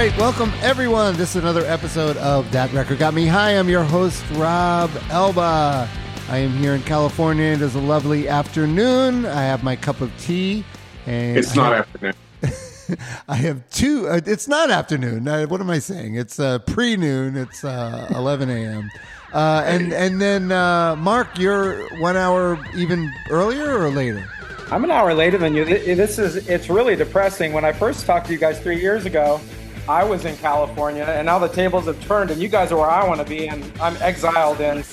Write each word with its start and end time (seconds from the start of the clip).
All 0.00 0.06
right, 0.06 0.16
welcome 0.16 0.50
everyone. 0.62 1.14
This 1.18 1.36
is 1.36 1.42
another 1.42 1.66
episode 1.66 2.16
of 2.16 2.50
That 2.52 2.72
Record 2.72 2.98
Got 2.98 3.12
Me. 3.12 3.26
Hi, 3.26 3.50
I'm 3.50 3.68
your 3.68 3.84
host, 3.84 4.24
Rob 4.32 4.90
Elba. 5.10 5.86
I 6.30 6.38
am 6.38 6.52
here 6.52 6.72
in 6.74 6.80
California. 6.84 7.44
It 7.52 7.60
is 7.60 7.74
a 7.74 7.80
lovely 7.80 8.26
afternoon. 8.26 9.26
I 9.26 9.42
have 9.42 9.62
my 9.62 9.76
cup 9.76 10.00
of 10.00 10.10
tea. 10.18 10.64
And 11.04 11.36
It's 11.36 11.52
I 11.52 11.54
not 11.56 11.72
have, 11.74 11.88
afternoon. 11.94 12.98
I 13.28 13.36
have 13.36 13.68
two. 13.68 14.08
Uh, 14.08 14.22
it's 14.24 14.48
not 14.48 14.70
afternoon. 14.70 15.28
Uh, 15.28 15.44
what 15.48 15.60
am 15.60 15.68
I 15.68 15.78
saying? 15.78 16.14
It's 16.14 16.40
uh, 16.40 16.60
pre 16.60 16.96
noon. 16.96 17.36
It's 17.36 17.62
uh, 17.62 18.10
11 18.14 18.48
a.m. 18.48 18.90
Uh, 19.34 19.64
and 19.66 19.92
and 19.92 20.18
then 20.18 20.50
uh, 20.50 20.96
Mark, 20.96 21.38
you're 21.38 21.86
one 22.00 22.16
hour 22.16 22.58
even 22.74 23.12
earlier 23.28 23.76
or 23.78 23.90
later? 23.90 24.26
I'm 24.70 24.82
an 24.82 24.90
hour 24.90 25.12
later 25.12 25.36
than 25.36 25.54
you. 25.54 25.66
This 25.66 26.18
is 26.18 26.48
it's 26.48 26.70
really 26.70 26.96
depressing. 26.96 27.52
When 27.52 27.66
I 27.66 27.72
first 27.72 28.06
talked 28.06 28.28
to 28.28 28.32
you 28.32 28.38
guys 28.38 28.58
three 28.60 28.80
years 28.80 29.04
ago, 29.04 29.42
I 29.90 30.04
was 30.04 30.24
in 30.24 30.36
California, 30.36 31.02
and 31.02 31.26
now 31.26 31.40
the 31.40 31.48
tables 31.48 31.86
have 31.86 32.00
turned, 32.06 32.30
and 32.30 32.40
you 32.40 32.46
guys 32.46 32.70
are 32.70 32.76
where 32.78 32.88
I 32.88 33.04
want 33.08 33.18
to 33.20 33.26
be, 33.26 33.48
and 33.48 33.64
I'm 33.80 33.96
exiled 34.00 34.60
in 34.60 34.84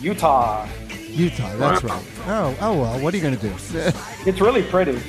Utah. 0.00 0.68
Utah. 1.08 1.56
That's 1.56 1.82
Wow. 1.82 1.96
right. 1.96 2.04
Oh, 2.28 2.56
oh 2.60 2.80
well. 2.80 3.00
What 3.00 3.12
are 3.12 3.16
you 3.16 3.22
gonna 3.22 3.36
do? 3.36 3.52
It's 4.26 4.40
really 4.40 4.62
pretty. 4.62 5.00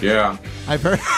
Yeah. 0.00 0.36
I've 0.66 0.82
heard. 0.82 0.98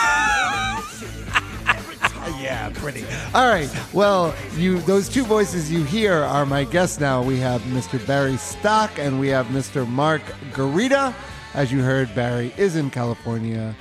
yeah, 2.41 2.70
pretty. 2.75 3.05
All 3.34 3.48
right. 3.48 3.69
Well, 3.92 4.34
you 4.56 4.81
those 4.81 5.09
two 5.09 5.25
voices 5.25 5.70
you 5.72 5.84
hear 5.84 6.14
are 6.22 6.44
my 6.44 6.64
guests 6.64 7.00
now. 7.00 7.22
We 7.22 7.39
have 7.39 7.62
Mr. 7.62 8.05
Barry 8.06 8.36
Stock 8.36 8.91
and 8.98 9.19
we 9.20 9.28
have 9.28 9.47
Mr. 9.47 9.89
Mark 9.89 10.22
Guerita. 10.53 11.14
As 11.55 11.72
you 11.72 11.83
heard, 11.83 12.14
Barry 12.14 12.53
is 12.59 12.77
in 12.77 12.91
California. 12.91 13.75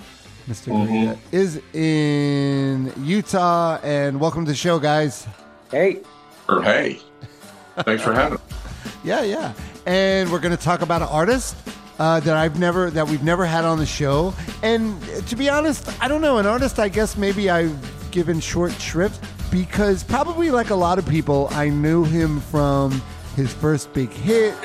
Mister 0.48 0.72
Guerita 0.72 1.18
is 1.32 1.62
in 1.74 2.92
Utah. 3.04 3.80
And 3.84 4.20
welcome 4.20 4.46
to 4.46 4.52
the 4.52 4.56
show, 4.58 4.80
guys. 4.80 5.28
Hey, 5.72 6.02
Or 6.48 6.62
hey. 6.62 7.02
Thanks 7.80 8.04
for 8.04 8.14
having 8.14 8.38
me. 8.38 8.44
Yeah, 9.04 9.22
yeah. 9.24 9.54
And 9.86 10.30
we're 10.32 10.40
going 10.40 10.56
to 10.56 10.62
talk 10.62 10.82
about 10.82 11.02
an 11.02 11.08
artist 11.10 11.56
uh, 12.00 12.20
that 12.22 12.36
I've 12.36 12.60
never 12.60 12.90
that 12.90 13.08
we've 13.08 13.24
never 13.24 13.46
had 13.46 13.64
on 13.64 13.78
the 13.78 13.86
show. 13.86 14.34
And 14.64 15.02
to 15.28 15.36
be 15.36 15.50
honest, 15.50 15.88
I 16.02 16.08
don't 16.08 16.22
know 16.22 16.38
an 16.40 16.46
artist. 16.46 16.80
I 16.80 16.90
guess 16.90 17.16
maybe 17.16 17.50
I've 17.50 18.12
given 18.12 18.40
short 18.40 18.74
shrift 18.74 19.24
because 19.52 20.04
probably 20.04 20.52
like 20.52 20.72
a 20.72 20.76
lot 20.76 20.98
of 21.00 21.08
people, 21.08 21.48
I 21.52 21.70
knew 21.70 22.04
him 22.04 22.42
from 22.42 23.02
his 23.36 23.54
first 23.54 23.94
big 23.94 24.10
hit. 24.10 24.56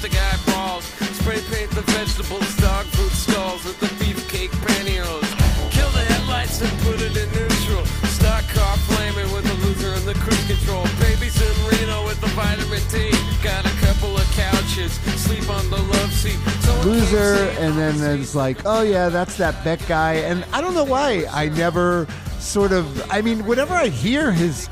Plastic 0.00 0.48
eyeballs. 0.48 0.84
Spray 1.18 1.40
paint 1.50 1.70
the 1.72 1.82
vegetables, 1.92 2.56
dog 2.56 2.86
food 2.86 3.12
stalls 3.12 3.64
with 3.64 3.78
the 3.80 3.86
beefcake 4.02 4.50
pantyhose. 4.64 5.70
Kill 5.70 5.90
the 5.90 6.00
headlights 6.00 6.60
and 6.62 6.72
put 6.80 7.00
it 7.00 7.16
in 7.16 7.28
neutral. 7.32 7.84
Stock 8.08 8.44
car 8.48 8.76
flaming 8.88 9.30
with 9.32 9.44
the 9.44 9.66
loser 9.66 9.92
and 9.92 10.04
the 10.04 10.14
cruise 10.14 10.46
control. 10.46 10.84
Babies 11.00 11.36
in 11.40 11.52
Reno 11.68 12.04
with 12.06 12.20
the 12.20 12.28
vitamin 12.28 12.82
D. 12.90 13.10
Got 13.42 13.66
a 13.66 13.76
couple 13.84 14.16
of 14.16 14.24
couches, 14.32 14.92
sleep 15.20 15.48
on 15.50 15.68
the 15.70 15.76
love 15.76 16.12
seat. 16.12 16.38
So 16.62 16.80
Loser, 16.82 17.50
and 17.58 17.76
then 17.76 18.20
it's 18.20 18.34
like, 18.34 18.58
oh 18.64 18.82
yeah, 18.82 19.08
that's 19.10 19.36
that 19.36 19.62
Beck 19.64 19.86
guy. 19.86 20.14
And 20.14 20.44
I 20.52 20.60
don't 20.60 20.74
know 20.74 20.84
why 20.84 21.26
I 21.30 21.48
never 21.50 22.06
sort 22.38 22.72
of. 22.72 23.10
I 23.10 23.20
mean, 23.20 23.44
whenever 23.44 23.74
I 23.74 23.88
hear 23.88 24.32
his 24.32 24.68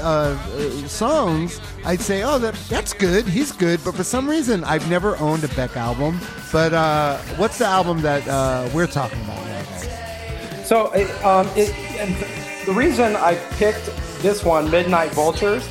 uh, 0.00 0.36
uh, 0.56 0.88
songs, 0.88 1.60
I'd 1.84 2.00
say, 2.00 2.22
oh, 2.22 2.38
that 2.38 2.54
that's 2.68 2.92
good. 2.92 3.26
He's 3.26 3.52
good. 3.52 3.80
But 3.84 3.94
for 3.94 4.04
some 4.04 4.28
reason, 4.28 4.62
I've 4.64 4.88
never 4.88 5.16
owned 5.18 5.42
a 5.44 5.48
Beck 5.48 5.76
album. 5.76 6.20
But 6.52 6.72
uh, 6.72 7.18
what's 7.36 7.58
the 7.58 7.66
album 7.66 8.02
that 8.02 8.26
uh, 8.28 8.68
we're 8.72 8.86
talking 8.86 9.20
about 9.22 9.44
now, 9.46 9.62
guys? 9.64 10.68
so 10.68 10.92
it, 10.92 11.10
um, 11.24 11.48
it, 11.56 11.74
the 12.66 12.72
reason 12.72 13.16
I 13.16 13.34
picked 13.52 13.86
this 14.22 14.44
one, 14.44 14.68
Midnite 14.68 15.10
Vultures, 15.10 15.68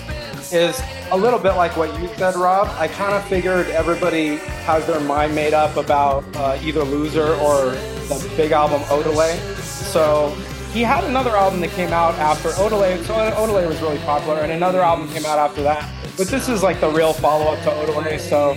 is 0.51 0.81
a 1.11 1.17
little 1.17 1.39
bit 1.39 1.53
like 1.53 1.77
what 1.77 1.97
you 1.99 2.09
said, 2.15 2.35
Rob. 2.35 2.67
I 2.77 2.87
kind 2.87 3.13
of 3.13 3.23
figured 3.25 3.67
everybody 3.67 4.37
has 4.65 4.85
their 4.87 4.99
mind 4.99 5.33
made 5.33 5.53
up 5.53 5.77
about 5.77 6.23
uh, 6.35 6.59
either 6.61 6.83
Loser 6.83 7.33
or 7.35 7.71
the 8.09 8.33
big 8.35 8.51
album 8.51 8.81
Odelay. 8.83 9.37
So 9.63 10.29
he 10.73 10.81
had 10.81 11.03
another 11.05 11.35
album 11.35 11.61
that 11.61 11.71
came 11.71 11.93
out 11.93 12.15
after 12.15 12.49
Odelay. 12.49 13.03
So 13.05 13.13
Odelay 13.13 13.67
was 13.67 13.81
really 13.81 13.99
popular, 13.99 14.39
and 14.39 14.51
another 14.51 14.81
album 14.81 15.07
came 15.09 15.25
out 15.25 15.39
after 15.39 15.63
that. 15.63 15.89
But 16.21 16.27
this 16.27 16.49
is 16.49 16.61
like 16.61 16.79
the 16.79 16.87
real 16.87 17.13
follow-up 17.13 17.63
to 17.63 17.71
Odelay. 17.71 18.19
So 18.19 18.51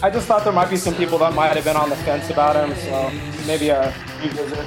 I 0.00 0.10
just 0.10 0.28
thought 0.28 0.44
there 0.44 0.52
might 0.52 0.70
be 0.70 0.76
some 0.76 0.94
people 0.94 1.18
that 1.18 1.34
might 1.34 1.56
have 1.56 1.64
been 1.64 1.74
on 1.74 1.90
the 1.90 1.96
fence 1.96 2.30
about 2.30 2.54
him. 2.54 2.72
So 2.76 3.10
maybe 3.48 3.70
a 3.70 3.92
revisit. 4.22 4.64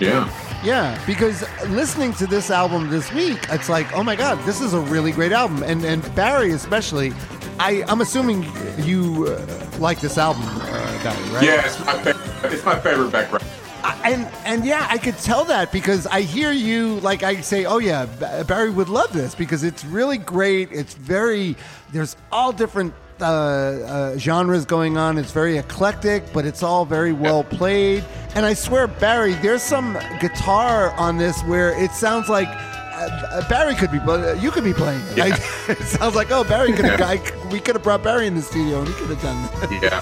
Yeah. 0.00 0.26
Yeah, 0.64 0.98
because 1.06 1.44
listening 1.68 2.14
to 2.14 2.26
this 2.26 2.50
album 2.50 2.88
this 2.88 3.12
week, 3.12 3.44
it's 3.50 3.68
like, 3.68 3.92
oh 3.92 4.02
my 4.02 4.16
god, 4.16 4.42
this 4.46 4.62
is 4.62 4.72
a 4.72 4.80
really 4.80 5.12
great 5.12 5.32
album, 5.32 5.62
and 5.64 5.84
and 5.84 6.02
Barry 6.14 6.52
especially. 6.52 7.12
I 7.58 7.84
I'm 7.88 8.00
assuming 8.00 8.46
you 8.78 9.26
uh, 9.26 9.70
like 9.78 10.00
this 10.00 10.16
album, 10.16 10.44
uh, 10.46 11.02
Barry, 11.02 11.30
right? 11.30 11.44
Yeah, 11.44 11.66
it's 11.66 11.78
my 11.84 11.92
favorite. 12.02 12.54
It's 12.54 12.64
my 12.64 12.80
favorite 12.80 13.10
background. 13.12 13.44
I- 13.84 14.10
and 14.12 14.26
and 14.44 14.64
yeah, 14.64 14.86
I 14.90 14.98
could 14.98 15.18
tell 15.18 15.44
that 15.46 15.72
because 15.72 16.06
I 16.06 16.22
hear 16.22 16.52
you 16.52 17.00
like 17.00 17.22
I 17.22 17.40
say, 17.40 17.64
oh 17.64 17.78
yeah, 17.78 18.06
Barry 18.46 18.70
would 18.70 18.88
love 18.88 19.12
this 19.12 19.34
because 19.34 19.62
it's 19.64 19.84
really 19.84 20.18
great. 20.18 20.70
It's 20.72 20.94
very 20.94 21.56
there's 21.92 22.16
all 22.30 22.52
different 22.52 22.94
uh, 23.20 23.24
uh, 23.24 24.18
genres 24.18 24.64
going 24.64 24.96
on. 24.98 25.18
It's 25.18 25.32
very 25.32 25.58
eclectic, 25.58 26.32
but 26.32 26.44
it's 26.44 26.62
all 26.62 26.84
very 26.84 27.12
well 27.12 27.44
played. 27.44 28.04
And 28.34 28.44
I 28.46 28.54
swear, 28.54 28.86
Barry, 28.88 29.34
there's 29.34 29.62
some 29.62 29.96
guitar 30.20 30.90
on 30.92 31.18
this 31.18 31.40
where 31.44 31.70
it 31.82 31.92
sounds 31.92 32.28
like. 32.28 32.48
Uh, 32.94 33.48
Barry 33.48 33.74
could 33.74 33.90
be, 33.90 33.98
uh, 33.98 34.34
you 34.34 34.50
could 34.52 34.62
be 34.62 34.72
playing 34.72 35.00
it. 35.08 35.16
Yeah. 35.16 35.24
Like, 35.24 35.42
it 35.80 35.82
sounds 35.84 36.14
like, 36.14 36.30
oh, 36.30 36.44
Barry 36.44 36.72
could 36.72 36.84
have, 36.84 37.00
Yeah. 37.00 37.48
We 37.50 37.58
could 37.58 37.74
have 37.74 37.82
brought 37.82 38.04
Barry 38.04 38.28
in 38.28 38.36
the 38.36 38.42
studio 38.42 38.78
and 38.78 38.86
he 38.88 38.94
could 38.94 39.08
have 39.10 39.20
done 39.22 39.42
that. 39.42 39.82
Yeah. 39.82 40.00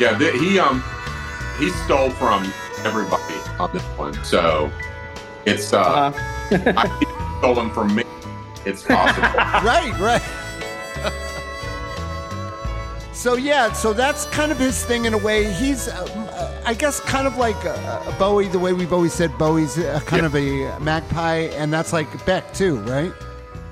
Yeah. 0.00 0.18
th- 0.18 0.34
he 0.40 0.58
um 0.58 0.82
he 1.58 1.70
stole 1.84 2.10
from 2.10 2.42
everybody 2.84 3.34
on 3.58 3.70
this 3.72 3.82
one. 3.98 4.14
So 4.24 4.70
it's 5.46 5.72
uh 5.72 6.12
Uh, 6.52 6.72
I, 6.76 6.98
he 6.98 7.06
stolen 7.38 7.70
from 7.70 7.94
me. 7.94 8.04
It's 8.66 8.82
possible. 8.82 9.22
right, 9.64 9.92
right. 10.00 10.22
so 13.12 13.34
yeah, 13.36 13.72
so 13.72 13.92
that's 13.92 14.24
kind 14.26 14.50
of 14.50 14.58
his 14.58 14.84
thing 14.84 15.04
in 15.04 15.14
a 15.14 15.18
way. 15.18 15.50
He's, 15.52 15.88
um, 15.88 16.08
uh, 16.30 16.62
I 16.64 16.74
guess, 16.74 17.00
kind 17.00 17.26
of 17.26 17.36
like 17.36 17.56
uh, 17.64 18.18
Bowie. 18.18 18.48
The 18.48 18.58
way 18.58 18.72
we've 18.72 18.92
always 18.92 19.12
said 19.12 19.36
Bowie's 19.38 19.78
uh, 19.78 20.00
kind 20.06 20.22
Yeah. 20.22 20.26
of 20.26 20.34
a 20.78 20.80
magpie, 20.82 21.48
and 21.56 21.72
that's 21.72 21.92
like 21.92 22.08
Beck 22.24 22.52
too, 22.54 22.78
right? 22.80 23.12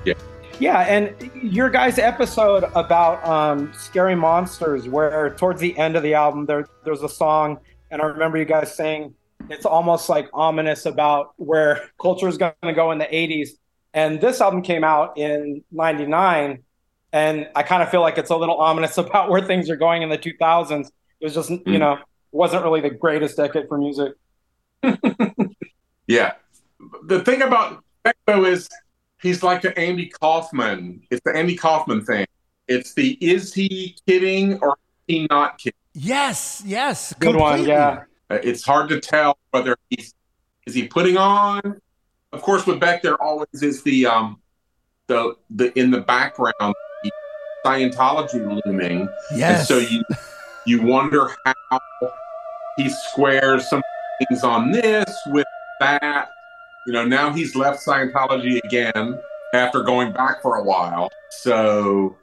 Yeah. 0.05 0.13
Yeah, 0.59 0.79
and 0.81 1.31
your 1.33 1.69
guys' 1.69 1.97
episode 1.99 2.65
about 2.75 3.25
um, 3.27 3.71
scary 3.77 4.15
monsters, 4.15 4.87
where 4.87 5.33
towards 5.35 5.59
the 5.61 5.77
end 5.77 5.95
of 5.95 6.03
the 6.03 6.13
album 6.13 6.45
there 6.45 6.67
there's 6.83 7.01
a 7.03 7.09
song, 7.09 7.59
and 7.91 8.01
I 8.01 8.05
remember 8.05 8.37
you 8.37 8.45
guys 8.45 8.73
saying 8.75 9.13
it's 9.49 9.65
almost 9.65 10.09
like 10.09 10.29
ominous 10.33 10.85
about 10.85 11.33
where 11.37 11.89
culture 12.01 12.27
is 12.27 12.37
going 12.37 12.53
to 12.63 12.73
go 12.73 12.91
in 12.91 12.97
the 12.97 13.05
'80s. 13.05 13.49
And 13.93 14.21
this 14.21 14.39
album 14.41 14.61
came 14.61 14.83
out 14.83 15.17
in 15.17 15.63
'99, 15.71 16.63
and 17.13 17.49
I 17.55 17.63
kind 17.63 17.81
of 17.81 17.89
feel 17.89 18.01
like 18.01 18.17
it's 18.17 18.29
a 18.29 18.37
little 18.37 18.57
ominous 18.57 18.97
about 19.05 19.29
where 19.29 19.41
things 19.41 19.69
are 19.69 19.75
going 19.75 20.01
in 20.03 20.09
the 20.09 20.17
2000s. 20.17 20.87
It 21.19 21.25
was 21.25 21.33
just, 21.33 21.49
you 21.49 21.57
Mm. 21.65 21.79
know, 21.79 21.97
wasn't 22.31 22.63
really 22.63 22.81
the 22.81 22.91
greatest 22.91 23.35
decade 23.37 23.67
for 23.67 23.77
music. 23.77 24.13
yeah. 26.07 26.33
The 27.07 27.23
thing 27.23 27.41
about 27.41 27.83
Beto 28.05 28.47
is 28.47 28.69
he's 29.21 29.43
like 29.43 29.61
the 29.61 29.77
Andy 29.77 30.07
Kaufman. 30.07 31.01
It's 31.11 31.21
the 31.25 31.35
Andy 31.35 31.55
Kaufman 31.55 32.05
thing. 32.05 32.25
It's 32.67 32.93
the 32.93 33.17
is 33.19 33.53
he 33.53 33.97
kidding 34.07 34.59
or 34.61 34.69
is 34.69 35.15
he 35.15 35.27
not 35.29 35.57
kidding? 35.57 35.73
Yes, 36.01 36.63
yes, 36.65 37.13
Good 37.19 37.35
one, 37.35 37.55
completely. 37.57 37.73
yeah. 37.73 38.03
Uh, 38.29 38.35
It's 38.41 38.63
hard 38.63 38.87
to 38.89 39.01
tell 39.01 39.37
whether 39.51 39.75
he's 39.89 40.13
is 40.65 40.73
he 40.73 40.87
putting 40.87 41.17
on. 41.17 41.61
Of 42.31 42.41
course, 42.41 42.65
with 42.65 42.79
Beck, 42.79 43.01
there 43.01 43.21
always 43.21 43.61
is 43.61 43.83
the 43.83 44.05
um 44.05 44.39
the 45.07 45.35
the 45.49 45.77
in 45.77 45.91
the 45.91 45.99
background 46.01 46.53
the 47.03 47.11
Scientology 47.65 48.61
looming, 48.65 49.01
and 49.31 49.39
Yes. 49.39 49.67
so 49.67 49.77
you 49.79 50.03
you 50.65 50.81
wonder 50.83 51.31
how 51.45 51.79
he 52.77 52.89
squares 53.11 53.69
some 53.69 53.81
things 54.19 54.43
on 54.43 54.71
this 54.71 55.11
with 55.27 55.47
that. 55.81 56.29
You 56.87 56.93
know, 56.93 57.03
now 57.05 57.33
he's 57.33 57.55
left 57.57 57.85
Scientology 57.85 58.63
again 58.63 59.19
after 59.53 59.81
going 59.83 60.13
back 60.13 60.41
for 60.41 60.55
a 60.55 60.63
while. 60.63 61.09
So 61.31 62.15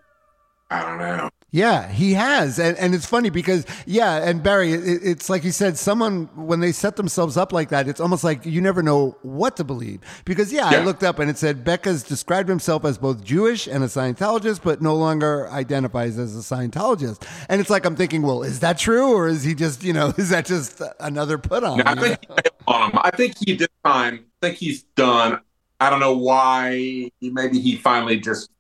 I 0.71 0.81
don't 0.83 0.99
know. 0.99 1.29
Yeah, 1.57 1.89
he 1.89 2.13
has, 2.13 2.59
and 2.59 2.77
and 2.77 2.95
it's 2.95 3.07
funny 3.07 3.31
because 3.31 3.65
yeah, 3.87 4.29
and 4.29 4.43
Barry, 4.43 4.75
it, 4.75 5.01
it's 5.03 5.31
like 5.31 5.43
you 5.43 5.53
said, 5.53 5.79
someone 5.79 6.29
when 6.37 6.61
they 6.61 6.71
set 6.71 6.97
themselves 6.97 7.39
up 7.39 7.51
like 7.51 7.71
that, 7.71 7.89
it's 7.89 7.99
almost 7.99 8.25
like 8.25 8.45
you 8.45 8.61
never 8.61 8.83
know 8.83 9.17
what 9.23 9.57
to 9.57 9.65
believe 9.65 10.01
because 10.27 10.53
yeah, 10.53 10.71
Yeah. 10.71 10.81
I 10.81 10.85
looked 10.85 11.03
up 11.03 11.19
and 11.19 11.31
it 11.31 11.39
said 11.39 11.65
Becca's 11.65 12.03
described 12.03 12.51
himself 12.51 12.85
as 12.85 12.99
both 12.99 13.25
Jewish 13.25 13.67
and 13.67 13.83
a 13.83 13.87
Scientologist, 13.87 14.61
but 14.63 14.83
no 14.83 14.95
longer 14.95 15.49
identifies 15.49 16.19
as 16.19 16.37
a 16.37 16.41
Scientologist, 16.41 17.27
and 17.49 17.59
it's 17.59 17.71
like 17.71 17.87
I'm 17.87 17.97
thinking, 17.97 18.21
well, 18.21 18.43
is 18.43 18.61
that 18.61 18.77
true 18.77 19.15
or 19.15 19.27
is 19.27 19.43
he 19.43 19.55
just 19.55 19.83
you 19.83 19.95
know 19.95 20.13
is 20.19 20.29
that 20.29 20.45
just 20.45 20.83
another 21.01 21.39
put 21.39 21.65
on? 21.65 21.79
No, 21.79 21.85
I 21.87 21.95
think 21.95 22.19
he. 22.21 22.29
I 22.69 23.11
think 23.17 23.35
he 23.39 23.57
this 23.57 23.69
time. 23.83 24.27
I 24.43 24.49
think 24.49 24.59
he's 24.59 24.83
done. 24.95 25.41
I 25.81 25.89
don't 25.89 26.01
know 26.01 26.19
why. 26.19 27.11
Maybe 27.23 27.61
he 27.61 27.77
finally 27.77 28.21
just 28.21 28.51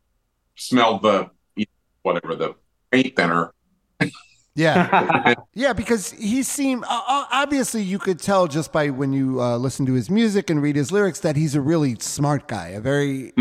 smelled 0.54 1.02
the 1.02 1.28
whatever 2.02 2.34
the 2.34 2.54
paint 2.90 3.16
thinner. 3.16 3.52
Yeah. 4.54 5.34
yeah, 5.54 5.72
because 5.74 6.12
he 6.12 6.42
seemed 6.42 6.84
uh, 6.88 7.24
obviously 7.30 7.82
you 7.82 7.98
could 7.98 8.18
tell 8.18 8.46
just 8.46 8.72
by 8.72 8.88
when 8.88 9.12
you 9.12 9.40
uh, 9.40 9.58
listen 9.58 9.84
to 9.86 9.92
his 9.92 10.08
music 10.08 10.48
and 10.48 10.62
read 10.62 10.76
his 10.76 10.90
lyrics 10.90 11.20
that 11.20 11.36
he's 11.36 11.54
a 11.54 11.60
really 11.60 11.96
smart 12.00 12.48
guy, 12.48 12.68
a 12.68 12.80
very 12.80 13.34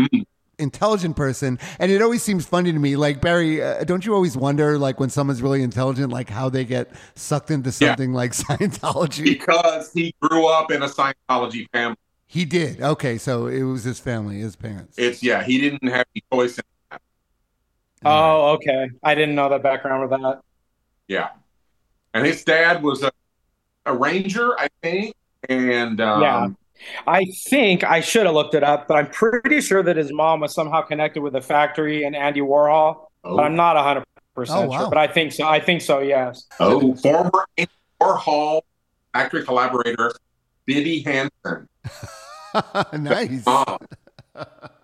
intelligent 0.58 1.16
person. 1.16 1.58
And 1.78 1.90
it 1.90 2.02
always 2.02 2.22
seems 2.22 2.44
funny 2.44 2.70
to 2.70 2.78
me. 2.78 2.96
Like 2.96 3.22
Barry, 3.22 3.62
uh, 3.62 3.84
don't 3.84 4.04
you 4.04 4.14
always 4.14 4.36
wonder, 4.36 4.78
like 4.78 5.00
when 5.00 5.08
someone's 5.08 5.40
really 5.40 5.62
intelligent, 5.62 6.12
like 6.12 6.28
how 6.28 6.50
they 6.50 6.66
get 6.66 6.90
sucked 7.14 7.50
into 7.50 7.68
Yeah. 7.70 7.88
something 7.90 8.12
like 8.12 8.32
Scientology? 8.34 9.24
because 9.24 9.92
he 9.94 10.14
grew 10.20 10.46
up 10.46 10.70
in 10.70 10.82
a 10.82 10.88
Scientology 10.88 11.66
family. 11.72 11.96
He 12.26 12.44
did. 12.44 12.82
Okay, 12.82 13.16
so 13.18 13.46
it 13.46 13.62
was 13.62 13.84
his 13.84 14.00
family, 14.00 14.40
his 14.40 14.56
parents. 14.56 14.98
It's 14.98 15.22
yeah, 15.22 15.44
he 15.44 15.58
didn't 15.60 15.88
have 15.88 16.04
any 16.14 16.24
choice. 16.32 16.58
In, 16.58 16.64
Oh, 18.06 18.50
okay. 18.54 18.90
I 19.02 19.14
didn't 19.14 19.34
know 19.34 19.48
the 19.48 19.58
background 19.58 20.08
with 20.08 20.20
that. 20.20 20.40
yeah, 21.08 21.28
and 22.14 22.24
his 22.26 22.44
dad 22.44 22.82
was 22.82 23.02
a, 23.02 23.10
a 23.84 23.94
ranger, 23.96 24.58
I 24.58 24.68
think, 24.82 25.14
and 25.48 26.00
um, 26.00 26.22
Yeah. 26.22 26.48
I 27.06 27.24
think 27.48 27.84
I 27.84 28.00
should 28.00 28.26
have 28.26 28.34
looked 28.34 28.54
it 28.54 28.62
up, 28.62 28.86
but 28.86 28.94
I'm 28.98 29.06
pretty 29.10 29.60
sure 29.62 29.82
that 29.82 29.96
his 29.96 30.12
mom 30.12 30.40
was 30.40 30.52
somehow 30.54 30.82
connected 30.82 31.22
with 31.22 31.32
the 31.32 31.40
factory 31.40 32.04
and 32.04 32.14
Andy 32.14 32.40
Warhol. 32.40 33.06
oh, 33.24 33.36
But 33.36 33.44
I'm 33.44 33.56
not 33.56 33.76
100% 33.76 34.04
Oh, 34.50 34.66
wow. 34.66 34.78
sure. 34.80 34.88
But 34.90 34.98
I 34.98 35.06
think 35.08 35.32
so. 35.32 35.46
I 35.48 35.58
think 35.58 35.80
so, 35.80 36.00
yes. 36.00 36.44
oh, 36.60 36.94
former 36.96 37.46
Andy 37.56 37.70
Warhol 38.00 38.60
factory 39.14 39.42
collaborator 39.44 40.12
Bibbe 40.68 41.02
Hansen. 41.06 41.66
nice. 43.02 43.44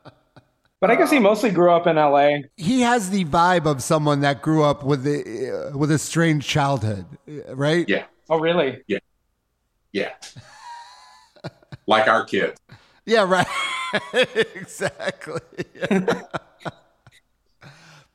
Mom. 0.82 0.88
But 0.88 0.90
I 0.90 0.96
guess 0.96 1.10
he 1.10 1.18
mostly 1.18 1.50
grew 1.50 1.70
up 1.70 1.86
in 1.86 1.96
LA. 1.96 2.38
He 2.56 2.80
has 2.80 3.10
the 3.10 3.24
vibe 3.24 3.66
of 3.66 3.82
someone 3.82 4.20
that 4.20 4.42
grew 4.42 4.64
up 4.64 4.84
with 4.84 5.06
a, 5.06 5.70
uh, 5.72 5.78
with 5.78 5.90
a 5.90 5.98
strange 5.98 6.46
childhood, 6.46 7.06
uh, 7.28 7.54
right? 7.54 7.88
Yeah, 7.88 8.04
Oh, 8.28 8.38
really? 8.38 8.82
yeah, 8.88 8.98
Yeah. 9.92 10.10
like 11.86 12.08
our 12.08 12.24
kids. 12.24 12.60
Yeah, 13.06 13.24
right. 13.28 13.46
exactly. 14.54 15.40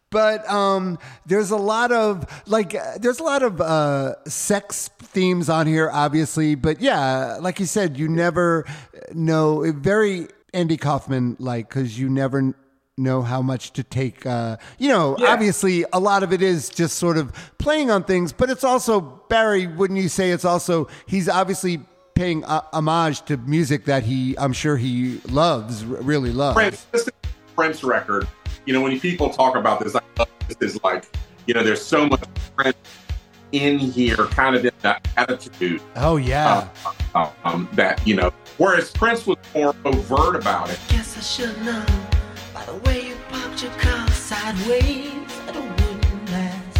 but 0.09 0.49
um 0.49 0.97
there's 1.25 1.51
a 1.51 1.57
lot 1.57 1.91
of 1.91 2.25
like 2.47 2.73
uh, 2.73 2.97
there's 2.97 3.19
a 3.19 3.23
lot 3.23 3.43
of 3.43 3.59
uh 3.59 4.15
sex 4.23 4.87
themes 4.99 5.49
on 5.49 5.67
here 5.67 5.89
obviously, 5.91 6.55
but 6.55 6.79
yeah, 6.81 7.37
like 7.41 7.59
you 7.59 7.65
said, 7.65 7.97
you 7.99 8.07
never 8.07 8.65
know 9.13 9.69
very 9.73 10.27
Andy 10.53 10.77
Kaufman 10.77 11.35
like 11.39 11.69
cuz 11.69 11.99
you 11.99 12.09
never 12.09 12.53
know 12.97 13.21
how 13.21 13.41
much 13.43 13.73
to 13.73 13.83
take 13.83 14.25
uh 14.25 14.57
you 14.79 14.89
know 14.89 15.15
Yeah. 15.19 15.27
obviously 15.31 15.85
a 15.93 15.99
lot 15.99 16.23
of 16.23 16.33
it 16.33 16.41
is 16.41 16.67
just 16.69 16.97
sort 16.97 17.17
of 17.17 17.31
playing 17.59 17.91
on 17.91 18.03
things 18.03 18.31
but 18.33 18.49
it's 18.49 18.63
also 18.63 19.01
barry 19.29 19.67
wouldn't 19.67 19.99
you 19.99 20.09
say 20.09 20.31
it's 20.31 20.45
also 20.45 20.87
he's 21.05 21.29
obviously 21.29 21.79
paying 22.15 22.43
uh, 22.45 22.61
homage 22.73 23.21
to 23.25 23.37
music 23.37 23.85
that 23.85 24.01
he 24.01 24.35
i'm 24.39 24.51
sure 24.53 24.77
he 24.77 25.21
loves 25.29 25.85
really 25.85 26.31
loves 26.31 26.55
Prince, 26.55 26.87
this 26.91 27.03
is 27.03 27.09
Prince 27.55 27.83
record. 27.83 28.27
You 28.65 28.73
know, 28.73 28.81
when 28.81 28.99
people 28.99 29.29
talk 29.29 29.55
about 29.55 29.79
this, 29.79 29.95
I 29.95 30.01
love 30.19 30.27
this 30.47 30.57
is 30.75 30.83
like, 30.83 31.05
you 31.47 31.53
know, 31.53 31.63
there's 31.63 31.81
so 31.83 32.05
much 32.05 32.21
Prince 32.55 32.77
in 33.51 33.79
here, 33.79 34.15
kind 34.27 34.55
of 34.55 34.63
in 34.65 34.71
that 34.81 35.07
attitude 35.17 35.81
oh 35.95 36.17
yeah 36.17 36.67
uh, 37.15 37.29
um, 37.45 37.67
that 37.73 38.05
you 38.07 38.15
know. 38.15 38.31
Whereas 38.57 38.89
Prince 38.91 39.27
was 39.27 39.37
more 39.53 39.75
overt 39.85 40.35
about 40.35 40.69
it. 40.69 40.79
Guess 40.89 41.17
I 41.17 41.21
should 41.21 41.61
know 41.63 41.85
by 42.53 42.65
the 42.65 42.75
way 42.89 43.07
you 43.09 43.15
popped 43.29 43.61
your 43.61 43.71
car 43.73 44.07
sideways 44.09 45.11
that 45.45 45.55
it 45.55 45.61
wouldn't 45.61 46.31
last. 46.31 46.79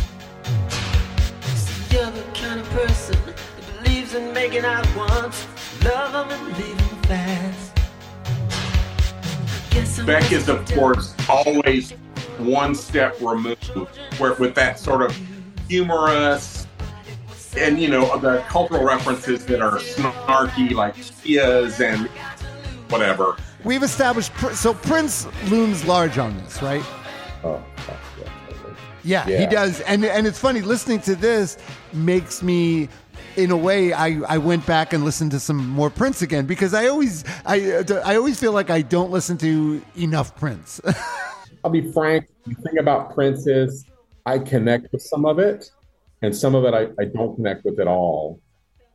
See, 1.56 1.95
you're 1.95 2.09
the 2.12 2.24
kind 2.33 2.59
of 2.59 2.69
person 2.71 3.15
that 3.25 3.38
believes 3.83 4.15
in 4.15 4.33
making 4.33 4.65
out 4.65 4.88
once, 4.95 5.45
love 5.83 6.15
'em 6.15 6.31
and 6.31 6.57
leave 6.57 6.81
'em 6.81 6.97
fast. 7.03 7.74
Beck 10.06 10.31
is, 10.31 10.47
of 10.47 10.65
course, 10.74 11.13
always 11.27 11.91
one 12.38 12.75
step 12.75 13.19
removed, 13.19 14.00
where 14.18 14.33
with 14.33 14.56
that 14.56 14.79
sort 14.79 15.01
of 15.01 15.18
humorous 15.68 16.66
and 17.57 17.79
you 17.79 17.89
know 17.89 18.17
the 18.19 18.39
cultural 18.47 18.83
references 18.83 19.45
that 19.47 19.61
are 19.61 19.77
snarky, 19.79 20.71
like 20.73 20.95
Kias 20.95 21.79
and 21.83 22.07
whatever. 22.89 23.35
we've 23.63 23.83
established 23.83 24.31
Pr- 24.33 24.53
so 24.53 24.73
prince 24.73 25.27
looms 25.49 25.85
large 25.85 26.17
on 26.17 26.37
this 26.37 26.61
right 26.61 26.83
Oh, 27.43 27.63
Yeah, 29.03 29.27
yeah, 29.27 29.39
he 29.39 29.45
does, 29.45 29.79
and 29.81 30.03
and 30.03 30.25
it's 30.27 30.39
funny 30.39 30.61
listening 30.61 30.99
to 31.01 31.15
this 31.15 31.57
makes 31.93 32.41
me. 32.43 32.89
In 33.35 33.51
a 33.51 33.57
way, 33.57 33.93
I, 33.93 34.19
I 34.27 34.39
went 34.39 34.65
back 34.65 34.93
and 34.93 35.03
listened 35.05 35.29
to 35.31 35.39
some 35.39 35.57
more 35.69 35.91
Prince 35.91 36.23
again 36.23 36.47
because 36.47 36.73
I 36.73 36.87
always 36.87 37.23
I 37.45 37.83
I 38.03 38.15
always 38.15 38.39
feel 38.39 38.51
like 38.51 38.71
I 38.71 38.81
don't 38.81 39.11
listen 39.11 39.37
to 39.37 39.79
enough 39.95 40.35
Prince. 40.35 40.81
I'll 41.63 41.69
be 41.69 41.91
frank. 41.91 42.27
The 42.47 42.55
thing 42.55 42.79
about 42.79 43.13
Prince 43.13 43.45
is 43.45 43.85
I 44.25 44.39
connect 44.39 44.91
with 44.91 45.03
some 45.03 45.23
of 45.25 45.37
it, 45.37 45.69
and 46.21 46.36
some 46.36 46.55
of 46.55 46.65
it 46.65 46.74
I, 46.74 46.88
I 47.01 47.05
don't 47.05 47.36
connect 47.36 47.65
with 47.65 47.79
at 47.79 47.88
all. 47.88 48.39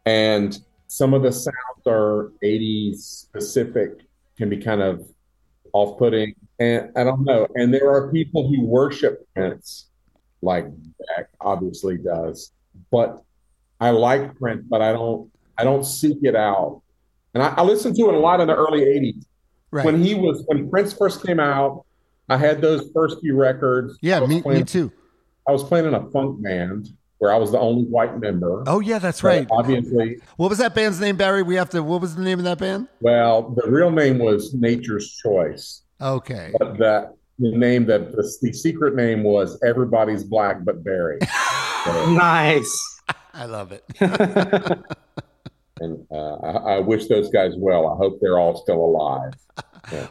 And 0.06 0.58
some 0.88 1.14
of 1.14 1.22
the 1.22 1.32
sounds 1.32 1.86
are 1.86 2.32
80s 2.42 2.98
specific, 2.98 4.00
can 4.36 4.48
be 4.48 4.56
kind 4.56 4.82
of 4.82 5.06
off 5.72 5.98
putting. 5.98 6.34
And 6.58 6.90
I 6.96 7.04
don't 7.04 7.24
know. 7.24 7.46
And 7.54 7.72
there 7.72 7.90
are 7.90 8.10
people 8.10 8.48
who 8.48 8.64
worship 8.64 9.26
Prince, 9.34 9.88
like 10.42 10.66
Beck 10.98 11.28
obviously 11.40 11.98
does. 11.98 12.52
But 12.90 13.22
I 13.80 13.90
like 13.90 14.36
Prince, 14.38 14.64
but 14.68 14.82
I 14.82 14.92
don't 14.92 15.30
I 15.56 15.64
don't 15.64 15.84
seek 15.84 16.18
it 16.22 16.34
out. 16.34 16.82
And 17.34 17.42
I, 17.42 17.54
I 17.56 17.62
listened 17.62 17.96
to 17.96 18.08
it 18.08 18.14
a 18.14 18.18
lot 18.18 18.40
in 18.40 18.48
the 18.48 18.54
early 18.54 18.80
80s 18.80 19.24
right? 19.72 19.84
when 19.84 20.02
he 20.02 20.14
was 20.14 20.44
when 20.46 20.70
Prince 20.70 20.92
first 20.92 21.24
came 21.24 21.40
out, 21.40 21.84
I 22.28 22.36
had 22.36 22.60
those 22.60 22.90
first 22.94 23.20
few 23.20 23.36
records. 23.36 23.98
Yeah, 24.00 24.24
me, 24.26 24.42
me 24.42 24.62
too. 24.62 24.92
I 25.48 25.52
was 25.52 25.64
playing 25.64 25.86
in 25.86 25.94
a 25.94 26.08
funk 26.10 26.40
band 26.42 26.90
where 27.22 27.32
I 27.32 27.36
was 27.36 27.52
the 27.52 27.58
only 27.60 27.84
white 27.84 28.18
member. 28.18 28.64
Oh 28.66 28.80
yeah, 28.80 28.98
that's 28.98 29.22
But 29.22 29.28
right. 29.28 29.46
Obviously, 29.52 30.18
What 30.38 30.48
was 30.50 30.58
that 30.58 30.74
band's 30.74 30.98
name, 31.00 31.16
Barry? 31.16 31.44
We 31.44 31.54
have 31.54 31.70
to. 31.70 31.80
What 31.80 32.00
was 32.00 32.16
the 32.16 32.22
name 32.22 32.40
of 32.40 32.44
that 32.46 32.58
band? 32.58 32.88
well, 33.00 33.50
the 33.62 33.70
real 33.70 33.92
name 33.92 34.18
was 34.18 34.52
Nature's 34.54 35.08
Choice, 35.22 35.82
Okay. 36.00 36.52
but 36.58 36.78
the, 36.78 37.14
the 37.38 37.52
name 37.56 37.86
that 37.86 38.10
the, 38.10 38.22
the 38.42 38.52
secret 38.52 38.96
name 38.96 39.22
was 39.22 39.56
Everybody's 39.62 40.24
Black 40.24 40.64
but 40.64 40.82
Barry. 40.82 41.18
So, 41.84 42.10
Nice. 42.10 42.98
I 43.34 43.44
love 43.46 43.70
it. 43.70 43.84
and 45.80 46.04
uh, 46.10 46.34
I, 46.34 46.74
I 46.74 46.78
wish 46.80 47.06
those 47.06 47.30
guys 47.30 47.52
well. 47.56 47.86
I 47.88 47.96
hope 47.98 48.18
they're 48.20 48.38
all 48.40 48.56
still 48.60 48.80
alive. 48.84 49.32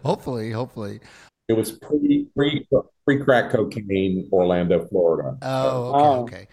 hopefully, 0.02 0.52
hopefully. 0.52 1.02
It 1.50 1.54
was 1.58 1.74
pre 1.74 2.28
pre 2.36 2.66
pre 3.06 3.20
crack 3.20 3.52
cocaine, 3.52 4.30
Orlando, 4.32 4.86
Florida. 4.88 5.38
Oh, 5.42 5.90
okay, 5.94 6.06
Oh. 6.06 6.22
okay. 6.24 6.48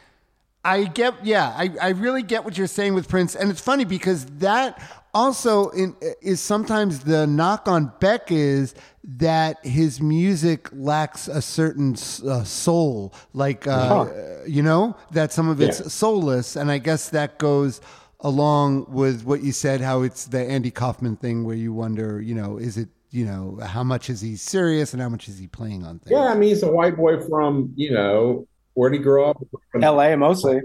I 0.64 0.84
get, 0.84 1.24
yeah, 1.24 1.54
I, 1.56 1.70
I 1.80 1.88
really 1.90 2.22
get 2.22 2.44
what 2.44 2.58
you're 2.58 2.66
saying 2.66 2.94
with 2.94 3.08
Prince, 3.08 3.34
and 3.34 3.50
it's 3.50 3.60
funny 3.60 3.84
because 3.84 4.26
that 4.38 4.82
also 5.14 5.68
in, 5.70 5.96
is 6.20 6.40
sometimes 6.40 7.00
the 7.00 7.26
knock 7.26 7.68
on 7.68 7.92
Beck 8.00 8.30
is 8.30 8.74
that 9.04 9.64
his 9.64 10.00
music 10.00 10.68
lacks 10.72 11.28
a 11.28 11.40
certain 11.40 11.92
uh, 12.26 12.44
soul, 12.44 13.14
like 13.32 13.66
uh, 13.66 14.06
you 14.46 14.62
know 14.62 14.96
that 15.12 15.32
some 15.32 15.48
of 15.48 15.60
it's 15.60 15.80
Yeah. 15.80 15.86
soulless, 15.88 16.56
and 16.56 16.70
I 16.70 16.78
guess 16.78 17.08
that 17.10 17.38
goes 17.38 17.80
along 18.20 18.86
with 18.88 19.24
what 19.24 19.42
you 19.42 19.52
said, 19.52 19.80
how 19.80 20.02
it's 20.02 20.26
the 20.26 20.40
Andy 20.40 20.72
Kaufman 20.72 21.16
thing, 21.16 21.44
where 21.44 21.56
you 21.56 21.72
wonder, 21.72 22.20
you 22.20 22.34
know, 22.34 22.58
is 22.58 22.76
it, 22.76 22.88
you 23.10 23.24
know, 23.24 23.58
how 23.64 23.84
much 23.84 24.10
is 24.10 24.20
he 24.20 24.34
serious 24.36 24.92
and 24.92 25.00
how 25.00 25.08
much 25.08 25.28
is 25.28 25.38
he 25.38 25.46
playing 25.46 25.84
on 25.84 26.00
things? 26.00 26.10
Yeah, 26.10 26.26
I 26.26 26.34
mean, 26.34 26.48
he's 26.48 26.64
a 26.64 26.70
white 26.70 26.96
boy 26.96 27.20
from, 27.20 27.72
you 27.76 27.92
know, 27.92 28.46
where'd 28.78 28.92
he 28.94 29.00
grow 29.00 29.28
up? 29.30 29.42
LA 29.74 30.14
mostly. 30.14 30.60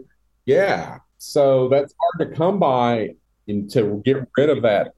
Yeah. 0.45 0.99
So 1.17 1.67
that's 1.69 1.95
hard 1.99 2.29
to 2.29 2.35
come 2.37 2.59
by 2.59 3.15
and 3.47 3.69
to 3.71 4.01
get 4.05 4.17
rid 4.37 4.49
of 4.49 4.61
that. 4.61 4.93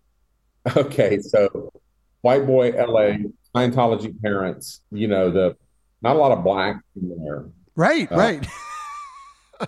Okay, 0.75 1.19
so 1.19 1.71
white 2.21 2.45
boy 2.47 2.71
LA, 2.71 3.17
Scientology 3.55 4.19
parents, 4.21 4.81
you 4.91 5.07
know, 5.07 5.29
the 5.29 5.55
not 6.01 6.15
a 6.15 6.19
lot 6.19 6.31
of 6.31 6.43
black 6.43 6.81
in 6.99 7.23
there. 7.23 7.45
Right, 7.75 8.11
Uh, 8.11 8.15
right. 8.17 8.47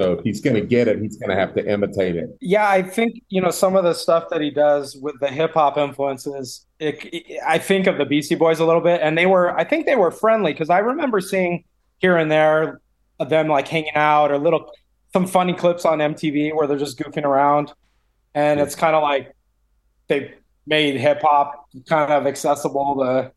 So 0.00 0.14
if 0.14 0.24
he's 0.24 0.40
going 0.40 0.54
to 0.56 0.60
get 0.66 0.88
it, 0.88 1.00
he's 1.00 1.16
going 1.18 1.30
to 1.30 1.36
have 1.36 1.54
to 1.54 1.64
imitate 1.72 2.16
it. 2.16 2.28
Yeah, 2.40 2.68
I 2.68 2.82
think 2.82 3.22
you 3.28 3.40
know 3.40 3.50
some 3.52 3.76
of 3.76 3.84
the 3.84 3.92
stuff 3.94 4.24
that 4.30 4.40
he 4.40 4.50
does 4.50 4.96
with 4.96 5.14
the 5.20 5.28
hip 5.28 5.54
hop 5.54 5.78
influences. 5.78 6.66
It, 6.80 6.98
it- 7.14 7.38
I 7.46 7.58
think 7.58 7.86
of 7.86 7.96
the 7.96 8.04
Beastie 8.04 8.34
Boys 8.34 8.58
a 8.58 8.66
little 8.66 8.80
bit, 8.80 9.00
and 9.02 9.16
they 9.16 9.26
were. 9.26 9.56
I 9.56 9.62
think 9.62 9.86
they 9.86 9.94
were 9.94 10.10
friendly 10.10 10.52
because 10.52 10.68
I 10.68 10.78
remember 10.80 11.20
seeing 11.20 11.62
here 12.04 12.18
and 12.18 12.30
there 12.30 12.82
of 13.18 13.30
them 13.30 13.48
like 13.48 13.66
hanging 13.66 13.94
out 13.94 14.30
or 14.30 14.36
little 14.36 14.70
some 15.14 15.26
funny 15.26 15.54
clips 15.54 15.86
on 15.86 16.00
MTV 16.00 16.54
where 16.54 16.66
they're 16.66 16.76
just 16.76 16.98
goofing 16.98 17.24
around, 17.24 17.72
and 18.34 18.60
it's 18.60 18.74
kind 18.74 18.94
of 18.94 19.02
like 19.02 19.34
they 20.08 20.34
made 20.66 20.96
hip 21.00 21.22
hop 21.22 21.66
kind 21.88 22.12
of 22.12 22.26
accessible 22.26 22.96
to 22.96 23.32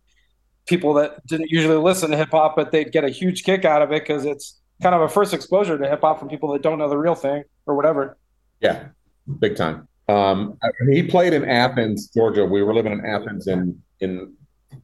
people 0.65 0.93
that 0.95 1.25
didn't 1.27 1.49
usually 1.49 1.77
listen 1.77 2.11
to 2.11 2.17
hip 2.17 2.31
hop, 2.31 2.57
but 2.57 2.71
they'd 2.71 2.91
get 2.91 3.05
a 3.05 3.09
huge 3.09 3.43
kick 3.43 3.63
out 3.63 3.81
of 3.81 3.93
it 3.93 4.03
because 4.03 4.25
it's 4.25 4.59
kind 4.81 4.93
of 4.93 5.01
a 5.01 5.07
first 5.07 5.33
exposure 5.33 5.77
to 5.77 5.87
hip 5.87 6.01
hop 6.01 6.19
from 6.19 6.27
people 6.27 6.51
that 6.51 6.61
don't 6.61 6.77
know 6.77 6.89
the 6.89 6.97
real 6.97 7.15
thing 7.15 7.43
or 7.67 7.75
whatever. 7.75 8.17
Yeah, 8.59 8.87
big 9.39 9.55
time. 9.55 9.87
Um, 10.09 10.57
he 10.91 11.03
played 11.03 11.31
in 11.31 11.45
Athens, 11.45 12.09
Georgia. 12.13 12.43
We 12.43 12.63
were 12.63 12.73
living 12.73 12.91
in 12.91 13.05
Athens 13.05 13.47
in 13.47 13.81
in 14.01 14.33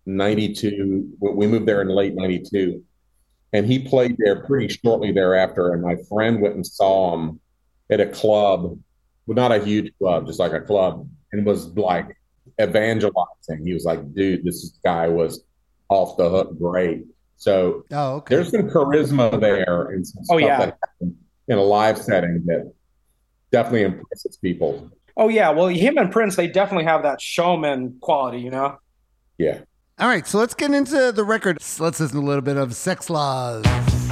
'92. 0.05 1.17
We 1.19 1.47
moved 1.47 1.65
there 1.65 1.81
in 1.81 1.89
late 1.89 2.15
'92, 2.15 2.81
and 3.53 3.65
he 3.65 3.79
played 3.79 4.15
there 4.17 4.43
pretty 4.45 4.67
shortly 4.67 5.11
thereafter. 5.11 5.73
And 5.73 5.81
my 5.81 5.95
friend 6.09 6.41
went 6.41 6.55
and 6.55 6.65
saw 6.65 7.13
him 7.13 7.39
at 7.89 7.99
a 8.01 8.07
club, 8.07 8.77
well, 9.27 9.35
not 9.35 9.51
a 9.51 9.63
huge 9.63 9.93
club, 9.99 10.25
just 10.27 10.39
like 10.39 10.53
a 10.53 10.61
club, 10.61 11.07
and 11.31 11.45
was 11.45 11.67
like 11.77 12.17
evangelizing. 12.61 13.65
He 13.65 13.73
was 13.73 13.85
like, 13.85 14.13
"Dude, 14.13 14.43
this 14.43 14.77
guy 14.83 15.07
was 15.07 15.43
off 15.89 16.17
the 16.17 16.29
hook, 16.29 16.57
great." 16.59 17.05
So 17.37 17.83
Oh, 17.91 18.15
okay. 18.15 18.35
there's 18.35 18.51
some 18.51 18.69
charisma 18.69 19.39
there 19.39 19.89
and 19.89 20.05
some 20.05 20.23
Oh, 20.29 20.37
stuff 20.37 20.41
yeah. 20.41 20.65
that 20.65 20.77
in 21.47 21.57
a 21.57 21.61
live 21.63 21.97
setting 21.97 22.43
that 22.45 22.71
definitely 23.51 23.83
impresses 23.83 24.37
people. 24.37 24.89
Oh 25.17 25.29
yeah, 25.29 25.49
well 25.51 25.67
him 25.67 25.97
and 25.97 26.11
Prince 26.11 26.35
they 26.35 26.47
definitely 26.47 26.85
have 26.85 27.03
that 27.03 27.21
showman 27.21 27.97
quality, 28.01 28.39
you 28.39 28.49
know. 28.49 28.77
Yeah. 29.37 29.61
All 30.03 30.09
right, 30.09 30.27
so 30.27 30.37
let's 30.37 30.53
get 30.53 30.73
into 30.73 31.13
the 31.13 31.23
record. 31.23 31.59
Let's 31.79 32.01
listen 32.01 32.09
to 32.09 32.17
a 32.17 32.19
little 32.19 32.41
bit 32.41 32.57
of 32.57 32.71
Sexx 32.71 33.09
Laws. 33.09 34.02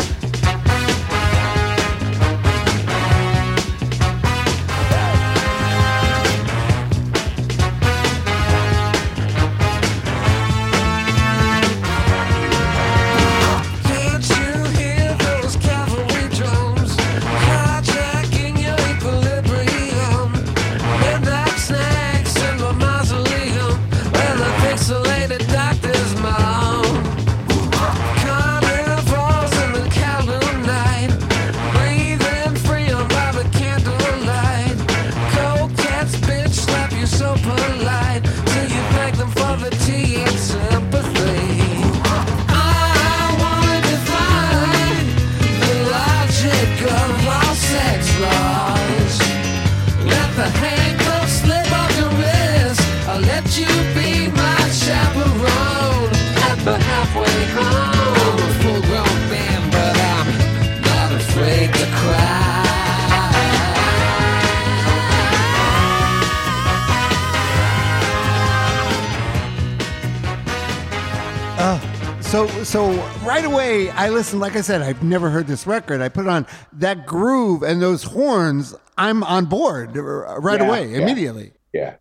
So, 72.71 72.89
right 73.25 73.43
away, 73.43 73.89
I 73.89 74.07
listened. 74.07 74.39
Like 74.39 74.55
I 74.55 74.61
said, 74.61 74.81
I've 74.81 75.03
never 75.03 75.29
heard 75.29 75.45
this 75.45 75.67
record. 75.67 75.99
I 75.99 76.07
put 76.07 76.25
it 76.25 76.29
on 76.29 76.47
that 76.71 77.05
groove 77.05 77.63
and 77.63 77.81
those 77.81 78.01
horns. 78.01 78.73
I'm 78.97 79.23
on 79.23 79.43
board 79.47 79.97
uh, 79.97 80.01
right 80.39 80.57
Yeah, 80.61 80.67
away, 80.67 80.87
yeah. 80.87 80.99
immediately. 80.99 81.51
Yeah. 81.73 81.95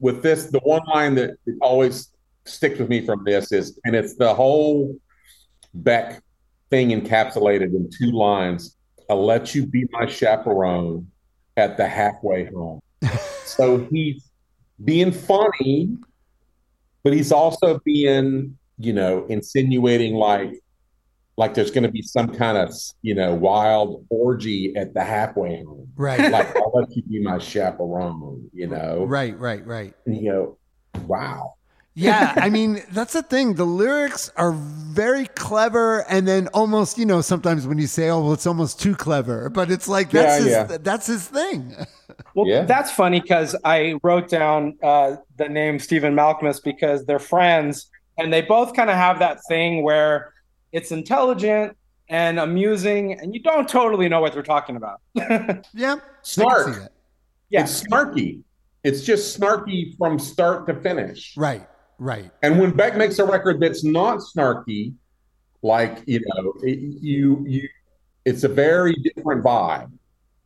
With 0.00 0.20
this, 0.24 0.46
the 0.46 0.58
one 0.64 0.82
line 0.92 1.14
that 1.14 1.36
always 1.60 2.10
sticks 2.44 2.80
with 2.80 2.88
me 2.88 3.06
from 3.06 3.22
this 3.22 3.52
is, 3.52 3.78
and 3.84 3.94
it's 3.94 4.16
the 4.16 4.34
whole 4.34 4.96
Beck 5.74 6.20
thing 6.70 6.88
encapsulated 6.88 7.72
in 7.72 7.88
two 7.96 8.10
lines. 8.10 8.74
I'll 9.08 9.24
let 9.24 9.54
you 9.54 9.64
be 9.64 9.86
my 9.92 10.06
chaperone 10.06 11.06
at 11.56 11.76
the 11.76 11.86
halfway 11.86 12.46
home. 12.46 12.80
so 13.44 13.86
he's 13.92 14.28
being 14.84 15.12
funny, 15.12 15.96
but 17.04 17.12
he's 17.12 17.30
also 17.30 17.78
being, 17.84 18.56
you 18.80 18.92
know, 18.92 19.26
insinuating 19.26 20.14
like, 20.14 20.52
like 21.36 21.54
there's 21.54 21.70
going 21.70 21.84
to 21.84 21.90
be 21.92 22.02
some 22.02 22.28
kind 22.28 22.58
of, 22.58 22.74
you 23.02 23.14
know, 23.14 23.34
wild 23.34 24.06
orgy 24.10 24.74
at 24.76 24.94
the 24.94 25.02
halfway 25.04 25.62
home. 25.64 25.88
Right, 25.96 26.28
Like, 26.28 26.46
I'll 26.56 26.72
let 26.74 26.94
you 26.96 27.02
be 27.02 27.22
my 27.22 27.38
chaperone, 27.38 28.50
you 28.52 28.68
know? 28.68 29.04
right, 29.04 29.38
right, 29.38 29.64
right. 29.66 29.94
And 30.06 30.16
you 30.16 30.30
go, 30.32 30.58
wow. 31.06 31.54
Yeah, 31.94 32.34
I 32.38 32.48
mean 32.50 32.82
that's 32.92 33.14
the 33.14 33.22
thing. 33.22 33.54
The 33.54 33.64
lyrics 33.66 34.30
are 34.36 34.52
very 34.52 35.26
clever, 35.26 36.08
and 36.08 36.26
then 36.26 36.46
almost, 36.54 36.96
you 36.98 37.04
know, 37.04 37.20
sometimes 37.20 37.66
when 37.66 37.78
you 37.78 37.88
say, 37.88 38.08
"Oh, 38.08 38.22
well, 38.22 38.32
it's 38.32 38.46
almost 38.46 38.80
too 38.80 38.94
clever," 38.94 39.50
but 39.50 39.72
it's 39.72 39.88
like 39.88 40.12
that's 40.12 40.36
Yeah, 40.36 40.38
his, 40.38 40.64
yeah. 40.70 40.76
that's 40.78 41.06
his 41.08 41.26
thing. 41.26 41.74
Well, 42.34 42.46
Yeah. 42.46 42.64
that's 42.64 42.90
funny 42.92 43.20
because 43.20 43.56
I 43.64 43.94
wrote 44.02 44.28
down 44.28 44.78
uh, 44.82 45.16
the 45.36 45.48
name 45.48 45.78
Stephen 45.78 46.14
Malkmus 46.14 46.62
because 46.62 47.04
they're 47.04 47.18
friends, 47.18 47.90
and 48.20 48.32
they 48.32 48.42
both 48.42 48.74
kind 48.74 48.90
of 48.90 48.96
have 48.96 49.18
that 49.18 49.38
thing 49.48 49.82
where 49.82 50.32
it's 50.72 50.92
intelligent 50.92 51.76
and 52.08 52.38
amusing, 52.38 53.18
and 53.20 53.34
you 53.34 53.40
don't 53.40 53.68
totally 53.68 54.08
know 54.08 54.20
what 54.20 54.32
they're 54.32 54.42
talking 54.42 54.76
about. 54.76 55.00
Yeah, 55.74 55.96
Snark. 56.22 56.92
Yeah. 57.50 57.62
It's 57.62 57.82
snarky. 57.82 58.42
It's 58.84 59.02
just 59.02 59.38
snarky 59.38 59.96
from 59.98 60.18
start 60.18 60.66
to 60.68 60.74
finish. 60.74 61.36
Right, 61.36 61.66
right. 61.98 62.30
And 62.42 62.58
when 62.60 62.70
Beck 62.70 62.96
makes 62.96 63.18
a 63.18 63.24
record 63.24 63.60
that's 63.60 63.84
not 63.84 64.18
snarky, 64.18 64.94
like 65.62 66.02
you 66.06 66.20
know, 66.20 66.54
it, 66.62 66.78
you 66.78 67.44
you, 67.46 67.68
it's 68.24 68.44
a 68.44 68.48
very 68.48 68.94
different 68.94 69.44
vibe, 69.44 69.90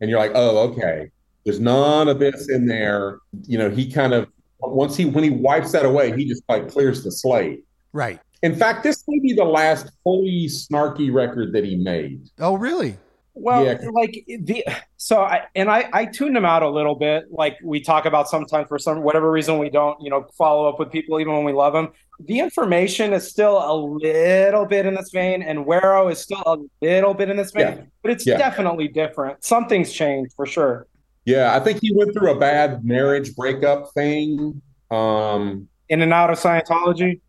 and 0.01 0.09
you're 0.09 0.19
like, 0.19 0.31
oh, 0.35 0.69
okay. 0.69 1.11
There's 1.45 1.59
none 1.59 2.07
of 2.07 2.17
this 2.19 2.49
in 2.49 2.65
there. 2.65 3.19
You 3.43 3.59
know, 3.59 3.69
he 3.69 3.91
kind 3.91 4.13
of 4.13 4.27
once 4.59 4.95
he 4.95 5.05
when 5.05 5.23
he 5.23 5.29
wipes 5.29 5.71
that 5.73 5.85
away, 5.85 6.15
he 6.15 6.25
just 6.25 6.43
like 6.49 6.69
clears 6.69 7.03
the 7.03 7.11
slate. 7.11 7.63
Right. 7.93 8.19
In 8.43 8.55
fact, 8.55 8.83
this 8.83 9.03
may 9.07 9.19
be 9.19 9.33
the 9.33 9.45
last 9.45 9.89
fully 10.03 10.47
snarky 10.47 11.11
record 11.13 11.53
that 11.53 11.63
he 11.63 11.75
made. 11.77 12.27
Oh, 12.39 12.55
really? 12.55 12.97
Well, 13.33 13.65
Yeah. 13.65 13.77
like 13.91 14.23
the 14.27 14.63
so 14.97 15.21
I 15.21 15.41
and 15.55 15.69
I 15.69 15.89
I 15.91 16.05
tuned 16.05 16.37
him 16.37 16.45
out 16.45 16.63
a 16.63 16.69
little 16.69 16.95
bit. 16.95 17.25
Like 17.31 17.57
we 17.63 17.81
talk 17.81 18.05
about 18.05 18.29
sometimes 18.29 18.67
for 18.69 18.79
some 18.79 19.01
whatever 19.03 19.29
reason 19.31 19.57
we 19.57 19.69
don't 19.69 19.99
you 20.01 20.09
know 20.09 20.25
follow 20.37 20.69
up 20.69 20.79
with 20.79 20.89
people 20.91 21.19
even 21.19 21.33
when 21.33 21.43
we 21.43 21.51
love 21.51 21.73
them. 21.73 21.89
The 22.27 22.39
information 22.39 23.11
is 23.11 23.29
still 23.29 23.57
a 23.57 23.75
little 23.75 24.65
bit 24.65 24.85
in 24.85 24.93
this 24.95 25.09
vein, 25.11 25.41
and 25.41 25.65
Guero 25.65 26.07
is 26.07 26.19
still 26.19 26.43
a 26.45 26.55
little 26.81 27.13
bit 27.13 27.29
in 27.29 27.35
this 27.35 27.51
vein, 27.51 27.63
Yeah. 27.77 27.81
but 28.01 28.11
it's 28.11 28.25
Yeah. 28.25 28.37
definitely 28.37 28.87
different. 28.87 29.43
Something's 29.43 29.91
changed 29.91 30.31
for 30.33 30.45
sure. 30.45 30.87
Yeah, 31.25 31.55
I 31.55 31.59
think 31.59 31.79
he 31.81 31.91
went 31.93 32.13
through 32.13 32.31
a 32.31 32.39
bad 32.39 32.85
marriage 32.85 33.35
breakup 33.35 33.91
thing. 33.93 34.61
Um, 34.91 35.67
In 35.89 36.01
and 36.01 36.13
out 36.13 36.29
of 36.29 36.37
Scientology. 36.39 37.19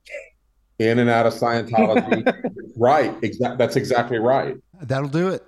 in 0.78 0.98
and 0.98 1.08
out 1.08 1.26
of 1.26 1.32
Scientology. 1.32 2.52
right. 2.76 3.14
Exactly. 3.22 3.56
That's 3.56 3.76
exactly 3.76 4.18
right. 4.18 4.56
That'll 4.82 5.08
do 5.08 5.28
it. 5.28 5.42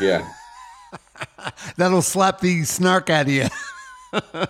Yeah. 0.00 0.26
That'll 1.76 2.02
slap 2.02 2.40
the 2.40 2.64
snark 2.64 3.10
out 3.10 3.26
of 3.26 3.32
you. 3.32 3.46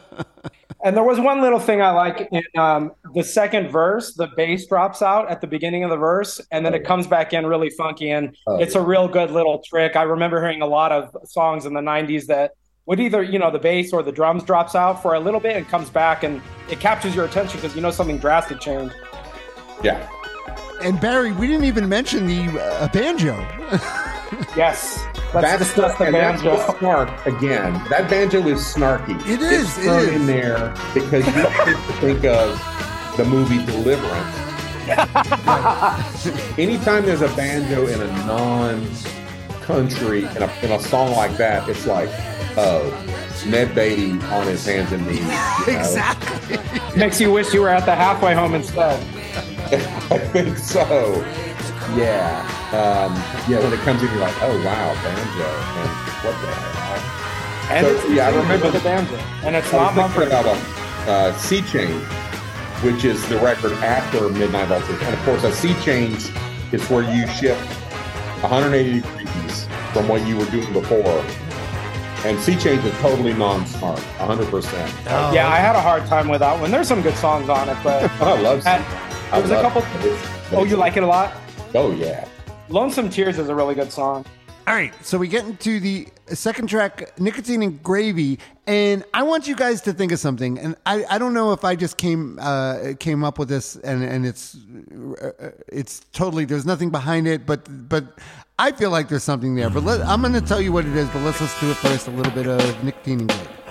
And 0.84 0.96
there 0.96 1.02
was 1.02 1.18
one 1.18 1.40
little 1.42 1.58
thing 1.58 1.82
I 1.82 1.90
like 1.90 2.28
in 2.30 2.42
um, 2.56 2.92
the 3.12 3.24
second 3.24 3.70
verse. 3.70 4.14
The 4.14 4.28
bass 4.36 4.66
drops 4.68 5.02
out 5.02 5.28
at 5.28 5.40
the 5.40 5.48
beginning 5.48 5.82
of 5.82 5.90
the 5.90 5.96
verse, 5.96 6.40
and 6.52 6.64
then 6.64 6.74
it 6.74 6.84
comes 6.84 7.08
back 7.08 7.32
in 7.32 7.44
really 7.44 7.70
funky, 7.70 8.10
and 8.10 8.36
Oh, 8.46 8.58
it's 8.60 8.76
a 8.76 8.80
real 8.80 9.08
good 9.08 9.32
little 9.32 9.60
trick. 9.66 9.96
I 9.96 10.02
remember 10.02 10.40
hearing 10.40 10.62
a 10.62 10.66
lot 10.66 10.92
of 10.92 11.16
songs 11.28 11.66
in 11.66 11.74
the 11.74 11.80
'90s 11.80 12.26
that 12.26 12.52
would 12.86 13.00
either 13.00 13.22
you 13.22 13.38
know 13.38 13.50
the 13.50 13.58
bass 13.58 13.92
or 13.92 14.02
the 14.02 14.12
drums 14.12 14.42
drops 14.44 14.74
out 14.74 15.02
for 15.02 15.14
a 15.14 15.20
little 15.20 15.40
bit 15.40 15.56
and 15.56 15.68
comes 15.68 15.90
back, 15.90 16.22
and 16.22 16.40
it 16.70 16.80
captures 16.80 17.14
your 17.14 17.24
attention 17.24 17.60
because 17.60 17.74
you 17.76 17.82
know 17.82 17.90
something 17.90 18.18
drastic 18.18 18.60
changed. 18.60 18.94
Yeah. 19.82 20.08
And 20.82 21.00
Barry, 21.00 21.32
we 21.32 21.46
didn't 21.46 21.64
even 21.64 21.88
mention 21.88 22.26
the 22.26 22.60
uh, 22.62 22.88
banjo. 22.88 23.36
Yes. 24.56 24.98
Let's 25.32 25.46
That's 25.46 25.58
discuss 25.58 25.96
the 25.98 26.06
and 26.06 26.14
that's 26.14 26.42
banjo. 26.42 26.56
the 26.56 26.78
snark 26.80 27.26
again. 27.26 27.74
That 27.90 28.10
banjo 28.10 28.44
is 28.48 28.58
snarky. 28.58 29.14
It 29.24 29.40
is, 29.40 29.68
It's 29.68 29.78
it 29.78 29.82
thrown 29.82 30.00
is. 30.08 30.14
in 30.16 30.26
there 30.26 30.74
because 30.94 31.24
you 31.26 31.32
have 31.32 31.64
to 31.86 31.92
think 32.00 32.24
of 32.24 32.58
the 33.16 33.24
movie 33.24 33.64
Deliverance. 33.64 34.36
Anytime 36.58 37.04
there's 37.04 37.20
a 37.22 37.28
banjo 37.36 37.86
in 37.86 38.00
a 38.02 38.06
non-country 38.26 40.24
in 40.24 40.42
a, 40.42 40.52
in 40.62 40.72
a 40.72 40.80
song 40.80 41.12
like 41.12 41.36
that, 41.36 41.68
it's 41.68 41.86
like, 41.86 42.08
oh, 42.56 43.42
Ned 43.46 43.74
Beatty 43.74 44.12
on 44.26 44.46
his 44.46 44.64
hands 44.66 44.92
and 44.92 45.06
knees. 45.06 45.20
you 45.20 45.26
know? 45.26 45.64
Exactly. 45.68 46.58
Makes 46.98 47.20
you 47.20 47.30
wish 47.32 47.52
you 47.52 47.60
were 47.60 47.68
at 47.68 47.84
the 47.84 47.94
halfway 47.94 48.34
home 48.34 48.54
instead. 48.54 48.98
I 50.10 50.18
think 50.18 50.56
so. 50.58 51.14
Yeah. 51.94 52.40
Um, 52.72 53.14
yeah, 53.50 53.58
when 53.60 53.72
it 53.72 53.80
comes 53.80 54.02
in, 54.02 54.08
you're 54.08 54.18
like, 54.18 54.34
oh, 54.42 54.56
wow, 54.64 54.94
banjo. 55.02 55.48
And 55.80 55.90
what 56.24 56.40
the 56.40 56.54
hell? 56.54 57.72
And 57.76 57.86
So, 57.86 57.92
it's 57.94 58.10
yeah, 58.14 58.28
I 58.28 58.36
remember 58.36 58.70
the- 58.70 58.78
the 58.78 58.84
banjo. 58.84 59.16
And 59.44 59.56
it's 59.56 59.72
I 59.74 59.76
not 59.76 59.96
was 59.96 60.12
thinking 60.12 60.28
about 60.38 60.46
a 60.46 61.10
uh, 61.10 61.36
Sea 61.38 61.62
Change, 61.62 62.02
which 62.82 63.04
is 63.04 63.26
the 63.28 63.38
record 63.38 63.72
after 63.74 64.18
Midnite 64.28 64.66
Vultures. 64.68 65.00
And 65.02 65.14
of 65.14 65.20
course, 65.24 65.44
a 65.44 65.52
Sea 65.52 65.74
Change 65.82 66.30
is 66.72 66.88
where 66.90 67.02
you 67.02 67.26
shift 67.28 67.60
180 68.42 69.00
degrees 69.00 69.68
from 69.92 70.08
what 70.08 70.26
you 70.26 70.36
were 70.36 70.44
doing 70.46 70.72
before. 70.72 71.24
And 72.26 72.40
Sea 72.40 72.56
Change 72.56 72.84
is 72.84 72.92
totally 72.98 73.32
non-smart, 73.34 74.00
100%. 74.00 74.50
Oh. 75.06 75.32
Yeah, 75.32 75.48
I 75.48 75.58
had 75.58 75.76
a 75.76 75.80
hard 75.80 76.04
time 76.06 76.26
with 76.26 76.40
that 76.40 76.60
one. 76.60 76.72
There's 76.72 76.88
some 76.88 77.00
good 77.00 77.14
songs 77.14 77.48
on 77.48 77.68
it, 77.68 77.76
but 77.84 78.10
I 78.20 78.40
love 78.40 78.64
Sea 78.64 78.70
And 78.70 78.84
I 79.32 79.40
there 79.40 79.42
was 79.42 79.50
a 79.52 79.62
couple- 79.62 79.82
it. 79.82 80.06
It's- 80.06 80.52
oh, 80.52 80.64
you 80.64 80.74
like 80.76 80.96
it 80.96 81.04
a 81.04 81.06
lot? 81.06 81.32
Oh, 81.72 81.92
yeah. 81.92 82.26
Lonesome 82.68 83.10
Tears 83.10 83.38
is 83.38 83.48
a 83.48 83.54
really 83.54 83.76
good 83.76 83.92
song. 83.92 84.24
All 84.66 84.74
right, 84.74 84.92
so 85.06 85.16
we 85.18 85.28
get 85.28 85.44
into 85.44 85.78
the 85.78 86.08
second 86.26 86.66
track, 86.68 87.16
Nicotine 87.20 87.62
and 87.62 87.80
Gravy, 87.84 88.40
and 88.66 89.04
I 89.14 89.22
want 89.22 89.46
you 89.46 89.54
guys 89.54 89.80
to 89.82 89.92
think 89.92 90.10
of 90.10 90.18
something. 90.18 90.58
And 90.58 90.74
I, 90.84 91.04
I 91.08 91.18
don't 91.18 91.32
know 91.32 91.52
if 91.52 91.64
I 91.64 91.76
just 91.76 91.96
came 91.96 92.40
uh, 92.42 92.94
came 92.98 93.22
up 93.22 93.38
with 93.38 93.48
this, 93.48 93.76
and 93.76 94.02
and 94.02 94.26
it's 94.26 94.56
uh, 95.22 95.50
it's 95.68 96.00
totally 96.12 96.46
there's 96.46 96.66
nothing 96.66 96.90
behind 96.90 97.28
it, 97.28 97.46
but 97.46 97.88
but 97.88 98.18
I 98.58 98.72
feel 98.72 98.90
like 98.90 99.08
there's 99.08 99.22
something 99.22 99.54
there. 99.54 99.68
But 99.68 99.84
let, 99.84 100.00
I'm 100.00 100.22
going 100.22 100.32
to 100.32 100.40
tell 100.40 100.62
you 100.62 100.72
what 100.72 100.86
it 100.86 100.96
is. 100.96 101.08
But 101.10 101.22
let's 101.22 101.40
let's 101.40 101.60
do 101.60 101.70
it 101.70 101.76
first. 101.76 102.08
A 102.08 102.10
little 102.10 102.32
bit 102.32 102.46
of 102.46 102.60
and 102.82 103.28
Gravy. 103.28 103.65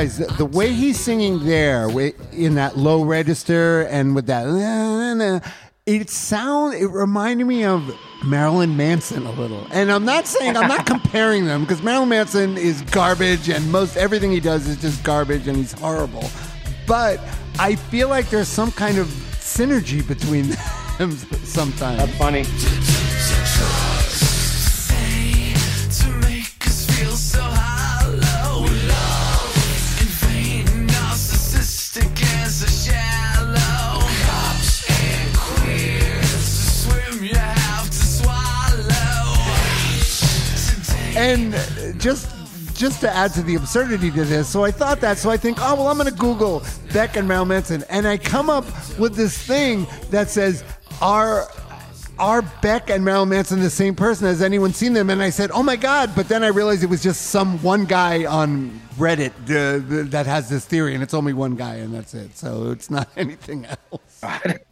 Guys, 0.00 0.16
the, 0.16 0.26
the 0.34 0.46
way 0.46 0.72
he's 0.72 0.98
singing 0.98 1.44
there, 1.44 1.90
in 2.32 2.54
that 2.54 2.74
low 2.74 3.02
register 3.04 3.82
and 3.82 4.14
with 4.14 4.26
that, 4.26 4.46
it 5.84 6.08
sound 6.08 6.74
it 6.74 6.86
reminded 6.86 7.44
me 7.44 7.64
of 7.64 7.94
Marilyn 8.24 8.78
Manson 8.78 9.26
a 9.26 9.32
little. 9.32 9.66
And 9.72 9.92
I'm 9.92 10.06
not 10.06 10.26
saying 10.26 10.56
I'm 10.56 10.68
not 10.68 10.86
comparing 10.94 11.44
them 11.44 11.62
because 11.62 11.82
Marilyn 11.82 12.08
Manson 12.08 12.56
is 12.56 12.80
garbage 12.82 13.50
and 13.50 13.70
most 13.70 13.98
everything 13.98 14.30
he 14.30 14.40
does 14.40 14.66
is 14.66 14.80
just 14.80 15.04
garbage 15.04 15.46
and 15.46 15.56
he's 15.56 15.72
horrible. 15.72 16.24
But 16.86 17.20
I 17.58 17.74
feel 17.74 18.08
like 18.08 18.30
there's 18.30 18.48
some 18.48 18.72
kind 18.72 18.96
of 18.96 19.06
synergy 19.06 20.06
between 20.06 20.48
them 20.98 21.12
sometimes. 21.44 21.98
That's 21.98 22.16
funny. 22.16 22.99
And 41.20 41.52
just 42.00 42.34
just 42.74 43.02
to 43.02 43.14
add 43.14 43.34
to 43.34 43.42
the 43.42 43.56
absurdity 43.56 44.10
to 44.10 44.24
this, 44.24 44.48
so 44.48 44.64
I 44.64 44.70
thought 44.70 45.02
that. 45.02 45.18
So 45.18 45.28
I 45.28 45.36
think, 45.36 45.58
oh 45.60 45.74
well, 45.74 45.88
I'm 45.88 45.98
going 45.98 46.08
to 46.08 46.18
Google 46.18 46.62
Beck 46.94 47.16
and 47.16 47.28
Marilyn 47.28 47.48
Manson, 47.48 47.84
and 47.90 48.08
I 48.08 48.16
come 48.16 48.48
up 48.48 48.64
with 48.98 49.16
this 49.16 49.36
thing 49.36 49.86
that 50.08 50.30
says, 50.30 50.64
are 51.02 51.46
are 52.18 52.40
Beck 52.62 52.88
and 52.88 53.04
Marilyn 53.04 53.28
Manson 53.28 53.60
the 53.60 53.68
same 53.68 53.94
person? 53.94 54.28
Has 54.28 54.40
anyone 54.40 54.72
seen 54.72 54.94
them? 54.94 55.10
And 55.10 55.22
I 55.22 55.28
said, 55.28 55.50
oh 55.52 55.62
my 55.62 55.76
god! 55.76 56.12
But 56.16 56.28
then 56.28 56.42
I 56.42 56.48
realized 56.48 56.82
it 56.82 56.88
was 56.88 57.02
just 57.02 57.26
some 57.26 57.62
one 57.62 57.84
guy 57.84 58.24
on 58.24 58.80
Reddit 58.96 59.32
uh, 59.50 60.08
that 60.08 60.24
has 60.24 60.48
this 60.48 60.64
theory, 60.64 60.94
and 60.94 61.02
it's 61.02 61.12
only 61.12 61.34
one 61.34 61.54
guy, 61.54 61.74
and 61.74 61.92
that's 61.92 62.14
it. 62.14 62.34
So 62.34 62.70
it's 62.70 62.90
not 62.90 63.10
anything 63.18 63.66
else. 63.66 64.24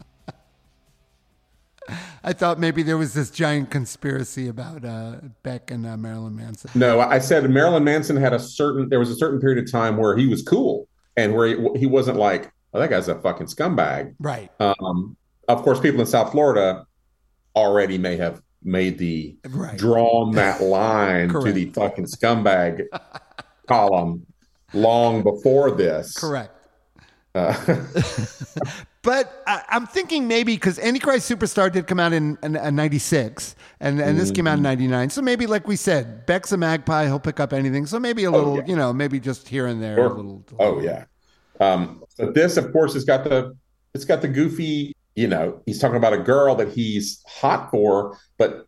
I 2.25 2.33
thought 2.33 2.59
maybe 2.59 2.83
there 2.83 2.99
was 2.99 3.15
this 3.15 3.31
giant 3.31 3.71
conspiracy 3.71 4.49
about 4.49 4.85
uh, 4.85 5.17
Beck 5.43 5.71
and 5.71 5.87
uh, 5.87 5.97
Marilyn 5.97 6.37
Manson. 6.37 6.71
No, 6.75 7.01
I 7.01 7.19
said 7.19 7.49
Marilyn 7.49 7.85
Manson 7.85 8.17
had 8.17 8.33
a 8.33 8.39
certain. 8.39 8.89
There 8.89 8.99
was 8.99 9.11
a 9.11 9.17
certain 9.17 9.41
period 9.41 9.63
of 9.65 9.71
time 9.71 9.97
where 9.97 10.17
he 10.17 10.27
was 10.27 10.43
cool 10.43 10.89
and 11.17 11.35
where 11.35 11.47
he, 11.47 11.79
he 11.81 11.87
wasn't 11.87 12.17
like, 12.19 12.51
"Oh, 12.75 12.81
that 12.81 12.91
guy's 12.91 13.09
a 13.09 13.15
fucking 13.21 13.47
scumbag." 13.47 14.15
Right. 14.19 14.51
Um, 14.61 15.17
of 15.49 15.63
course, 15.63 15.81
people 15.81 16.01
in 16.01 16.07
South 16.07 16.33
Florida 16.33 16.85
already 17.57 17.99
may 17.99 18.17
have 18.17 18.43
made 18.63 18.99
the 18.99 19.37
Right. 19.49 19.79
drawn 19.79 20.33
that 20.33 20.61
line 20.63 21.29
to 21.29 21.53
the 21.53 21.67
fucking 21.71 22.07
scumbag 22.07 22.83
column 23.69 24.27
long 24.75 25.23
before 25.23 25.71
this. 25.71 26.15
Correct. 26.17 26.53
Uh, 27.35 27.55
But 29.09 29.42
I, 29.47 29.62
I'm 29.71 29.87
thinking 29.87 30.29
maybe 30.29 30.55
because 30.55 30.79
Antichrist 30.79 31.31
Superstar 31.31 31.73
did 31.73 31.87
come 31.87 31.99
out 31.99 32.12
in, 32.12 32.37
in, 32.42 32.57
in 32.57 32.77
96 32.77 33.57
and, 33.81 33.99
and 34.01 34.21
this 34.21 34.31
came 34.31 34.47
out 34.47 34.59
in 34.59 34.62
99. 34.62 35.09
So 35.09 35.23
maybe, 35.23 35.47
like 35.47 35.66
we 35.66 35.77
said, 35.77 36.27
Beck's 36.27 36.53
a 36.53 36.59
magpie. 36.59 37.07
He'll 37.07 37.18
pick 37.18 37.40
up 37.40 37.55
anything. 37.55 37.87
So 37.87 37.99
maybe 37.99 38.25
a 38.25 38.31
little, 38.31 38.59
yeah. 38.59 38.66
you 38.66 38.77
know, 38.77 38.92
maybe 38.92 39.18
just 39.18 39.49
here 39.49 39.66
and 39.66 39.83
there. 39.83 39.94
A 39.94 39.97
Sure. 39.97 40.11
little, 40.11 40.44
Oh 40.59 40.81
yeah. 40.83 41.07
Um, 41.59 42.05
but 42.18 42.35
this, 42.35 42.59
of 42.59 42.71
course, 42.71 42.92
has 42.92 43.05
got 43.07 43.25
the 43.25 43.57
it's 43.94 44.05
got 44.05 44.21
the 44.21 44.29
goofy. 44.29 44.94
You 45.16 45.29
know, 45.29 45.62
he's 45.64 45.79
talking 45.79 45.97
about 45.97 46.12
a 46.12 46.18
girl 46.18 46.55
that 46.57 46.68
he's 46.68 47.25
hot 47.27 47.71
for, 47.71 48.18
but 48.37 48.66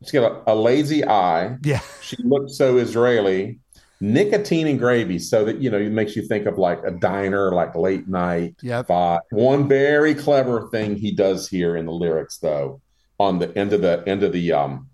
she's 0.00 0.12
got 0.12 0.42
a, 0.46 0.52
a 0.52 0.54
lazy 0.54 1.06
eye. 1.06 1.58
Yeah. 1.62 1.80
She 2.00 2.16
looks 2.24 2.56
so 2.56 2.78
Israeli. 2.78 3.58
Nicotine 4.02 4.66
and 4.66 4.80
gravy, 4.80 5.20
so 5.20 5.44
that 5.44 5.58
you 5.58 5.70
know, 5.70 5.78
it 5.78 5.92
makes 5.92 6.16
you 6.16 6.26
think 6.26 6.46
of 6.46 6.58
like 6.58 6.80
a 6.84 6.90
diner, 6.90 7.52
like 7.52 7.76
late 7.76 8.08
night. 8.08 8.56
Yep. 8.60 8.88
vibe. 8.88 9.20
One 9.30 9.68
very 9.68 10.12
clever 10.12 10.68
thing 10.70 10.96
he 10.96 11.12
does 11.12 11.48
here 11.48 11.76
in 11.76 11.86
the 11.86 11.92
lyrics, 11.92 12.38
though, 12.38 12.80
on 13.20 13.38
the 13.38 13.56
end 13.56 13.72
of 13.72 13.80
the 13.80 14.02
end 14.04 14.24
of 14.24 14.32
the 14.32 14.50
um, 14.50 14.88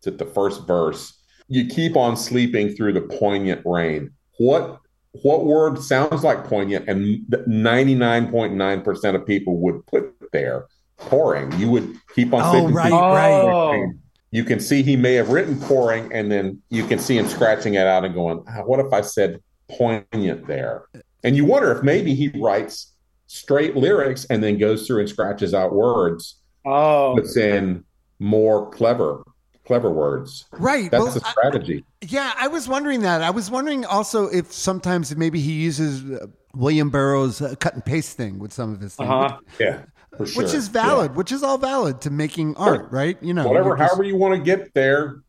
to 0.00 0.10
the 0.10 0.24
first 0.24 0.66
verse, 0.66 1.12
you 1.46 1.66
keep 1.66 1.94
on 1.94 2.16
sleeping 2.16 2.70
through 2.74 2.94
the 2.94 3.02
poignant 3.02 3.60
rain. 3.66 4.12
What 4.38 4.80
what 5.22 5.44
word 5.44 5.82
sounds 5.82 6.24
like 6.24 6.44
poignant 6.44 6.88
and 6.88 7.20
99.9% 7.28 9.14
of 9.14 9.26
people 9.26 9.58
would 9.58 9.86
put 9.86 10.12
there 10.32 10.66
pouring. 10.96 11.52
You 11.58 11.70
would 11.70 11.96
keep 12.14 12.32
on 12.32 12.42
Oh, 12.42 12.52
saying 12.52 12.72
right, 12.72 12.90
right. 12.90 13.94
You 14.34 14.42
can 14.42 14.58
see 14.58 14.82
he 14.82 14.96
may 14.96 15.14
have 15.14 15.28
written 15.28 15.60
pouring, 15.60 16.12
and 16.12 16.30
then 16.30 16.60
you 16.68 16.84
can 16.84 16.98
see 16.98 17.16
him 17.16 17.28
scratching 17.28 17.74
it 17.74 17.86
out 17.86 18.04
and 18.04 18.12
going, 18.12 18.42
"Ah, 18.48 18.62
"What 18.64 18.80
if 18.80 18.92
I 18.92 19.00
said 19.00 19.40
poignant 19.68 20.48
there?" 20.48 20.86
And 21.22 21.36
you 21.36 21.44
wonder 21.44 21.70
if 21.70 21.84
maybe 21.84 22.16
he 22.16 22.32
writes 22.40 22.94
straight 23.28 23.76
lyrics 23.76 24.24
and 24.26 24.42
then 24.42 24.58
goes 24.58 24.88
through 24.88 25.00
and 25.00 25.08
scratches 25.08 25.54
out 25.54 25.72
words, 25.72 26.40
Oh, 26.64 27.14
puts 27.14 27.36
in 27.36 27.84
more 28.18 28.70
clever, 28.70 29.22
clever 29.64 29.92
words. 29.92 30.46
Right. 30.50 30.90
That's 30.90 31.04
well, 31.04 31.12
the 31.12 31.24
I- 31.24 31.30
strategy. 31.30 31.84
Yeah, 32.02 32.32
I 32.36 32.48
was 32.48 32.66
wondering 32.68 33.02
that. 33.02 33.22
I 33.22 33.30
was 33.30 33.52
wondering 33.52 33.84
also 33.84 34.26
if 34.26 34.52
sometimes 34.52 35.14
maybe 35.16 35.40
he 35.40 35.52
uses 35.52 36.10
uh, 36.10 36.26
William 36.54 36.90
Burroughs' 36.90 37.40
uh, 37.40 37.54
cut 37.60 37.74
and 37.74 37.84
paste 37.84 38.16
thing 38.16 38.40
with 38.40 38.52
some 38.52 38.72
of 38.72 38.80
his 38.80 38.96
things, 38.96 39.08
uh-huh. 39.08 39.38
yeah, 39.60 39.82
for 39.93 39.93
sure. 40.24 40.42
which 40.42 40.54
is 40.54 40.68
valid, 40.68 41.16
which 41.16 41.32
is 41.32 41.42
all 41.42 41.58
valid 41.58 42.00
to 42.02 42.10
making 42.10 42.56
art, 42.56 42.90
right? 42.90 43.16
You 43.22 43.34
know, 43.34 43.46
whatever, 43.46 43.76
just- 43.76 43.90
however 43.90 44.04
you 44.04 44.16
want 44.16 44.34
to 44.34 44.40
get 44.42 44.72
there, 44.74 45.20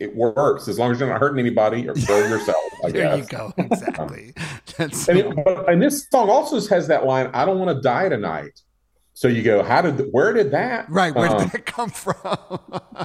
it 0.00 0.14
works 0.14 0.68
as 0.68 0.78
long 0.78 0.92
as 0.92 1.00
you're 1.00 1.08
not 1.08 1.20
hurting 1.20 1.38
anybody 1.38 1.88
or, 1.88 1.92
or 2.10 2.28
yourself. 2.28 2.56
I 2.84 2.90
There 2.90 3.16
you 3.16 3.24
go. 3.24 3.52
Exactly. 3.58 4.34
That's 4.76 5.08
And, 5.08 5.18
it, 5.18 5.44
but, 5.44 5.68
and 5.70 5.80
this 5.80 6.06
song 6.10 6.28
also 6.28 6.60
has 6.68 6.88
that 6.88 7.06
line, 7.06 7.30
"I 7.32 7.44
don't 7.44 7.58
want 7.58 7.74
to 7.76 7.80
die 7.82 8.08
tonight." 8.08 8.60
So 9.14 9.28
you 9.28 9.42
go, 9.42 9.62
how 9.62 9.80
did 9.80 9.98
where 10.12 10.34
did 10.34 10.50
that? 10.50 10.90
right. 10.90 11.14
Where 11.14 11.30
um, 11.30 11.38
did 11.38 11.50
that 11.52 11.64
come 11.66 11.88
from? 11.90 12.16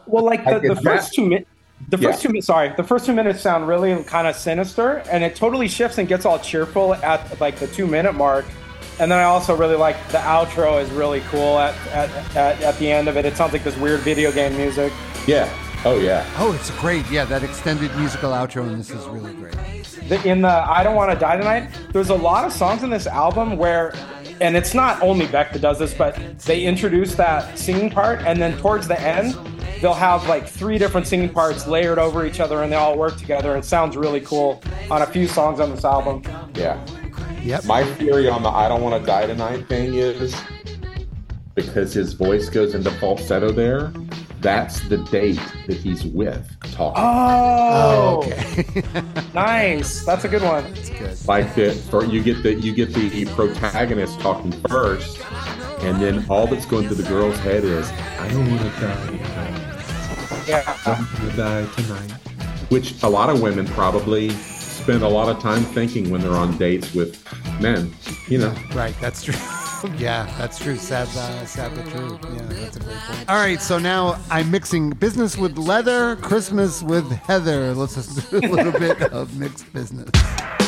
Well, 0.08 0.26
like 0.26 0.44
the, 0.44 0.60
the 0.60 0.82
first 0.82 1.10
that. 1.12 1.14
two 1.16 1.26
minutes. 1.30 1.50
The 1.90 1.98
first 1.98 2.20
Yeah. 2.20 2.24
two 2.24 2.28
minutes, 2.30 2.48
sorry, 2.48 2.74
the 2.76 2.84
first 2.84 3.06
two 3.06 3.14
minutes 3.14 3.42
sound 3.42 3.68
really 3.68 4.04
kind 4.04 4.28
of 4.28 4.36
sinister, 4.36 4.98
and 5.10 5.24
it 5.24 5.36
totally 5.38 5.68
shifts 5.70 5.98
and 5.98 6.08
gets 6.08 6.26
all 6.26 6.38
cheerful 6.40 6.96
at 6.96 7.40
like 7.40 7.56
the 7.58 7.68
two 7.68 7.88
minute 7.88 8.14
mark. 8.14 8.46
And 9.00 9.12
then 9.12 9.18
I 9.20 9.24
also 9.24 9.56
really 9.56 9.76
like 9.76 9.96
the 10.10 10.20
outro 10.20 10.82
is 10.82 10.90
really 10.92 11.22
cool 11.22 11.58
at, 11.58 11.76
at, 11.88 12.36
at, 12.36 12.62
at 12.62 12.78
the 12.78 12.92
end 12.92 13.08
of 13.08 13.18
it. 13.18 13.26
It 13.26 13.36
sounds 13.36 13.54
like 13.54 13.64
this 13.64 13.78
weird 13.78 14.02
video 14.02 14.32
game 14.32 14.56
music. 14.58 14.94
yeah. 15.28 15.52
Oh 15.84 15.98
yeah. 16.00 16.24
oh, 16.38 16.54
it's 16.54 16.70
great. 16.80 17.10
Yeah, 17.10 17.26
that 17.26 17.42
extended 17.42 17.90
musical 17.96 18.30
outro 18.34 18.68
in 18.68 18.78
this 18.78 18.92
is 18.92 19.04
really 19.08 19.34
great. 19.34 19.56
The, 20.10 20.22
in 20.30 20.42
the 20.42 20.48
I 20.48 20.84
Don't 20.84 20.96
Want 20.96 21.12
to 21.12 21.18
Die 21.18 21.38
Tonight, 21.38 21.72
there's 21.92 22.10
a 22.10 22.16
lot 22.16 22.46
of 22.46 22.54
songs 22.54 22.84
in 22.84 22.92
this 22.92 23.08
album 23.08 23.58
where, 23.58 23.92
and 24.42 24.56
it's 24.56 24.76
not 24.76 25.02
only 25.02 25.26
Beck 25.26 25.52
that 25.54 25.62
does 25.64 25.80
this, 25.80 25.92
but 25.96 26.16
they 26.42 26.66
introduce 26.66 27.16
that 27.16 27.58
singing 27.58 27.90
part, 27.90 28.20
and 28.28 28.40
then 28.40 28.56
towards 28.60 28.88
the 28.88 29.02
end, 29.02 29.34
they'll 29.82 29.96
have 29.96 30.28
like 30.30 30.48
three 30.48 30.78
different 30.78 31.08
singing 31.08 31.30
parts 31.30 31.66
layered 31.66 31.98
over 31.98 32.28
each 32.28 32.40
other, 32.40 32.62
and 32.62 32.72
they 32.72 32.78
all 32.78 32.96
work 32.96 33.18
together. 33.18 33.58
It 33.58 33.66
sounds 33.66 33.98
really 33.98 34.22
cool 34.22 34.62
on 34.92 35.02
a 35.02 35.08
few 35.08 35.28
songs 35.28 35.60
on 35.60 35.72
this 35.72 35.84
album. 35.84 36.22
Yeah. 36.54 36.80
Yep. 37.44 37.66
My 37.66 37.84
theory 37.96 38.30
on 38.30 38.44
the 38.44 38.50
I 38.50 38.68
don't 38.68 38.82
want 38.82 39.02
to 39.02 39.06
die 39.06 39.26
tonight 39.26 39.68
thing 39.68 39.96
is 39.96 40.36
because 41.56 41.94
his 41.94 42.14
voice 42.14 42.50
goes 42.50 42.76
into 42.76 42.92
falsetto 42.92 43.52
there, 43.52 43.92
that's 44.42 44.88
the 44.90 44.98
date 44.98 45.40
that 45.68 45.78
he's 45.78 46.04
with 46.04 46.50
talking. 46.72 47.02
Oh, 47.04 48.22
oh 48.24 48.28
okay. 48.28 48.66
nice. 49.34 50.06
That's 50.06 50.24
a 50.24 50.28
good 50.28 50.42
one. 50.42 50.64
That's 50.74 50.90
good. 50.90 51.28
Like 51.28 51.54
the 51.56 51.72
for 51.72 52.06
you 52.06 52.24
get 52.24 52.44
the 52.44 52.54
you 52.54 52.74
get 52.74 52.94
the 52.94 53.26
protagonist 53.26 54.20
talking 54.20 54.52
first, 54.68 55.20
and 55.80 56.02
then 56.02 56.26
all 56.30 56.48
that's 56.48 56.66
going 56.66 56.88
through 56.88 56.98
the 56.98 57.10
girl's 57.10 57.38
head 57.40 57.64
is 57.64 57.90
I 57.92 58.28
don't 58.30 58.50
want 58.50 58.62
to 58.62 58.82
die 58.82 59.06
tonight. 59.08 60.48
Yeah. 60.48 60.78
I 60.86 60.96
don't 60.96 61.20
want 61.20 61.32
to 61.32 61.38
die 61.38 61.66
tonight. 61.76 62.12
Which 62.70 63.04
a 63.04 63.10
lot 63.10 63.30
of 63.30 63.42
women 63.42 63.68
probably 63.68 64.32
spend 64.92 65.04
a 65.06 65.08
lot 65.08 65.30
of 65.30 65.42
time 65.42 65.64
thinking 65.64 66.10
when 66.10 66.20
they're 66.20 66.32
on 66.32 66.58
dates 66.58 66.94
with 66.94 67.24
men. 67.62 67.94
You 68.28 68.40
know. 68.40 68.56
Right. 68.74 68.94
That's 69.00 69.24
true. 69.24 69.36
yeah, 69.98 70.26
that's 70.38 70.60
true. 70.60 70.76
Sad, 70.76 71.08
uh, 71.16 71.46
sad 71.46 71.74
but 71.74 71.88
true. 71.90 72.20
Yeah, 72.36 72.42
that's 72.50 72.76
a 72.76 72.80
great 72.82 72.98
point. 72.98 73.30
All 73.30 73.38
right, 73.38 73.62
so 73.62 73.80
now 73.80 74.22
I'm 74.30 74.52
mixing 74.52 74.90
business 74.90 75.38
with 75.38 75.58
leather, 75.58 76.18
Christmas 76.18 76.84
with 76.84 77.10
Heather. 77.10 77.74
Let's 77.74 77.96
just 77.96 78.30
do 78.32 78.40
a 78.40 78.40
little 78.40 78.74
bit 78.74 79.02
of 79.14 79.38
Mixed 79.38 79.72
Bizness. 79.72 80.61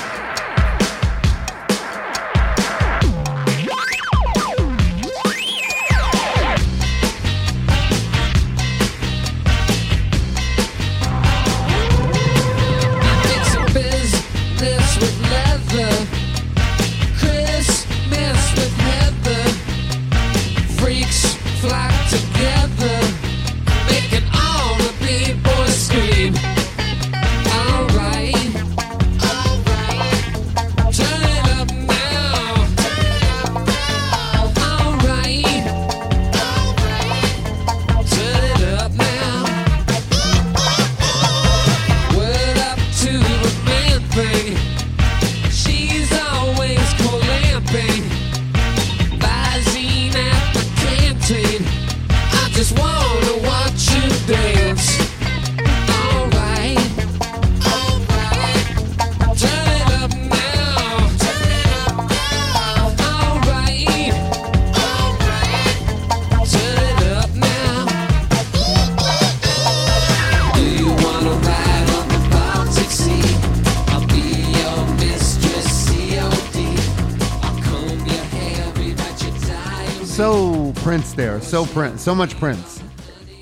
So 81.54 81.68
Prince. 81.68 82.02
So 82.02 82.16
much 82.16 82.36
Prince. 82.40 82.82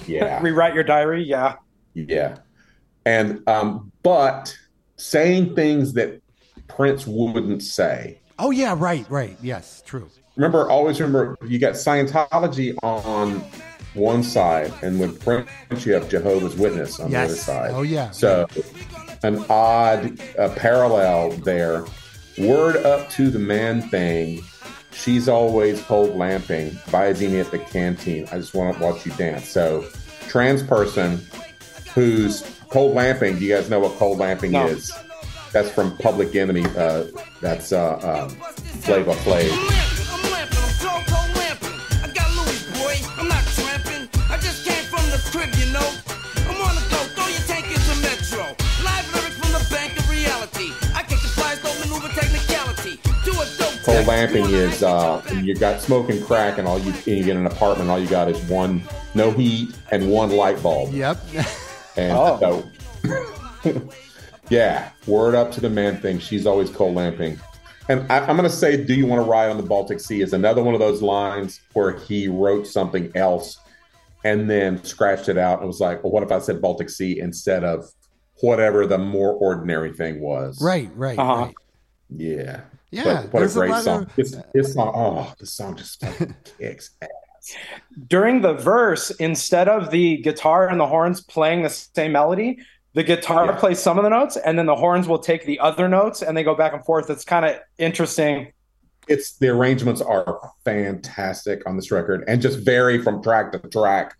Yeah. 0.06 0.38
Rewrite 0.44 0.74
your 0.74 0.84
diary. 0.84 1.24
Yeah. 1.24 1.56
Yeah. 1.94 2.40
And 3.06 3.42
um, 3.48 3.90
but 4.04 4.54
saying 4.98 5.56
things 5.56 5.94
that 5.94 6.22
Prince 6.68 7.08
wouldn't 7.08 7.64
say. 7.64 8.20
Oh 8.38 8.52
yeah, 8.52 8.76
right, 8.78 9.10
right. 9.10 9.38
Yes, 9.42 9.82
true. 9.86 10.10
Remember, 10.36 10.70
always 10.70 11.00
remember 11.00 11.38
you 11.48 11.58
got 11.58 11.76
Scientology 11.76 12.76
on 12.84 13.42
one 13.94 14.24
side, 14.24 14.74
and 14.82 15.00
with 15.00 15.24
Prince 15.24 15.86
you 15.86 15.94
have 15.94 16.10
Jehovah's 16.10 16.58
Witness 16.58 17.00
on 17.00 17.12
the 17.12 17.18
other 17.18 17.28
Yes. 17.30 17.42
side. 17.42 17.72
Oh 17.74 17.84
yeah. 17.84 18.12
So 18.12 18.46
an 19.24 19.46
odd 19.50 20.20
uh, 20.38 20.50
parallel 20.58 21.30
there. 21.30 21.86
Word 22.38 22.76
up 22.76 23.10
to 23.12 23.30
the 23.30 23.40
man 23.40 23.82
thing. 23.84 24.42
She's 24.94 25.28
always 25.30 25.82
cold 25.84 26.16
lamping, 26.16 26.72
Visine 26.88 27.40
at 27.40 27.52
the 27.52 27.60
canteen. 27.60 28.28
I 28.32 28.38
just 28.38 28.54
want 28.54 28.78
to 28.78 28.84
watch 28.84 29.06
you 29.06 29.12
dance. 29.14 29.48
So, 29.48 29.86
trans 30.28 30.62
person 30.64 31.22
who's 31.96 32.44
cold 32.70 32.94
lamping. 32.96 33.40
Do 33.40 33.46
you 33.46 33.56
guys 33.56 33.70
know 33.70 33.80
what 33.80 33.94
cold 33.98 34.20
lamping 34.20 34.52
No. 34.52 34.68
is? 34.68 34.92
That's 35.54 35.70
from 35.70 35.98
Public 35.98 36.36
Enemy. 36.36 36.66
Uh, 36.78 37.06
that's 37.42 37.72
uh, 37.74 37.96
um, 38.30 38.30
Flavor 38.82 39.14
Flav. 39.14 40.01
Cold 53.84 53.98
tech. 54.00 54.08
lamping 54.08 54.46
is 54.46 54.84
uh, 54.84 55.20
hang 55.22 55.36
when 55.38 55.46
you 55.46 55.56
got 55.56 55.82
smoking 55.82 56.24
crack 56.24 56.58
and 56.58 56.68
all 56.68 56.78
you, 56.80 56.92
and 56.92 57.06
you 57.18 57.24
get 57.24 57.36
an 57.36 57.46
apartment. 57.48 57.90
All 57.90 58.00
you 58.00 58.08
got 58.08 58.30
is 58.30 58.40
one 58.50 58.82
no 59.16 59.32
heat 59.32 59.76
and 59.92 60.10
one 60.10 60.30
light 60.32 60.62
bulb. 60.62 60.94
Yep. 60.94 61.18
And 61.98 62.14
Oh. 62.18 62.64
so, 63.04 63.82
yeah, 64.50 64.92
word 65.08 65.36
up 65.36 65.52
to 65.54 65.62
the 65.62 65.70
man 65.70 65.98
thing. 66.00 66.20
She's 66.20 66.46
always 66.46 66.70
cold 66.70 66.96
lamping. 66.96 67.40
And 67.90 68.10
I, 68.12 68.20
I'm 68.20 68.38
going 68.38 68.50
to 68.50 68.56
say, 68.56 68.78
Do 68.82 68.94
You 68.94 69.06
Want 69.08 69.24
to 69.24 69.30
Ride 69.30 69.50
on 69.50 69.58
the 69.58 69.64
Baltic 69.64 70.00
Sea 70.00 70.22
is 70.22 70.34
another 70.34 70.64
one 70.64 70.74
of 70.74 70.80
those 70.80 71.02
lines 71.02 71.60
where 71.74 71.98
he 71.98 72.28
wrote 72.28 72.68
something 72.68 73.12
else 73.16 73.58
and 74.24 74.50
then 74.50 74.82
scratched 74.84 75.28
it 75.30 75.38
out 75.38 75.60
and 75.60 75.68
was 75.68 75.80
like, 75.82 76.04
Well, 76.04 76.12
what 76.14 76.24
if 76.24 76.32
I 76.32 76.40
said 76.40 76.62
Baltic 76.62 76.90
Sea 76.90 77.20
instead 77.20 77.64
of 77.64 77.92
whatever 78.42 78.86
the 78.86 78.98
more 79.00 79.34
ordinary 79.34 79.92
thing 79.94 80.22
was? 80.22 80.62
right, 80.62 80.90
right, 80.96 81.18
Uh-huh. 81.18 81.34
right. 81.46 81.56
Yeah. 82.16 82.62
Yeah, 82.92 83.04
But 83.04 83.34
what 83.34 83.34
a 83.34 83.40
there's 83.40 83.56
a 83.56 83.60
great 83.60 83.84
song. 83.84 84.02
of- 84.04 84.16
This, 84.16 84.36
this 84.54 84.74
song, 84.74 84.92
oh, 84.96 85.34
the 85.40 85.46
song 85.46 85.76
just 85.78 86.00
fucking 86.02 86.36
kicks 86.60 86.92
ass. 87.02 87.10
during 88.08 88.42
the 88.42 88.54
verse, 88.54 89.10
instead 89.12 89.68
of 89.70 89.92
the 89.92 90.18
guitar 90.18 90.68
and 90.68 90.80
the 90.80 90.86
horns 90.88 91.22
playing 91.22 91.64
the 91.64 91.70
same 91.70 92.12
melody, 92.12 92.60
the 92.94 93.04
guitar 93.04 93.46
Yeah. 93.46 93.56
plays 93.56 93.80
some 93.80 93.98
of 93.98 94.04
the 94.04 94.10
notes, 94.10 94.36
and 94.36 94.60
then 94.60 94.66
the 94.66 94.76
horns 94.76 95.08
will 95.08 95.20
take 95.20 95.46
the 95.46 95.60
other 95.60 95.88
notes, 95.88 96.22
and 96.22 96.36
they 96.36 96.44
go 96.44 96.54
back 96.56 96.74
and 96.74 96.84
forth. 96.84 97.10
It's 97.10 97.24
kind 97.24 97.46
of 97.46 97.56
interesting. 97.78 98.52
It's 99.08 99.38
the 99.38 99.48
arrangements 99.50 100.02
are 100.02 100.40
fantastic 100.66 101.68
on 101.68 101.76
this 101.76 101.90
record 101.92 102.24
and 102.28 102.42
just 102.42 102.60
vary 102.60 103.02
from 103.02 103.24
track 103.24 103.52
to 103.54 103.60
track. 103.60 104.16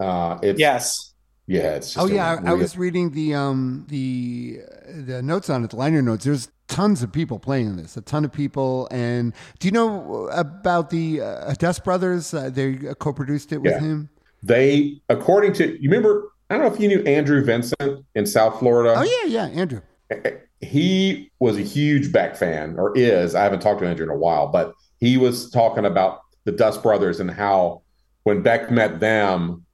Uh, 0.00 0.38
it's 0.42 0.58
Yes. 0.58 1.14
yeah, 1.46 1.74
it's. 1.76 1.94
Just 1.94 1.98
Oh 1.98 2.08
yeah, 2.12 2.38
I, 2.44 2.50
I 2.50 2.54
was 2.54 2.76
reading 2.76 3.10
the 3.12 3.34
um 3.34 3.86
the 3.88 4.60
the 4.88 5.22
notes 5.22 5.48
on 5.48 5.62
it, 5.64 5.70
the 5.70 5.76
liner 5.76 6.02
notes. 6.02 6.24
There's 6.24 6.48
tons 6.70 7.02
of 7.02 7.12
people 7.12 7.38
playing 7.38 7.76
this, 7.76 7.96
a 7.96 8.00
ton 8.00 8.24
of 8.24 8.32
people. 8.32 8.88
And 8.90 9.34
do 9.58 9.68
you 9.68 9.72
know 9.72 10.28
about 10.32 10.88
the 10.90 11.20
uh, 11.20 11.52
Dust 11.58 11.84
Brothers? 11.84 12.32
Uh, 12.32 12.48
they 12.48 12.74
co-produced 12.98 13.52
it 13.52 13.58
with 13.58 13.72
Yeah. 13.72 13.80
him. 13.80 14.08
They, 14.42 15.02
according 15.10 15.52
to 15.54 15.72
you, 15.82 15.90
remember. 15.90 16.30
I 16.48 16.54
don't 16.54 16.64
know 16.66 16.72
if 16.74 16.80
you 16.80 16.88
knew 16.88 17.02
Andrew 17.04 17.44
Vincent 17.44 18.04
in 18.14 18.26
South 18.26 18.58
Florida. 18.58 18.94
Oh 18.96 19.02
yeah, 19.02 19.26
yeah, 19.26 19.46
Andrew. 19.60 19.82
he 20.60 21.30
was 21.38 21.56
a 21.56 21.62
huge 21.62 22.10
Beck 22.12 22.36
fan, 22.36 22.76
or 22.78 22.96
is. 22.96 23.34
I 23.34 23.42
haven't 23.42 23.60
talked 23.60 23.80
to 23.80 23.86
Andrew 23.86 24.04
in 24.04 24.10
a 24.10 24.16
while, 24.16 24.48
but 24.48 24.72
he 24.98 25.16
was 25.16 25.50
talking 25.50 25.84
about 25.84 26.20
the 26.44 26.52
Dust 26.52 26.82
Brothers 26.82 27.20
and 27.20 27.30
how 27.30 27.82
when 28.24 28.42
Beck 28.42 28.70
met 28.70 28.98
them, 28.98 29.64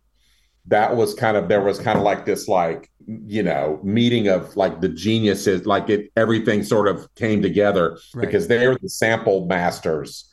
that 0.67 0.97
was 0.97 1.15
kind 1.15 1.37
of 1.37 1.49
there 1.49 1.63
was 1.63 1.79
kind 1.79 1.97
of 1.97 2.05
like 2.05 2.27
this 2.27 2.47
like 2.49 2.91
you 3.07 3.43
know 3.43 3.81
meeting 3.83 4.29
of 4.29 4.57
like 4.57 4.81
the 4.81 4.89
geniuses, 4.89 5.67
like 5.67 5.89
it 5.89 6.11
everything 6.17 6.63
sort 6.65 6.89
of 6.89 7.13
came 7.15 7.43
together 7.43 7.99
Right. 8.15 8.27
because 8.27 8.49
they 8.49 8.67
were 8.67 8.79
the 8.83 8.89
sample 8.89 9.47
masters, 9.47 10.29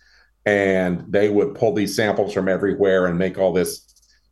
and 0.45 1.05
they 1.07 1.29
would 1.29 1.55
pull 1.55 1.73
these 1.73 1.95
samples 1.95 2.33
from 2.33 2.47
everywhere 2.47 3.05
and 3.07 3.17
make 3.17 3.37
all 3.37 3.53
this 3.53 3.81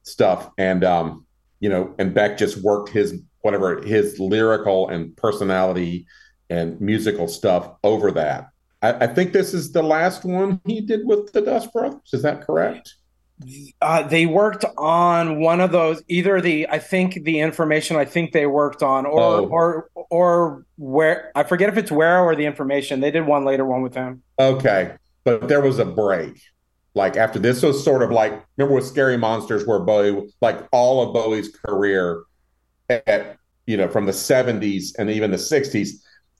stuff, 0.03 0.49
and 0.57 0.83
um, 0.83 1.25
you 1.59 1.69
know, 1.69 1.93
and 1.99 2.13
Beck 2.13 2.37
just 2.37 2.57
worked 2.63 2.89
his 2.89 3.21
whatever 3.41 3.81
his 3.81 4.19
lyrical 4.19 4.89
and 4.89 5.15
personality 5.17 6.05
and 6.49 6.79
musical 6.81 7.27
stuff 7.27 7.71
over 7.83 8.11
that. 8.11 8.47
I, 8.81 9.05
I 9.05 9.07
think 9.07 9.31
this 9.33 9.53
is 9.53 9.71
the 9.71 9.83
last 9.83 10.25
one 10.25 10.59
he 10.65 10.81
did 10.81 11.05
with 11.05 11.31
the 11.33 11.41
Dust 11.41 11.71
Brothers. 11.71 12.01
Is 12.13 12.23
that 12.23 12.41
correct? 12.41 12.95
Uh, 13.81 14.03
they 14.03 14.25
worked 14.25 14.65
on 14.77 15.39
one 15.39 15.59
of 15.61 15.71
those, 15.71 16.01
either 16.07 16.39
the, 16.41 16.67
I 16.69 16.79
think 16.79 17.23
the 17.23 17.39
information 17.39 17.97
I 17.97 18.05
think 18.05 18.31
they 18.33 18.45
worked 18.45 18.83
on, 18.83 19.05
or, 19.05 19.19
Oh. 19.21 19.45
or, 19.47 19.89
or 20.09 20.65
Guero, 20.79 21.23
I 21.35 21.43
forget 21.43 21.69
if 21.69 21.77
it's 21.77 21.89
Guero 21.91 22.23
or 22.23 22.35
the 22.35 22.45
information. 22.45 22.99
They 22.99 23.11
did 23.11 23.25
one 23.25 23.45
later 23.45 23.65
one 23.65 23.81
with 23.81 23.95
him. 23.95 24.21
Okay, 24.39 24.93
but 25.23 25.47
there 25.47 25.61
was 25.61 25.79
a 25.79 25.85
break. 25.85 26.39
Like 26.93 27.15
after 27.15 27.39
this 27.39 27.63
was 27.63 27.81
sort 27.83 28.03
of 28.03 28.11
like 28.11 28.33
remember 28.57 28.75
with 28.75 28.85
Scary 28.85 29.17
Monsters 29.17 29.65
where 29.65 29.79
Bowie 29.79 30.29
like 30.41 30.67
all 30.73 31.07
of 31.07 31.13
Bowie's 31.13 31.47
career 31.65 32.23
at 32.89 33.37
you 33.65 33.77
know 33.77 33.87
from 33.87 34.05
the 34.05 34.11
70s 34.11 34.89
and 34.99 35.09
even 35.09 35.31
the 35.31 35.37
60s 35.37 35.89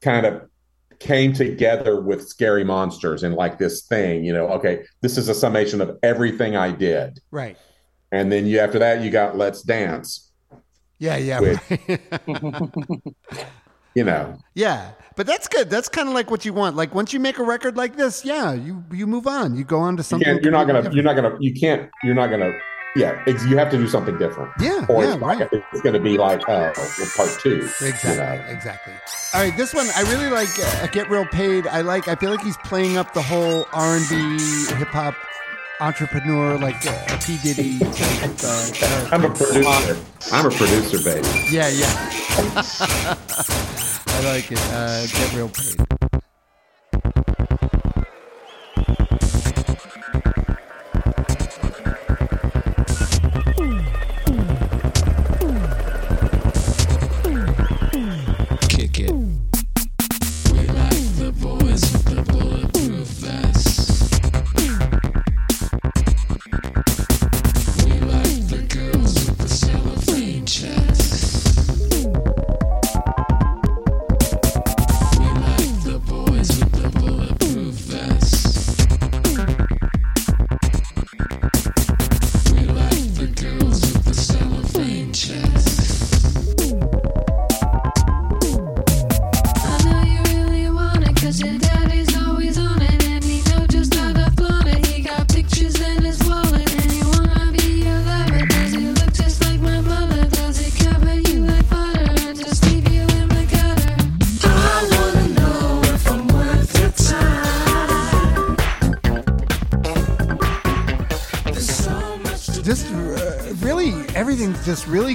kind 0.02 0.26
of 0.26 0.50
came 1.02 1.34
together 1.34 2.00
with 2.00 2.28
Scary 2.30 2.64
Monsters 2.64 3.24
and 3.24 3.34
like 3.36 3.58
this 3.58 3.82
thing, 3.82 4.24
you 4.24 4.32
know, 4.32 4.48
okay, 4.50 4.84
this 5.02 5.18
is 5.18 5.28
a 5.30 5.34
summation 5.34 5.82
of 5.82 5.98
everything 6.04 6.56
I 6.56 6.72
did. 6.72 7.20
Right. 7.32 7.58
And 8.12 8.32
then 8.32 8.46
you 8.46 8.60
after 8.60 8.80
that 8.80 9.02
you 9.02 9.10
got 9.10 9.36
Let's 9.38 9.64
Dance, 9.64 10.32
Yeah, 11.00 11.18
yeah, 11.18 11.40
you 13.96 14.04
know. 14.04 14.38
yeah. 14.54 14.92
But 15.16 15.28
that's 15.28 15.48
good. 15.48 15.70
That's 15.70 15.90
kind 15.90 16.08
of 16.08 16.14
like 16.14 16.32
what 16.32 16.46
you 16.46 16.54
want. 16.54 16.76
Like 16.76 16.96
once 16.96 17.12
you 17.14 17.20
make 17.20 17.38
a 17.40 17.44
record 17.44 17.76
like 17.78 17.96
this, 17.98 18.24
yeah, 18.24 18.54
you 18.54 18.84
you 18.92 19.08
move 19.08 19.28
on. 19.28 19.56
You 19.56 19.64
go 19.64 19.80
on 19.80 19.98
to 19.98 20.04
something. 20.04 20.40
you're 20.44 20.52
not 20.52 20.68
gonna 20.68 20.90
you're 20.94 21.04
not 21.04 21.16
gonna 21.16 21.36
you 21.40 21.54
can't 21.54 21.90
you're 22.04 22.16
not 22.16 22.28
gonna 22.30 22.52
yeah, 22.95 23.23
it's, 23.25 23.45
you 23.45 23.58
have 23.58 23.69
to 23.71 23.77
do 23.77 23.88
something 23.88 24.17
different. 24.17 24.51
Yeah, 24.60 24.86
Or 24.89 25.04
yeah, 25.04 25.13
it's, 25.13 25.21
right. 25.21 25.49
it's 25.51 25.82
going 25.82 25.93
to 25.93 25.99
be 25.99 26.17
like, 26.17 26.45
well, 26.47 26.73
part 27.15 27.38
two. 27.39 27.69
Exactly, 27.82 28.12
You 28.12 28.17
know? 28.17 28.45
exactly. 28.49 28.93
All 29.34 29.41
right, 29.41 29.56
this 29.56 29.73
one 29.73 29.88
I 29.95 30.01
really 30.12 30.30
like. 30.30 30.49
Uh, 30.60 30.88
Get 30.88 31.10
real 31.10 31.25
paid. 31.25 31.67
I 31.67 31.82
like. 31.82 32.08
I 32.08 32.15
feel 32.15 32.32
like 32.32 32.41
he's 32.43 32.58
playing 32.58 32.97
up 32.97 33.13
the 33.13 33.21
whole 33.21 33.65
R 33.73 33.95
and 33.95 34.10
B 34.10 34.15
hip 34.75 34.89
hop 34.89 35.15
entrepreneur, 35.80 36.58
like 36.58 36.86
uh, 36.86 37.17
P 37.25 37.38
Diddy. 37.41 37.80
Type, 37.80 38.32
uh, 38.43 39.10
I'm 39.12 39.23
a 39.25 39.30
producer. 39.30 39.97
I'm 40.32 40.45
a 40.45 40.49
producer, 40.51 40.99
baby. 41.04 41.27
yeah, 41.49 41.69
yeah. 41.69 41.88
I 44.08 44.21
like 44.25 44.51
it. 44.51 44.60
Uh, 44.71 45.08
get 45.08 45.34
real 45.34 45.49
paid. 45.49 45.90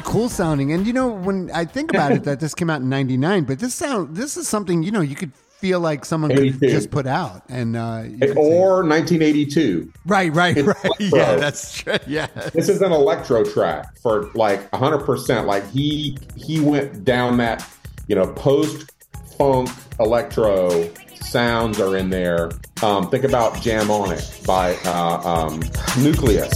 Cool 0.06 0.28
sounding. 0.28 0.72
And 0.72 0.86
you 0.86 0.92
know, 0.92 1.08
when 1.08 1.50
I 1.52 1.64
think 1.64 1.90
about 1.90 2.12
it, 2.12 2.22
that 2.24 2.38
this 2.44 2.54
came 2.54 2.70
out 2.70 2.80
in 2.80 2.88
'99, 2.88 3.44
but 3.44 3.58
this 3.58 3.74
sound, 3.74 4.16
this 4.16 4.36
is 4.36 4.46
something 4.48 4.82
you 4.84 4.92
know 4.92 5.00
you 5.00 5.16
could 5.16 5.32
feel 5.34 5.80
like 5.80 6.04
someone 6.04 6.30
could 6.34 6.60
just 6.60 6.90
put 6.92 7.06
out, 7.06 7.42
and 7.48 7.76
uh, 7.76 8.04
you 8.06 8.18
say- 8.18 8.34
or 8.36 8.84
1982. 8.84 9.90
right, 10.06 10.32
right, 10.32 10.56
it's 10.56 10.66
right. 10.68 10.76
electro. 11.00 11.18
Yeah, 11.18 11.36
that's 11.36 11.72
true. 11.78 11.96
Yeah, 12.06 12.26
This 12.54 12.68
is 12.68 12.82
an 12.82 12.92
electro 12.92 13.42
track 13.42 13.98
for 13.98 14.30
like 14.34 14.70
100%. 14.70 15.44
Like 15.46 15.68
he 15.70 16.16
he 16.36 16.60
went 16.60 17.04
down 17.04 17.38
that, 17.38 17.66
you 18.06 18.14
know, 18.14 18.32
post 18.34 18.90
funk 19.36 19.68
electro 19.98 20.88
sounds 21.20 21.80
are 21.80 21.96
in 21.96 22.10
there. 22.10 22.50
Um, 22.82 23.10
think 23.10 23.24
about 23.24 23.60
Jam 23.60 23.90
on 23.90 24.12
It 24.12 24.40
by 24.46 24.74
uh, 24.84 25.20
um, 25.24 25.60
Newcleus. 25.98 26.52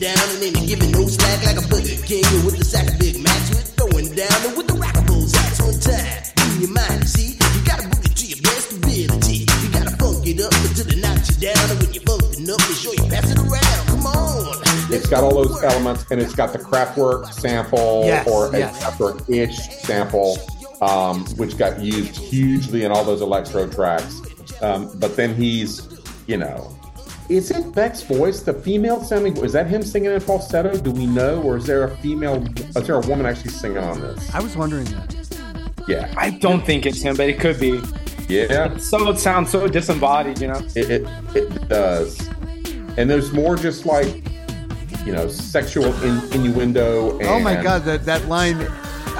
Three 0.00 0.16
words 0.16 0.32
of 0.32 0.40
the 0.40 0.40
wax, 0.40 0.40
then 0.40 0.40
he 0.40 0.40
still 0.40 0.40
back. 0.40 0.40
So 0.40 0.40
getting 0.40 0.40
down 0.40 0.40
and 0.40 0.42
then 0.42 0.54
he 0.54 0.66
giving 0.66 0.90
no 0.92 1.06
slack 1.06 1.44
like 1.44 1.56
a 1.56 1.68
Burger 1.68 2.02
King 2.06 2.24
with 2.44 2.58
the 2.58 2.64
sack 2.64 2.88
of 2.88 2.98
Big 2.98 3.20
Macs. 3.22 3.50
With 3.50 3.68
throwing 3.76 4.14
down 4.14 4.40
and 4.46 4.56
with 4.56 4.66
the 4.66 4.74
rockables 4.74 5.36
hats 5.36 5.60
on 5.60 5.74
time. 5.80 6.24
In 6.50 6.60
your 6.60 6.70
mind, 6.70 7.08
see, 7.08 7.36
you 7.36 7.60
gotta 7.64 7.88
book 7.88 8.04
it 8.04 8.16
to 8.16 8.26
your 8.26 8.42
best 8.42 8.72
ability. 8.72 9.46
You 9.62 9.68
gotta 9.72 9.96
funk 9.96 10.26
it 10.26 10.40
up 10.40 10.52
until 10.64 10.88
it 10.88 10.98
knocks 10.98 11.28
you 11.30 11.48
down. 11.48 11.70
And 11.70 11.78
when 11.80 11.92
you're 11.92 12.04
bumping 12.04 12.50
up, 12.50 12.60
make 12.60 12.78
sure 12.78 12.94
you 12.94 13.06
pass 13.08 13.30
it 13.30 13.38
around. 13.38 13.82
Come 13.88 14.06
on. 14.06 14.56
It's 14.92 15.06
got 15.08 15.22
all 15.22 15.34
those 15.34 15.62
elements, 15.62 16.04
and 16.10 16.20
it's 16.20 16.34
got 16.34 16.52
the 16.52 16.58
Kraftwerk 16.58 17.32
sample 17.32 18.02
Yes, 18.04 18.26
or 18.26 18.52
a 18.54 18.58
yes. 18.58 18.82
Kraftwerk-ish 18.82 19.56
sample, 19.84 20.38
um, 20.82 21.24
which 21.36 21.56
got 21.56 21.78
used 21.80 22.16
hugely 22.16 22.84
in 22.84 22.90
all 22.90 23.04
those 23.04 23.20
electro 23.22 23.68
tracks. 23.68 24.20
Um, 24.62 24.90
but 24.98 25.16
then 25.16 25.34
he's, 25.34 25.86
you 26.26 26.36
know, 26.38 26.76
is 27.30 27.50
it 27.52 27.72
Beck's 27.72 28.02
voice, 28.02 28.40
the 28.40 28.52
female 28.52 29.02
sounding? 29.04 29.36
Is 29.38 29.52
that 29.52 29.68
him 29.68 29.82
singing 29.82 30.10
in 30.10 30.20
falsetto? 30.20 30.76
Do 30.76 30.90
we 30.90 31.06
know, 31.06 31.40
or 31.42 31.56
is 31.56 31.64
there 31.64 31.84
a 31.84 31.96
female? 31.98 32.44
Is 32.76 32.86
there 32.86 32.96
a 32.96 33.06
woman 33.06 33.24
actually 33.24 33.50
singing 33.52 33.78
on 33.78 34.00
this? 34.00 34.34
I 34.34 34.40
was 34.40 34.56
wondering 34.56 34.84
that. 34.86 35.14
Yeah, 35.86 36.12
I 36.16 36.30
don't 36.30 36.64
think 36.66 36.86
it's 36.86 37.00
him, 37.00 37.16
but 37.16 37.28
it 37.28 37.38
could 37.40 37.58
be. 37.60 37.80
yeah, 38.28 38.76
So 38.78 39.08
it 39.10 39.18
sounds 39.18 39.50
so 39.50 39.66
disembodied, 39.66 40.40
you 40.40 40.48
know? 40.48 40.60
it, 40.74 40.90
it 40.90 41.08
it 41.34 41.68
does. 41.68 42.20
And 42.96 43.08
there's 43.08 43.32
more 43.32 43.56
just 43.56 43.86
like, 43.86 44.22
you 45.06 45.12
know, 45.12 45.28
sexual 45.28 45.86
in, 46.02 46.32
innuendo. 46.32 47.18
And, 47.18 47.28
Oh 47.28 47.40
my 47.40 47.60
god, 47.62 47.84
that 47.84 48.04
that 48.06 48.26
line! 48.26 48.58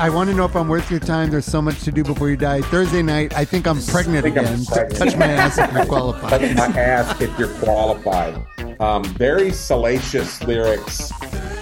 I 0.00 0.08
want 0.08 0.30
to 0.30 0.34
know 0.34 0.46
if 0.46 0.56
I'm 0.56 0.66
worth 0.66 0.90
your 0.90 0.98
time. 0.98 1.28
There's 1.30 1.44
so 1.44 1.60
much 1.60 1.82
to 1.82 1.92
do 1.92 2.02
before 2.02 2.30
you 2.30 2.36
die. 2.38 2.62
Thursday 2.62 3.02
night, 3.02 3.36
I 3.36 3.44
think 3.44 3.66
I'm 3.66 3.78
pregnant 3.82 4.24
think 4.24 4.38
I'm 4.38 4.46
again. 4.46 4.64
Pregnant. 4.64 4.96
Touch 4.96 5.14
my 5.14 5.26
ass 5.26 5.58
if 5.58 5.70
you're 5.74 5.84
qualified. 5.84 6.30
Touch 6.30 6.56
my 6.56 6.80
ass 6.80 7.20
if 7.20 7.38
you're 7.38 7.54
qualified. 7.58 8.42
Um, 8.80 9.04
very 9.04 9.50
salacious 9.50 10.42
lyrics, 10.42 11.12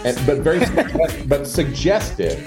and, 0.04 0.16
but 0.24 0.38
very 0.38 0.60
but 1.26 1.48
suggestive. 1.48 2.38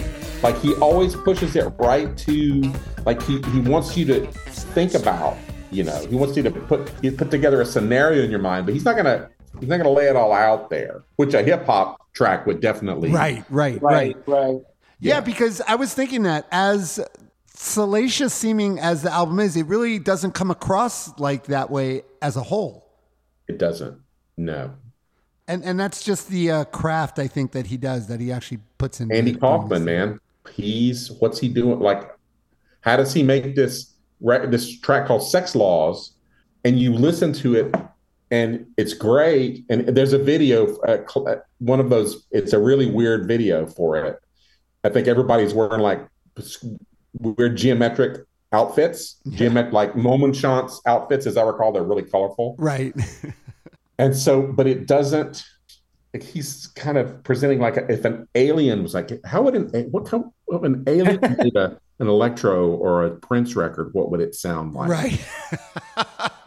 Like 0.42 0.58
he 0.60 0.74
always 0.76 1.14
pushes 1.14 1.58
it 1.58 1.66
right 1.78 2.16
to 2.20 2.74
like 3.06 3.22
he, 3.24 3.42
he 3.52 3.60
wants 3.60 3.98
you 3.98 4.06
to 4.06 4.28
think 4.28 4.94
about. 4.94 5.38
You 5.72 5.84
know, 5.84 6.06
he 6.06 6.16
wants 6.16 6.38
you 6.38 6.44
to 6.44 6.52
put 6.52 6.90
he 7.02 7.12
put 7.12 7.30
together 7.30 7.60
a 7.60 7.66
scenario 7.66 8.24
in 8.24 8.32
your 8.32 8.40
mind, 8.40 8.66
but 8.66 8.74
he's 8.74 8.86
not 8.86 8.96
gonna 8.96 9.30
he's 9.60 9.68
not 9.68 9.76
gonna 9.76 9.90
lay 9.90 10.08
it 10.08 10.16
all 10.16 10.32
out 10.32 10.70
there, 10.70 11.04
which 11.18 11.34
a 11.34 11.44
hip 11.44 11.66
hop 11.66 12.00
track 12.14 12.46
would 12.46 12.62
definitely. 12.62 13.12
Right, 13.12 13.44
right, 13.50 13.82
right. 13.82 14.16
Right, 14.26 14.28
right. 14.28 14.62
Yeah, 15.02 15.20
because 15.20 15.62
I 15.68 15.76
was 15.76 15.94
thinking 15.94 16.24
that 16.24 16.48
as 16.52 17.00
salacious 17.48 18.34
seeming 18.34 18.80
as 18.80 19.02
the 19.02 19.12
album 19.12 19.40
is, 19.40 19.58
it 19.58 19.66
really 19.66 20.00
doesn't 20.00 20.34
come 20.34 20.52
across 20.52 21.18
like 21.20 21.46
that 21.46 21.70
way 21.70 22.04
as 22.22 22.36
a 22.36 22.44
whole. 22.44 22.88
It 23.48 23.58
doesn't. 23.58 24.00
No. 24.38 24.74
And 25.48 25.64
and 25.64 25.80
that's 25.80 26.04
just 26.04 26.30
the 26.30 26.52
uh, 26.52 26.64
craft 26.66 27.20
I 27.20 27.28
think 27.28 27.52
that 27.52 27.68
he 27.68 27.78
does 27.78 28.08
that 28.08 28.20
he 28.20 28.32
actually 28.32 28.60
puts 28.78 29.02
in. 29.02 29.12
Andy 29.12 29.36
Kaufman, 29.36 29.84
man, 29.84 30.20
he's 30.54 31.12
what's 31.14 31.40
he 31.40 31.50
doing? 31.50 31.80
Like, 31.80 32.10
how 32.82 32.96
does 32.96 33.14
he 33.14 33.24
make 33.24 33.56
this 33.56 33.94
this 34.22 34.80
track 34.80 35.08
called 35.08 35.22
"Sexx 35.22 35.56
Laws"? 35.56 36.14
And 36.64 36.80
you 36.80 36.94
listen 36.94 37.34
to 37.34 37.56
it, 37.56 37.76
and 38.30 38.68
it's 38.78 38.94
great. 38.94 39.66
And 39.70 39.88
there's 39.90 40.14
a 40.14 40.20
video, 40.20 40.78
uh, 40.88 41.00
uh, 41.16 41.36
one 41.58 41.80
of 41.80 41.90
those. 41.90 42.28
It's 42.30 42.54
a 42.54 42.60
really 42.60 42.86
weird 42.86 43.28
video 43.28 43.66
for 43.66 43.98
it. 43.98 44.22
I 44.84 44.90
think 44.90 45.08
everybody's 45.08 45.54
wearing 45.54 45.82
like 45.82 46.08
weird 47.14 47.58
geometric 47.58 48.26
outfits, 48.52 49.18
geometric 49.30 49.74
like 49.74 49.94
Mummenschanz 49.94 50.80
outfits, 50.86 51.26
as 51.26 51.38
I 51.38 51.44
recall. 51.44 51.72
They're 51.72 51.84
really 51.84 52.04
colorful. 52.04 52.56
Right. 52.58 52.94
And 54.02 54.18
so, 54.18 54.42
but 54.42 54.66
it 54.66 54.88
doesn't. 54.88 55.44
Like 56.12 56.24
he's 56.24 56.68
kind 56.76 56.98
of 56.98 57.24
presenting 57.24 57.60
like 57.60 57.78
if 57.88 58.04
an 58.04 58.28
alien 58.34 58.82
was 58.82 58.96
like, 58.96 59.12
how 59.26 59.44
would 59.44 59.54
an 59.54 59.92
what 59.92 60.06
kind 60.06 60.26
of 60.50 60.64
an 60.64 60.84
alien 60.88 61.20
made 61.38 61.56
a, 61.56 61.80
an 62.00 62.08
electro 62.08 62.68
or 62.68 63.06
a 63.06 63.12
Prince 63.12 63.56
record? 63.56 63.94
What 63.94 64.10
would 64.10 64.20
it 64.20 64.34
sound 64.34 64.74
like? 64.74 64.90
right. 64.90 65.28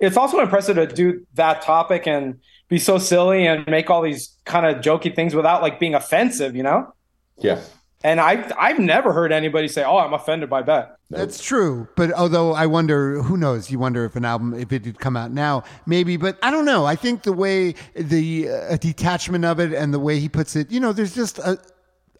It's 0.00 0.18
also 0.18 0.40
impressive 0.40 0.76
to 0.76 0.86
do 0.86 1.26
that 1.34 1.62
topic 1.62 2.06
and 2.06 2.38
be 2.68 2.78
so 2.78 2.98
silly 2.98 3.46
and 3.46 3.66
make 3.66 3.88
all 3.88 4.02
these 4.02 4.36
kind 4.44 4.66
of 4.66 4.82
jokey 4.82 5.14
things 5.14 5.34
without 5.34 5.62
like 5.62 5.80
being 5.80 5.94
offensive, 5.94 6.54
you 6.54 6.62
know? 6.62 6.92
Yeah. 7.38 7.60
And 8.02 8.20
I 8.20 8.52
I've 8.58 8.78
never 8.78 9.12
heard 9.14 9.32
anybody 9.32 9.66
say, 9.66 9.82
"Oh, 9.82 9.96
I'm 9.96 10.12
offended 10.12 10.50
by 10.50 10.60
that." 10.62 10.96
That's 11.08 11.42
true. 11.42 11.88
But 11.96 12.12
although 12.12 12.52
I 12.52 12.66
wonder, 12.66 13.22
who 13.22 13.36
knows? 13.38 13.70
You 13.70 13.78
wonder 13.78 14.04
if 14.04 14.14
an 14.14 14.26
album, 14.26 14.52
if 14.52 14.72
it 14.72 14.82
did 14.82 14.98
come 14.98 15.16
out 15.16 15.30
now, 15.32 15.62
maybe. 15.86 16.18
But 16.18 16.38
I 16.42 16.50
don't 16.50 16.66
know. 16.66 16.84
I 16.84 16.96
think 16.96 17.22
the 17.22 17.32
way 17.32 17.74
the 17.94 18.50
uh, 18.50 18.76
detachment 18.76 19.44
of 19.46 19.58
it 19.58 19.72
and 19.72 19.94
the 19.94 19.98
way 19.98 20.18
he 20.20 20.28
puts 20.28 20.54
it, 20.54 20.70
you 20.70 20.80
know, 20.80 20.92
there's 20.92 21.14
just 21.14 21.38
a 21.38 21.58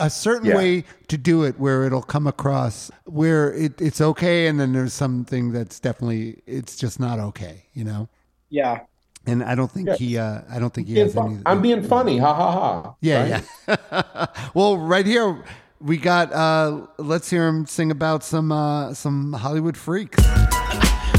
a 0.00 0.08
certain 0.08 0.48
Yeah. 0.48 0.56
way 0.56 0.84
to 1.08 1.18
do 1.18 1.44
it 1.44 1.58
where 1.60 1.84
it'll 1.84 2.02
come 2.02 2.26
across 2.26 2.90
where 3.04 3.52
it, 3.52 3.78
it's 3.80 4.00
okay, 4.00 4.46
and 4.46 4.58
then 4.58 4.72
there's 4.72 4.94
something 4.94 5.52
that's 5.52 5.78
definitely 5.80 6.42
it's 6.46 6.76
just 6.76 6.98
not 6.98 7.18
okay. 7.20 7.66
You 7.74 7.84
know. 7.84 8.08
Yeah. 8.48 8.80
And 9.26 9.42
I 9.42 9.54
don't 9.54 9.70
think 9.70 9.88
Yeah. 9.88 9.96
he. 9.96 10.18
Uh, 10.18 10.40
I 10.50 10.58
don't 10.58 10.72
think 10.72 10.88
he 10.88 10.94
Being 10.94 11.06
has 11.06 11.14
fu- 11.14 11.20
any. 11.24 11.38
I'm 11.46 11.62
being 11.62 11.82
funny. 11.82 12.18
Ha 12.18 12.34
ha 12.34 12.52
ha. 12.52 12.94
Yeah, 13.00 13.22
Right? 13.22 13.44
yeah. 13.68 14.26
well, 14.54 14.76
right 14.78 15.06
here 15.06 15.42
we 15.80 15.96
got. 15.96 16.32
uh 16.32 16.86
Let's 16.98 17.30
hear 17.30 17.48
him 17.48 17.64
sing 17.66 17.90
about 17.90 18.22
some 18.22 18.52
uh 18.52 18.92
some 18.94 19.32
Hollywood 19.32 19.76
freaks. 19.76 20.22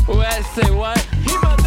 What 0.06 0.28
I 0.28 0.42
say 0.54 0.70
what? 0.72 1.65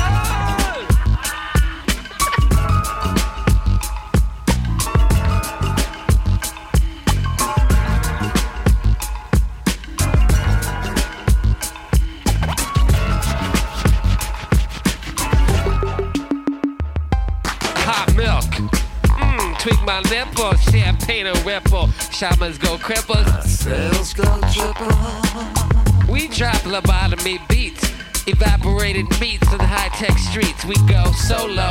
My 19.89 20.03
nipple, 20.11 20.55
champagne 20.71 21.27
and 21.29 21.47
ripple. 21.47 21.89
Shamans 22.13 22.59
go 22.59 22.77
cripples. 22.77 23.25
Sales 23.47 24.13
go 24.13 24.25
triple. 24.53 26.13
We 26.13 26.29
drop 26.29 26.61
lobotomy 26.69 27.39
beats, 27.49 27.91
evaporated 28.27 29.07
meats 29.19 29.51
in 29.51 29.59
high-tech 29.59 30.19
streets. 30.19 30.67
We 30.67 30.75
go 30.87 31.11
solo, 31.13 31.71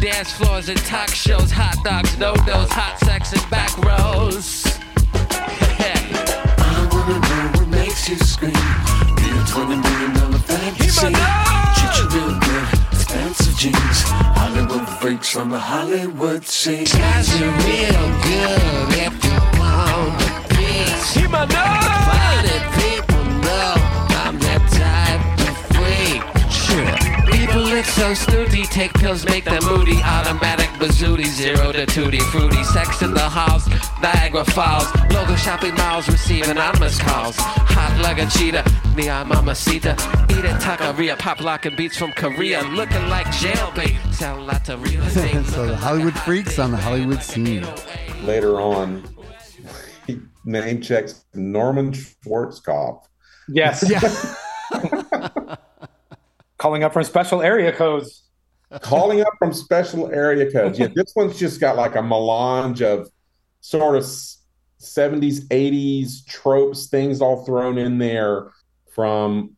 dance 0.00 0.32
floors 0.32 0.70
and 0.70 0.78
talk 0.86 1.10
shows, 1.10 1.52
hot 1.52 1.76
dogs, 1.84 2.16
NoDoz, 2.16 2.68
hot 2.68 2.98
sex 2.98 3.32
and 3.32 3.48
back 3.48 3.78
rows. 3.78 4.66
I 5.14 6.88
wanna 6.90 7.20
know 7.20 7.60
what 7.60 7.68
makes 7.68 8.08
you 8.08 8.16
scream. 8.16 8.50
Be 8.50 9.30
a 9.38 9.44
twenty 9.46 9.76
million 9.76 10.12
dollar 10.14 10.38
fantasy. 10.38 10.98
Treat 10.98 11.94
you 11.96 12.08
real 12.10 12.40
good. 12.40 12.92
Expensive 12.92 13.41
jeans. 13.62 14.02
Hollywood 14.34 14.88
freaks 14.98 15.28
from 15.28 15.50
the 15.50 15.58
Hollywood 15.58 16.44
scene. 16.44 16.84
Guys 16.84 17.28
are 17.40 17.54
real 17.62 18.06
good 18.26 18.88
if 19.06 19.14
you 19.24 19.38
want 19.60 20.18
the 20.18 20.30
peace. 20.54 21.14
He 21.14 21.28
my 21.28 21.46
Funny 21.46 22.58
people 22.78 23.11
People 27.72 27.90
so 27.90 28.12
snooty, 28.12 28.64
take 28.64 28.92
pills, 28.92 29.24
make 29.24 29.44
them 29.44 29.64
moody. 29.64 29.96
Automatic 30.02 30.68
bazooty, 30.78 31.24
zero 31.24 31.72
to 31.72 31.86
tutti 31.86 32.18
fruity. 32.18 32.62
Sex 32.64 33.00
in 33.00 33.14
the 33.14 33.20
halls, 33.20 33.66
Niagara 34.02 34.44
Falls. 34.44 34.94
Local 35.10 35.36
shopping 35.36 35.74
malls 35.76 36.06
receive 36.06 36.46
anonymous 36.48 37.00
calls. 37.00 37.34
Hot 37.38 37.98
like 38.02 38.18
a 38.18 38.26
cheetah, 38.26 38.62
neon 38.94 39.28
mamacita. 39.28 39.92
Eat 40.28 40.44
it, 40.44 40.60
taqueria, 40.60 41.18
pop 41.18 41.40
locking 41.40 41.74
beats 41.74 41.96
from 41.96 42.12
Korea. 42.12 42.60
Looking 42.60 43.08
like 43.08 43.24
jailbait, 43.28 44.12
sound 44.12 44.46
lots 44.46 44.68
of 44.68 44.82
real 44.82 45.02
estate. 45.04 45.42
so 45.46 45.64
the 45.64 45.74
Hollywood 45.74 46.18
freaks 46.20 46.58
on 46.58 46.72
the 46.72 46.76
Hollywood 46.76 47.22
scene. 47.22 47.66
Later 48.22 48.60
on, 48.60 49.02
he 50.06 50.20
name 50.44 50.82
checks 50.82 51.24
Norman 51.32 51.92
Schwarzkopf. 51.92 53.06
Yes. 53.48 53.82
Calling 56.62 56.84
up 56.84 56.92
from 56.92 57.02
special 57.02 57.42
area 57.42 57.72
codes. 57.72 58.22
calling 58.82 59.20
up 59.20 59.32
from 59.36 59.52
special 59.52 60.12
area 60.12 60.48
codes. 60.48 60.78
Yeah, 60.78 60.86
this 60.94 61.12
one's 61.16 61.36
just 61.36 61.60
got 61.60 61.74
like 61.74 61.96
a 61.96 62.02
melange 62.02 62.80
of 62.82 63.10
sort 63.62 63.96
of 63.96 64.04
70s, 64.04 65.48
80s 65.48 66.24
tropes, 66.24 66.86
things 66.86 67.20
all 67.20 67.44
thrown 67.44 67.78
in 67.78 67.98
there 67.98 68.52
from, 68.94 69.56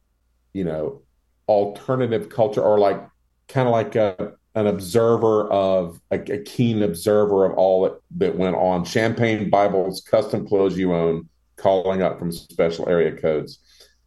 you 0.55 0.64
know, 0.64 1.02
alternative 1.46 2.30
culture 2.30 2.62
or 2.62 2.78
like 2.78 3.07
kind 3.48 3.68
of 3.68 3.72
like 3.72 3.96
a, 3.96 4.32
an 4.55 4.66
observer 4.66 5.46
of 5.52 6.00
a, 6.11 6.18
a 6.32 6.38
keen 6.38 6.82
observer 6.82 7.44
of 7.44 7.52
all 7.59 7.82
that, 7.82 8.00
that 8.12 8.38
went 8.38 8.57
on. 8.57 8.82
Champagne 8.82 9.50
Bibles, 9.50 10.00
custom 10.00 10.48
clothes 10.48 10.78
you 10.78 10.94
own, 10.94 11.28
calling 11.57 12.00
up 12.00 12.18
from 12.18 12.32
special 12.32 12.88
area 12.88 13.14
codes. 13.14 13.59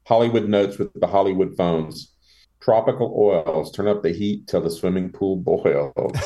Hollywood 0.08 0.50
notes 0.50 0.80
with 0.80 0.91
the 1.00 1.06
Hollywood 1.06 1.56
phones. 1.56 2.16
Tropical 2.68 3.15
oils, 3.18 3.72
turn 3.72 3.88
up 3.88 4.03
the 4.03 4.11
heat 4.11 4.45
till 4.45 4.59
the 4.59 4.70
swimming 4.70 5.09
pool 5.09 5.38
boils. 5.38 5.93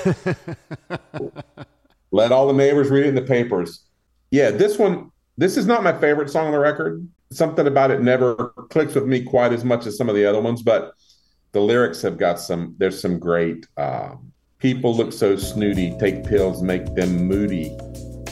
Let 2.11 2.31
all 2.31 2.47
the 2.47 2.53
neighbors 2.53 2.89
read 2.89 3.05
it 3.05 3.09
in 3.09 3.13
the 3.15 3.21
papers. 3.21 3.83
Yeah, 4.31 4.49
this 4.49 4.79
one, 4.79 5.11
this 5.37 5.55
is 5.55 5.67
not 5.67 5.83
my 5.83 5.95
favorite 5.99 6.31
song 6.31 6.47
on 6.47 6.51
the 6.51 6.57
record. 6.57 7.07
Something 7.31 7.67
about 7.67 7.91
it 7.91 8.01
never 8.01 8.55
clicks 8.71 8.95
with 8.95 9.05
me 9.05 9.23
quite 9.23 9.53
as 9.53 9.63
much 9.63 9.85
as 9.85 9.95
some 9.95 10.09
of 10.09 10.15
the 10.15 10.25
other 10.25 10.41
ones, 10.41 10.63
but 10.63 10.93
the 11.51 11.61
lyrics 11.61 12.01
have 12.01 12.17
got 12.17 12.39
some, 12.39 12.73
there's 12.79 12.99
some 12.99 13.19
great, 13.19 13.67
um, 13.77 14.31
people 14.57 14.95
look 14.95 15.13
so 15.13 15.35
snooty, 15.35 15.95
take 15.99 16.25
pills, 16.25 16.63
make 16.63 16.95
them 16.95 17.27
moody. 17.27 17.77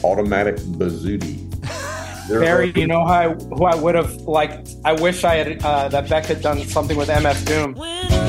Automatic 0.04 0.58
bazooty. 0.80 1.49
There 2.30 2.42
Barry, 2.42 2.72
you 2.76 2.86
know 2.86 3.04
how 3.08 3.14
I, 3.14 3.34
who 3.34 3.66
I 3.66 3.74
would 3.74 3.96
have 3.96 4.14
liked? 4.22 4.76
I 4.86 4.94
wish 4.94 5.24
I 5.24 5.36
had 5.36 5.64
uh, 5.64 5.90
that 5.90 6.08
Beck 6.08 6.26
had 6.26 6.42
done 6.42 6.60
something 6.60 6.96
with 6.96 7.10
MF 7.10 7.44
Doom. 7.48 8.29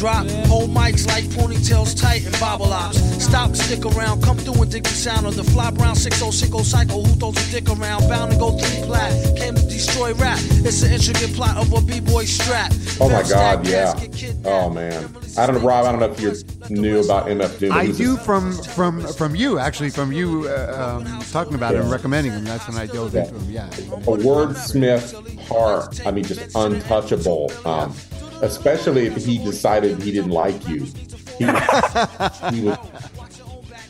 Drop. 0.00 0.26
Hold 0.48 0.70
mics 0.70 1.06
like 1.06 1.24
ponytails 1.24 1.94
tight 1.94 2.24
and 2.24 2.32
bobble 2.40 2.72
ops. 2.72 2.98
Stop, 3.22 3.54
stick 3.54 3.84
around, 3.84 4.22
come 4.22 4.38
through 4.38 4.62
and 4.62 4.72
dig 4.72 4.82
the 4.84 4.88
sound 4.88 5.26
of 5.26 5.36
the 5.36 5.44
fly 5.44 5.70
brown 5.70 5.94
6060 5.94 6.64
cycle. 6.64 7.04
Who 7.04 7.14
throws 7.16 7.36
a 7.36 7.50
dick 7.50 7.68
around? 7.68 8.08
Bound 8.08 8.32
to 8.32 8.38
go 8.38 8.56
three 8.56 8.82
plat. 8.86 9.12
Came 9.36 9.54
to 9.54 9.62
destroy 9.62 10.14
rap. 10.14 10.38
It's 10.64 10.82
an 10.82 10.92
intricate 10.92 11.34
plot 11.34 11.58
of 11.58 11.70
a 11.74 11.82
b-boy 11.82 12.24
strap. 12.24 12.72
Oh 12.98 13.10
my 13.10 13.22
God, 13.28 13.66
yeah. 13.66 13.92
cats 13.92 14.00
get 14.00 14.12
kidnapped. 14.14 14.46
Oh 14.46 14.70
man. 14.70 15.16
I 15.36 15.46
don't 15.46 15.56
know, 15.56 15.68
Rob. 15.68 15.84
I 15.84 15.92
don't 15.92 16.00
know 16.00 16.10
if 16.10 16.20
you 16.20 16.32
knew 16.70 17.04
about 17.04 17.26
MF 17.26 17.58
Doom. 17.58 17.72
I 17.72 17.82
he 17.82 17.88
was 17.88 17.98
do 17.98 18.16
from 18.16 18.52
from 18.52 19.06
from 19.12 19.34
you 19.36 19.58
actually 19.58 19.90
from 19.90 20.12
you 20.12 20.48
uh, 20.48 21.00
um, 21.02 21.22
talking 21.30 21.54
about 21.54 21.74
it 21.74 21.82
and 21.82 21.90
recommending 21.90 22.32
him. 22.32 22.44
That's 22.44 22.66
when 22.66 22.78
I 22.78 22.86
dove 22.86 23.14
into 23.14 23.34
him. 23.34 23.50
Yeah. 23.50 23.66
a 23.66 24.16
wordsmith 24.16 25.38
heart. 25.46 26.00
I 26.06 26.10
mean, 26.10 26.24
just 26.24 26.54
untouchable. 26.54 27.52
Um, 27.66 27.94
especially 28.42 29.06
if 29.06 29.16
he 29.16 29.38
decided 29.38 30.02
he 30.02 30.12
didn't 30.12 30.30
like 30.30 30.66
you. 30.68 30.84
He, 31.38 31.44
he 31.44 32.62
was 32.62 32.78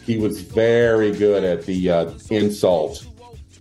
he 0.06 0.18
was 0.18 0.40
very 0.40 1.12
good 1.12 1.44
at 1.44 1.66
the 1.66 1.90
uh, 1.90 2.12
insult 2.30 3.06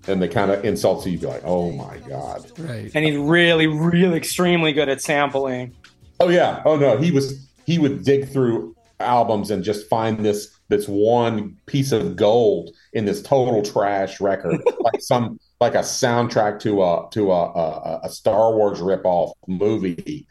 and 0.08 0.22
the 0.22 0.28
kind 0.28 0.52
of 0.52 0.66
insults 0.66 1.06
you'd 1.06 1.22
be 1.22 1.28
like, 1.28 1.44
"Oh 1.46 1.72
my 1.72 1.98
god." 2.08 2.46
Right. 2.58 2.92
And 2.94 3.06
he's 3.06 3.18
really, 3.18 3.68
really 3.68 4.18
extremely 4.18 4.74
good 4.74 4.90
at 4.90 5.02
sampling. 5.02 5.74
Oh 6.20 6.30
yeah. 6.30 6.62
Oh 6.66 6.76
no. 6.76 6.98
He 6.98 7.12
was. 7.12 7.48
He 7.66 7.78
would 7.78 8.04
dig 8.04 8.30
through 8.30 8.76
albums 9.00 9.52
and 9.52 9.64
just 9.64 9.88
find 9.88 10.26
this 10.26 10.58
this 10.70 10.88
one 10.88 11.58
piece 11.68 11.92
of 11.92 12.16
gold 12.16 12.72
in 12.94 13.06
this 13.06 13.22
total 13.22 13.62
trash 13.62 14.20
record, 14.20 14.60
like 14.80 15.02
some 15.02 15.40
like 15.62 15.76
a 15.76 15.80
soundtrack 15.80 16.60
to 16.62 16.84
a 16.84 17.08
to 17.12 17.32
a 17.32 17.46
a, 17.54 18.00
a 18.04 18.10
Star 18.10 18.56
Wars 18.56 18.80
ripoff 18.80 19.34
movie, 19.48 20.28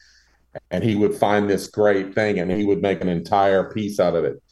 and 0.71 0.83
he 0.85 0.95
would 0.97 1.15
find 1.15 1.49
this 1.49 1.67
great 1.69 2.15
thing 2.15 2.39
and 2.39 2.51
he 2.51 2.65
would 2.65 2.83
make 2.83 3.01
an 3.01 3.09
entire 3.09 3.71
piece 3.73 3.99
out 4.01 4.15
of 4.15 4.25
it. 4.25 4.43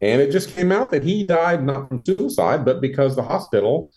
And 0.00 0.20
it 0.20 0.30
just 0.30 0.50
came 0.54 0.72
out 0.72 0.90
that 0.90 1.02
he 1.02 1.24
died 1.24 1.64
not 1.64 1.88
from 1.88 2.02
suicide, 2.04 2.64
but 2.64 2.80
because 2.80 3.16
the 3.16 3.22
hospital. 3.22 3.90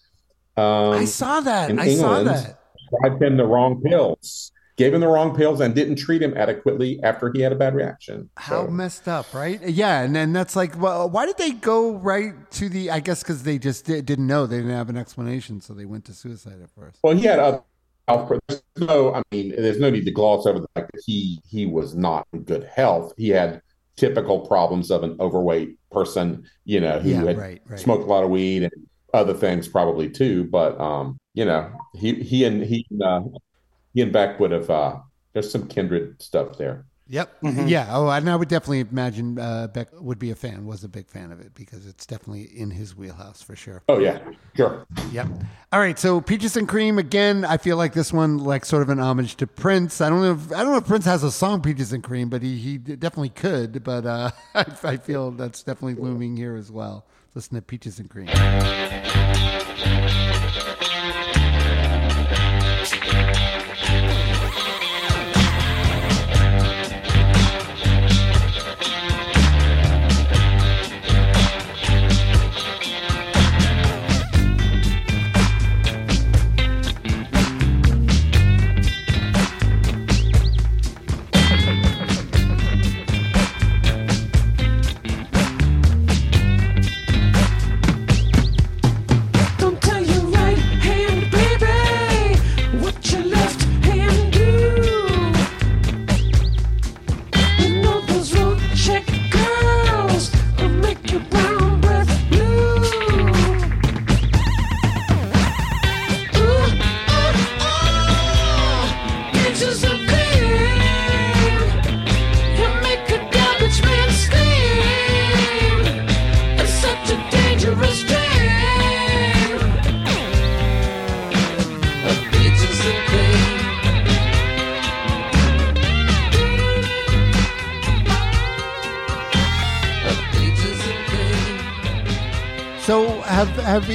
Um, 0.58 0.92
I 0.94 1.06
saw 1.06 1.40
that. 1.42 1.70
in 1.70 1.80
I 1.80 1.86
saw 1.96 2.18
England, 2.20 2.28
that. 2.28 2.60
prescribed 2.90 3.24
him 3.24 3.38
the 3.38 3.46
wrong 3.46 3.82
pills, 3.82 4.52
gave 4.78 4.94
him 4.94 5.02
the 5.02 5.08
wrong 5.08 5.36
pills, 5.36 5.60
and 5.60 5.76
didn't 5.76 5.98
treat 5.98 6.22
him 6.22 6.34
adequately 6.38 7.00
after 7.04 7.32
he 7.34 7.42
had 7.42 7.52
a 7.52 7.56
bad 7.56 7.76
reaction. 7.76 8.30
How 8.38 8.66
So- 8.66 8.72
messed 8.72 9.08
up, 9.08 9.34
right? 9.34 9.62
Yeah, 9.68 10.02
and 10.02 10.16
then 10.16 10.32
that's 10.34 10.56
like, 10.56 10.80
well, 10.82 11.10
why 11.10 11.26
did 11.26 11.38
they 11.38 11.52
go 11.52 11.96
right 11.98 12.34
to 12.52 12.70
the? 12.70 12.92
I 12.92 13.00
guess 13.02 13.22
because 13.22 13.44
they 13.44 13.58
just 13.58 13.86
di- 13.86 14.02
didn't 14.02 14.28
know, 14.28 14.46
they 14.46 14.58
didn't 14.58 14.72
have 14.72 14.90
an 14.90 14.98
explanation, 14.98 15.60
so 15.62 15.74
they 15.74 15.86
went 15.86 16.06
to 16.06 16.14
suicide 16.14 16.62
at 16.64 16.70
first. 16.72 17.00
well, 17.04 17.16
he 17.16 17.24
had 17.24 17.40
other 17.40 17.62
health. 18.10 18.32
There's 18.48 18.62
no, 18.78 19.14
I 19.14 19.22
mean, 19.32 19.50
there's 19.52 19.80
no 19.80 19.90
need 19.90 20.06
to 20.06 20.12
gloss 20.12 20.46
over 20.46 20.60
the 20.60 20.68
fact 20.76 20.92
that 20.94 21.02
he 21.06 21.40
he 21.48 21.66
was 21.66 21.96
not 21.96 22.28
in 22.34 22.44
good 22.44 22.64
health. 22.66 23.14
He 23.18 23.30
had 23.30 23.62
typical 23.96 24.48
problems 24.48 24.92
of 24.92 25.04
an 25.04 25.18
overweight 25.20 25.78
person, 25.92 26.46
you 26.66 26.80
know, 26.80 27.00
who 27.00 27.10
Yeah, 27.10 27.24
had 27.24 27.38
right, 27.38 27.62
right. 27.66 27.80
smoked 27.80 28.04
a 28.04 28.08
lot 28.08 28.24
of 28.24 28.30
weed 28.30 28.64
and 28.64 28.74
other 29.14 29.34
things 29.34 29.68
probably 29.68 30.10
too. 30.10 30.46
But 30.46 30.80
um, 30.80 31.18
you 31.34 31.46
know, 31.46 31.72
he 31.94 32.16
he 32.24 32.46
and 32.46 32.64
he 32.64 32.86
uh, 33.04 33.22
he 33.94 34.02
and 34.02 34.14
Beck 34.14 34.40
would 34.40 34.52
have. 34.52 34.70
Uh, 34.70 35.00
there's 35.34 35.52
some 35.52 35.68
kindred 35.68 36.22
stuff 36.22 36.58
there. 36.58 36.86
Yep. 37.10 37.42
Mm-hmm. 37.42 37.68
Yeah. 37.68 37.88
Oh, 37.90 38.08
and 38.08 38.30
I 38.30 38.36
would 38.36 38.50
definitely 38.50 38.82
imagine 38.82 39.40
uh, 39.40 39.68
Beck 39.68 39.88
would 40.00 40.20
be 40.20 40.30
a 40.30 40.36
fan, 40.36 40.68
was 40.68 40.84
a 40.84 40.88
big 40.88 41.08
fan 41.08 41.32
of 41.32 41.42
it 41.42 41.56
because 41.56 41.88
it's 41.88 42.06
definitely 42.06 42.44
in 42.44 42.70
his 42.70 42.96
wheelhouse 42.96 43.42
for 43.42 43.56
sure. 43.56 43.82
Oh 43.90 43.98
yeah, 43.98 44.20
sure. 44.56 44.86
Yep. 45.12 45.28
All 45.74 45.80
right. 45.80 45.98
So 45.98 46.22
Peaches 46.22 46.56
and 46.56 46.70
Cream 46.70 47.00
again. 47.00 47.46
I 47.46 47.58
feel 47.58 47.78
like 47.78 47.94
this 47.94 48.14
one, 48.14 48.38
like 48.38 48.64
sort 48.64 48.84
of 48.84 48.90
an 48.90 49.00
homage 49.00 49.36
to 49.38 49.48
Prince. 49.48 50.02
I 50.02 50.10
don't 50.10 50.22
know. 50.22 50.34
If, 50.34 50.52
I 50.54 50.62
don't 50.62 50.72
know 50.72 50.78
if 50.78 50.86
Prince 50.86 51.06
has 51.06 51.24
a 51.24 51.32
song 51.32 51.62
Peaches 51.62 51.92
and 51.92 52.04
Cream, 52.04 52.30
but 52.30 52.44
he 52.44 52.58
he 52.58 52.78
definitely 52.78 53.30
could. 53.30 53.84
But 53.84 54.06
uh, 54.06 54.30
I, 54.54 54.66
I 54.84 54.98
feel 54.98 55.32
that's 55.32 55.64
definitely 55.64 55.96
looming 56.02 56.38
here 56.38 56.56
as 56.56 56.72
well. 56.72 57.06
Listen 57.34 57.56
to 57.56 57.62
Peaches 57.64 58.00
and 58.00 58.10
Cream. 58.10 58.28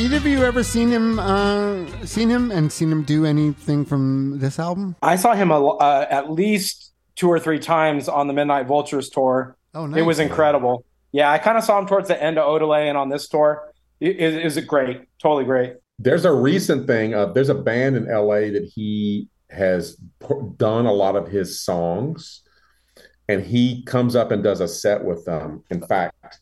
Either 0.05 0.19
of 0.19 0.27
you 0.27 0.45
ever 0.45 0.63
seen 0.63 0.91
him? 0.91 1.19
Uh, 1.19 1.87
seen 2.05 2.29
him 2.29 2.51
and 2.51 2.71
seen 2.71 2.93
him 2.93 3.05
do 3.05 3.25
anything 3.25 3.87
from 3.87 4.39
this 4.39 4.59
album? 4.59 4.95
I 5.01 5.17
saw 5.17 5.33
him 5.33 5.51
uh, 5.51 6.05
at 6.11 6.31
least 6.31 6.93
two 7.17 7.27
or 7.27 7.41
three 7.41 7.59
times 7.59 8.07
on 8.07 8.29
the 8.29 8.35
Midnite 8.35 8.67
Vultures 8.67 9.09
tour. 9.09 9.57
Oh, 9.73 9.91
It 9.95 10.03
was 10.03 10.19
incredible. 10.19 10.85
Yeah, 11.13 11.33
I 11.33 11.39
kind 11.39 11.57
of 11.57 11.65
saw 11.65 11.79
him 11.79 11.87
towards 11.87 12.09
the 12.09 12.23
end 12.23 12.37
of 12.37 12.45
Odelay 12.45 12.87
and 12.91 12.99
on 12.99 13.09
this 13.09 13.29
tour. 13.29 13.73
It, 13.99 14.21
it, 14.21 14.59
it 14.59 14.67
great, 14.67 15.01
totally 15.23 15.45
great. 15.47 15.77
There's 15.99 16.27
a 16.27 16.33
recent 16.35 16.87
thing. 16.87 17.15
Uh, 17.15 17.33
there's 17.33 17.49
a 17.49 17.55
band 17.55 17.97
in 17.97 18.05
LA 18.05 18.51
that 18.53 18.71
he 18.75 19.31
has 19.49 19.97
p- 20.21 20.35
done 20.59 20.85
a 20.85 20.93
lot 20.93 21.17
of 21.17 21.29
his 21.29 21.63
songs, 21.63 22.43
and 23.27 23.43
he 23.43 23.83
comes 23.85 24.15
up 24.15 24.33
and 24.33 24.45
does 24.45 24.61
a 24.61 24.69
set 24.69 25.03
with 25.03 25.25
them. 25.25 25.65
In 25.71 25.81
fact, 25.81 26.41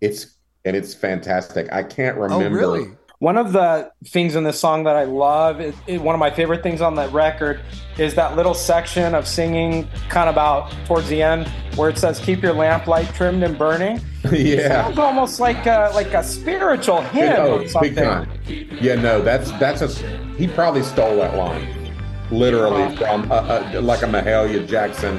it's 0.00 0.35
and 0.66 0.76
it's 0.76 0.92
fantastic. 0.92 1.72
I 1.72 1.82
can't 1.82 2.16
remember. 2.16 2.34
Oh, 2.34 2.38
remember. 2.38 2.58
really? 2.58 2.90
One 3.18 3.38
of 3.38 3.52
the 3.52 3.90
things 4.04 4.34
in 4.34 4.44
this 4.44 4.60
song 4.60 4.84
that 4.84 4.94
I 4.94 5.04
love, 5.04 5.58
is, 5.58 5.74
is 5.86 6.00
one 6.00 6.14
of 6.14 6.18
my 6.18 6.30
favorite 6.30 6.62
things 6.62 6.82
on 6.82 6.96
that 6.96 7.10
record, 7.12 7.62
is 7.96 8.14
that 8.16 8.36
little 8.36 8.52
section 8.52 9.14
of 9.14 9.26
singing, 9.26 9.88
kind 10.10 10.28
of 10.28 10.34
about 10.34 10.70
towards 10.84 11.08
the 11.08 11.22
end, 11.22 11.48
where 11.76 11.88
it 11.88 11.96
says 11.96 12.20
"Keep 12.20 12.42
your 12.42 12.52
lamplight 12.52 13.14
trimmed 13.14 13.42
and 13.42 13.56
burning." 13.56 14.02
yeah. 14.32 14.82
Sounds 14.82 14.98
almost 14.98 15.40
like 15.40 15.64
a, 15.64 15.90
like 15.94 16.12
a 16.12 16.22
spiritual 16.22 17.00
hymn 17.00 17.36
oh, 17.38 17.54
or 17.54 17.58
big 17.60 17.70
something. 17.70 17.94
time. 17.94 18.30
Yeah, 18.46 18.96
no, 18.96 19.22
that's 19.22 19.50
that's 19.52 19.80
a. 19.80 19.88
He 20.36 20.46
probably 20.46 20.82
stole 20.82 21.16
that 21.16 21.36
line, 21.38 21.94
literally 22.30 22.94
from 22.96 23.32
uh, 23.32 23.36
uh, 23.36 23.80
like 23.82 24.02
a 24.02 24.06
Mahalia 24.06 24.68
Jackson. 24.68 25.16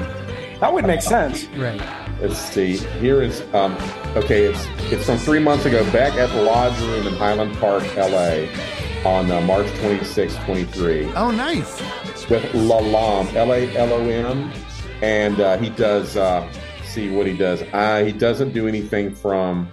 That 0.60 0.72
would 0.72 0.86
make 0.86 1.02
sense. 1.02 1.46
Right. 1.56 1.80
Let's 2.20 2.38
see. 2.38 2.76
Here 3.00 3.22
is 3.22 3.42
um. 3.54 3.74
Okay, 4.16 4.44
it's 4.44 4.66
it's 4.92 5.06
from 5.06 5.18
three 5.18 5.38
months 5.38 5.64
ago. 5.66 5.84
Back 5.92 6.14
at 6.14 6.30
the 6.30 6.42
Lodge 6.42 6.78
Room 6.80 7.06
in 7.06 7.14
Highland 7.14 7.56
Park, 7.58 7.84
L.A. 7.96 8.48
on 9.04 9.30
uh, 9.30 9.40
March 9.42 9.68
26, 9.78 10.34
23. 10.44 11.12
Oh, 11.14 11.30
nice. 11.30 11.80
with 12.28 12.42
Lalom, 12.52 13.32
L 13.34 13.52
A 13.52 13.76
L 13.76 13.92
O 13.92 14.00
M, 14.00 14.52
and 15.02 15.40
uh, 15.40 15.56
he 15.58 15.70
does. 15.70 16.16
Uh, 16.16 16.50
see 16.88 17.10
what 17.10 17.26
he 17.26 17.36
does. 17.36 17.62
Uh, 17.72 18.02
he 18.04 18.12
doesn't 18.12 18.52
do 18.52 18.66
anything 18.66 19.14
from 19.14 19.68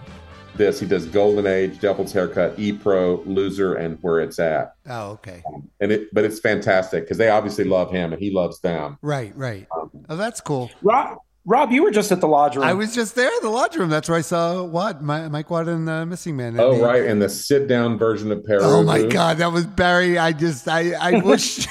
this. 0.56 0.80
He 0.80 0.86
does 0.86 1.06
Golden 1.08 1.48
Age, 1.48 1.80
Devil's 1.80 2.12
Haircut, 2.14 2.60
E 2.60 2.72
Pro, 2.74 3.24
Loser, 3.26 3.76
and 3.76 3.98
Where 4.02 4.20
It's 4.20 4.38
At. 4.38 4.76
Oh, 4.88 5.12
okay. 5.12 5.41
And 5.80 5.91
it, 5.91 6.14
but 6.14 6.24
it's 6.24 6.39
fantastic 6.39 7.04
because 7.04 7.18
they 7.18 7.30
obviously 7.30 7.64
love 7.64 7.91
him 7.91 8.14
and 8.14 8.22
he 8.22 8.32
loves 8.32 8.60
them. 8.60 8.98
Right, 9.02 9.36
right. 9.36 9.68
Oh, 10.10 10.16
that's 10.16 10.41
cool. 10.41 10.70
Rob, 10.82 11.18
Rob, 11.48 11.72
you 11.72 11.84
were 11.84 11.91
just 11.91 12.12
at 12.12 12.22
the 12.22 12.28
lodge 12.28 12.56
room. 12.56 12.66
I 12.66 12.74
was 12.74 12.96
just 12.96 13.14
there, 13.16 13.28
in 13.28 13.39
the 13.43 13.50
lodge 13.52 13.76
room. 13.76 13.89
That's 13.89 14.10
where 14.10 14.18
I 14.18 14.22
saw 14.22 14.64
what 14.64 15.04
My, 15.04 15.28
Mike 15.28 15.50
Watt 15.52 15.68
and 15.68 15.88
uh, 15.88 16.04
Missingmen. 16.06 16.60
Oh 16.60 16.82
right, 16.82 17.04
and 17.06 17.22
the 17.22 17.30
sit 17.30 17.68
down 17.68 18.00
version 18.00 18.32
of 18.32 18.43
Pere 18.43 18.62
Ubu. 18.62 18.64
Oh 18.64 18.84
my 18.84 19.04
God, 19.04 19.38
that 19.38 19.52
was 19.52 19.68
Barry. 19.68 20.18
I 20.18 20.32
just, 20.32 20.68
I, 20.68 20.93
I 20.93 21.20
wish, 21.24 21.68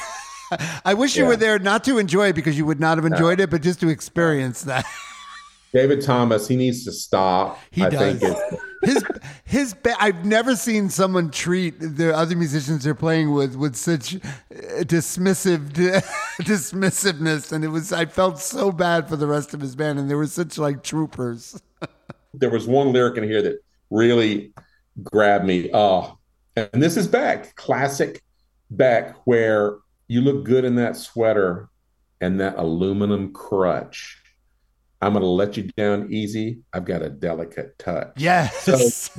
I 0.84 0.94
wish 0.94 1.16
you 1.16 1.24
Yeah. 1.24 1.28
were 1.30 1.36
there 1.36 1.58
not 1.58 1.82
to 1.84 1.98
enjoy 1.98 2.28
it 2.28 2.34
because 2.34 2.56
you 2.56 2.64
would 2.66 2.78
not 2.78 2.98
have 2.98 3.04
enjoyed 3.04 3.40
it, 3.40 3.50
but 3.50 3.62
just 3.62 3.80
to 3.80 3.88
experience 3.88 4.62
that. 4.62 4.86
David 5.72 6.02
Thomas, 6.02 6.46
he 6.46 6.54
needs 6.54 6.84
to 6.84 6.92
stop. 6.92 7.58
He 7.72 7.82
I 7.82 7.88
does. 7.90 8.20
think 8.20 8.22
it's 8.22 8.62
His 8.84 9.04
his 9.44 9.74
ba- 9.74 9.96
I've 10.00 10.24
never 10.24 10.56
seen 10.56 10.88
someone 10.90 11.30
treat 11.30 11.78
the 11.78 12.14
other 12.14 12.36
musicians 12.36 12.84
they're 12.84 12.94
playing 12.94 13.32
with 13.32 13.56
with 13.56 13.76
such 13.76 14.16
uh, 14.16 14.18
dismissive 14.82 15.70
dismissiveness, 16.42 17.52
and 17.52 17.64
it 17.64 17.68
was 17.68 17.92
I 17.92 18.06
felt 18.06 18.38
so 18.38 18.72
bad 18.72 19.08
for 19.08 19.16
the 19.16 19.26
rest 19.26 19.54
of 19.54 19.60
his 19.60 19.76
band, 19.76 19.98
and 19.98 20.10
they 20.10 20.14
were 20.14 20.26
such 20.26 20.58
like 20.58 20.82
troopers. 20.82 21.60
there 22.34 22.50
was 22.50 22.66
one 22.66 22.92
lyric 22.92 23.16
in 23.16 23.24
here 23.24 23.42
that 23.42 23.58
really 23.90 24.52
grabbed 25.02 25.44
me. 25.44 25.70
Oh, 25.72 26.18
and 26.56 26.82
this 26.82 26.96
is 26.96 27.08
Beck, 27.08 27.54
classic 27.56 28.22
Beck, 28.70 29.16
where 29.24 29.78
you 30.08 30.20
look 30.20 30.44
good 30.44 30.64
in 30.64 30.74
that 30.76 30.96
sweater 30.96 31.68
and 32.20 32.40
that 32.40 32.56
aluminum 32.56 33.32
crutch. 33.32 34.20
I'm 35.02 35.12
going 35.12 35.22
to 35.22 35.28
let 35.28 35.56
you 35.56 35.64
down 35.76 36.08
easy. 36.10 36.60
I've 36.72 36.84
got 36.84 37.02
a 37.02 37.10
delicate 37.10 37.78
touch. 37.78 38.12
Yes. 38.16 39.10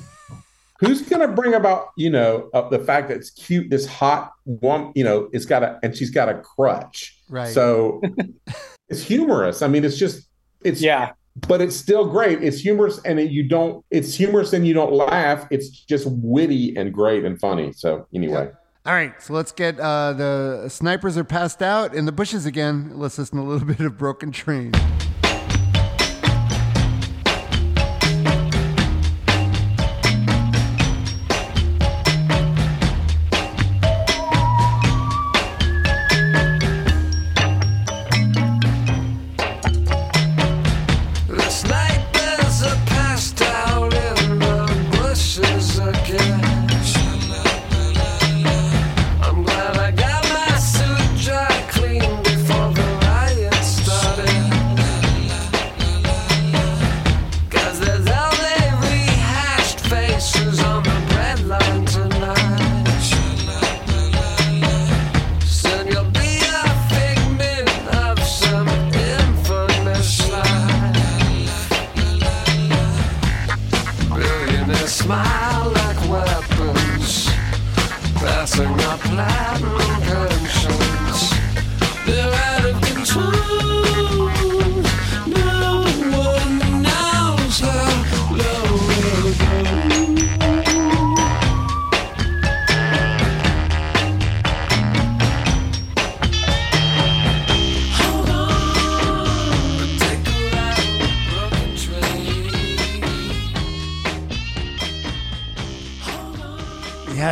Who's 0.79 1.01
going 1.03 1.21
to 1.27 1.33
bring 1.33 1.53
about, 1.53 1.89
you 1.95 2.09
know, 2.09 2.49
uh, 2.53 2.67
the 2.69 2.79
fact 2.79 3.07
that 3.09 3.17
it's 3.17 3.29
cute, 3.29 3.69
this 3.69 3.85
hot 3.85 4.31
one, 4.43 4.91
you 4.95 5.03
know, 5.03 5.29
it's 5.31 5.45
got 5.45 5.63
a, 5.63 5.79
and 5.83 5.95
she's 5.95 6.09
got 6.09 6.27
a 6.27 6.35
crutch. 6.39 7.17
Right. 7.29 7.53
So 7.53 8.01
it's 8.89 9.01
humorous. 9.01 9.61
I 9.61 9.67
mean, 9.67 9.85
it's 9.85 9.97
just, 9.97 10.27
it's, 10.63 10.81
Yeah. 10.81 11.11
but 11.47 11.61
it's 11.61 11.75
still 11.77 12.05
great. 12.09 12.43
It's 12.43 12.59
humorous 12.59 12.99
and 13.05 13.19
it, 13.19 13.31
you 13.31 13.47
don't, 13.47 13.85
it's 13.89 14.13
humorous 14.15 14.51
and 14.53 14.67
you 14.67 14.73
don't 14.73 14.91
laugh. 14.91 15.47
It's 15.49 15.69
just 15.69 16.07
witty 16.09 16.75
and 16.75 16.91
great 16.93 17.23
and 17.23 17.39
funny. 17.39 17.71
So 17.71 18.05
anyway, 18.13 18.49
All 18.85 18.93
right, 18.93 19.13
so 19.21 19.33
let's 19.33 19.51
get 19.53 19.79
uh, 19.79 20.11
the 20.13 20.67
snipers 20.69 21.15
are 21.17 21.23
passed 21.23 21.61
out 21.61 21.95
in 21.95 22.05
the 22.05 22.11
bushes 22.11 22.45
again. 22.45 22.91
Let's 22.95 23.17
listen 23.17 23.37
to 23.37 23.43
a 23.43 23.47
little 23.47 23.67
bit 23.75 23.79
of 23.79 23.97
Broken 23.97 24.31
Train. 24.33 24.73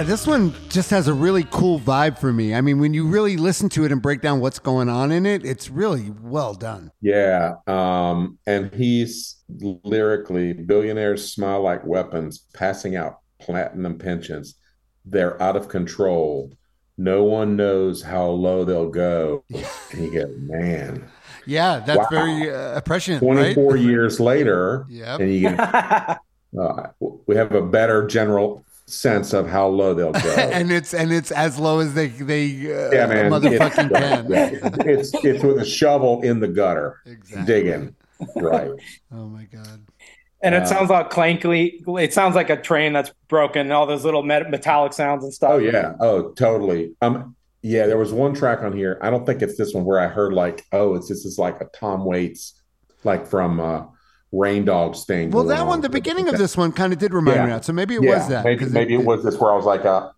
Yeah, 0.03 0.09
this 0.09 0.27
one 0.27 0.53
just 0.67 0.89
has 0.89 1.07
a 1.07 1.13
really 1.13 1.45
cool 1.49 1.79
vibe 1.79 2.19
for 2.19 2.33
me. 2.33 2.53
I 2.53 2.59
mean, 2.59 2.77
when 2.77 2.93
you 2.93 3.07
really 3.07 3.37
listen 3.37 3.69
to 3.69 3.85
it 3.85 3.91
and 3.93 4.01
break 4.01 4.19
down 4.19 4.41
what's 4.41 4.59
going 4.59 4.89
on 4.89 5.13
in 5.13 5.25
it, 5.25 5.45
it's 5.45 5.69
really 5.69 6.11
well 6.21 6.53
done. 6.53 6.91
yeah. 6.99 7.53
Um, 7.67 8.37
and 8.45 8.73
he's 8.73 9.37
lyrically, 9.49 10.51
billionaires 10.51 11.31
smile 11.33 11.61
like 11.61 11.85
weapons, 11.85 12.45
passing 12.53 12.97
out 12.97 13.19
platinum 13.39 13.97
pensions. 13.97 14.55
They're 15.05 15.41
out 15.41 15.55
of 15.55 15.69
control. 15.69 16.51
No 16.97 17.23
one 17.23 17.55
knows 17.55 18.01
how 18.03 18.25
low 18.25 18.65
they'll 18.65 18.89
go. 18.89 19.45
And 19.93 20.03
you 20.03 20.11
go, 20.11 20.27
man. 20.37 21.09
Yeah, 21.45 21.79
that's 21.79 21.99
Wow. 21.99 22.07
very 22.11 22.53
uh, 22.53 22.81
prescient, 22.81 23.21
right? 23.23 23.53
24 23.55 23.77
years 23.77 24.19
later, 24.19 24.85
Yep. 24.89 25.19
and 25.21 25.33
you 25.33 25.39
get, 25.39 25.59
uh, 25.61 26.17
we 27.25 27.37
have 27.37 27.53
a 27.53 27.61
better 27.61 28.05
general 28.05 28.65
sense 28.93 29.33
of 29.33 29.47
how 29.49 29.67
low 29.67 29.93
they'll 29.93 30.11
go. 30.13 30.19
and 30.37 30.71
it's 30.71 30.93
and 30.93 31.11
it's 31.11 31.31
as 31.31 31.57
low 31.59 31.79
as 31.79 31.93
they 31.93 32.07
they 32.07 32.45
uh, 32.73 32.91
yeah, 32.91 33.05
man, 33.07 33.31
motherfucking 33.31 33.61
it's, 33.61 33.75
can. 33.75 34.31
yeah, 34.31 34.83
it's 34.91 35.13
it's 35.23 35.43
with 35.43 35.57
a 35.59 35.65
shovel 35.65 36.21
in 36.21 36.39
the 36.39 36.47
gutter, 36.47 36.99
Exactly. 37.05 37.45
digging. 37.45 37.95
Right. 38.35 38.71
Oh 39.11 39.25
my 39.27 39.43
god. 39.45 39.81
And 40.41 40.53
it 40.55 40.63
Uh, 40.63 40.65
sounds 40.65 40.89
like 40.89 41.09
clankly. 41.09 41.81
It 42.01 42.13
sounds 42.13 42.35
like 42.35 42.49
a 42.49 42.61
train 42.61 42.91
that's 42.93 43.11
broken. 43.29 43.71
All 43.71 43.85
those 43.85 44.03
little 44.03 44.23
met- 44.23 44.49
metallic 44.49 44.91
sounds 44.93 45.23
and 45.23 45.33
stuff. 45.33 45.51
Oh 45.53 45.57
yeah. 45.57 45.93
Oh, 45.99 46.31
totally. 46.31 46.93
Um. 47.01 47.35
Yeah, 47.65 47.85
there 47.87 47.97
was 47.97 48.11
one 48.11 48.33
track 48.33 48.61
on 48.61 48.75
here. 48.75 48.97
I 49.01 49.09
don't 49.09 49.25
think 49.25 49.41
it's 49.41 49.55
this 49.57 49.73
one 49.73 49.85
where 49.85 49.97
I 49.99 50.07
heard 50.07 50.33
like, 50.33 50.65
oh, 50.73 50.95
it's 50.95 51.07
this 51.07 51.23
is 51.23 51.37
like 51.39 51.61
a 51.61 51.65
Tom 51.73 52.03
Waits, 52.03 52.61
like 53.05 53.25
from 53.25 53.61
uh, 53.61 53.83
Rain 54.33 54.65
Dogs 54.65 55.05
thing. 55.05 55.29
Well, 55.29 55.45
that 55.45 55.65
one, 55.65 55.75
on. 55.75 55.81
the 55.81 55.89
beginning 55.89 56.27
of 56.27 56.37
this 56.37 56.57
one 56.57 56.71
kind 56.71 56.91
of 56.91 56.99
did 56.99 57.13
remind 57.13 57.37
me 57.37 57.43
of 57.43 57.49
that. 57.49 57.65
So 57.65 57.71
maybe 57.71 57.95
it 57.95 58.03
yeah, 58.03 58.17
was 58.17 58.27
that. 58.29 58.43
Maybe, 58.43 58.65
maybe 58.65 58.95
it, 58.95 59.05
was 59.05 59.23
this 59.23 59.37
where 59.37 59.53
I 59.53 59.55
was 59.55 59.65
like, 59.65 59.85
uh, 59.85 60.09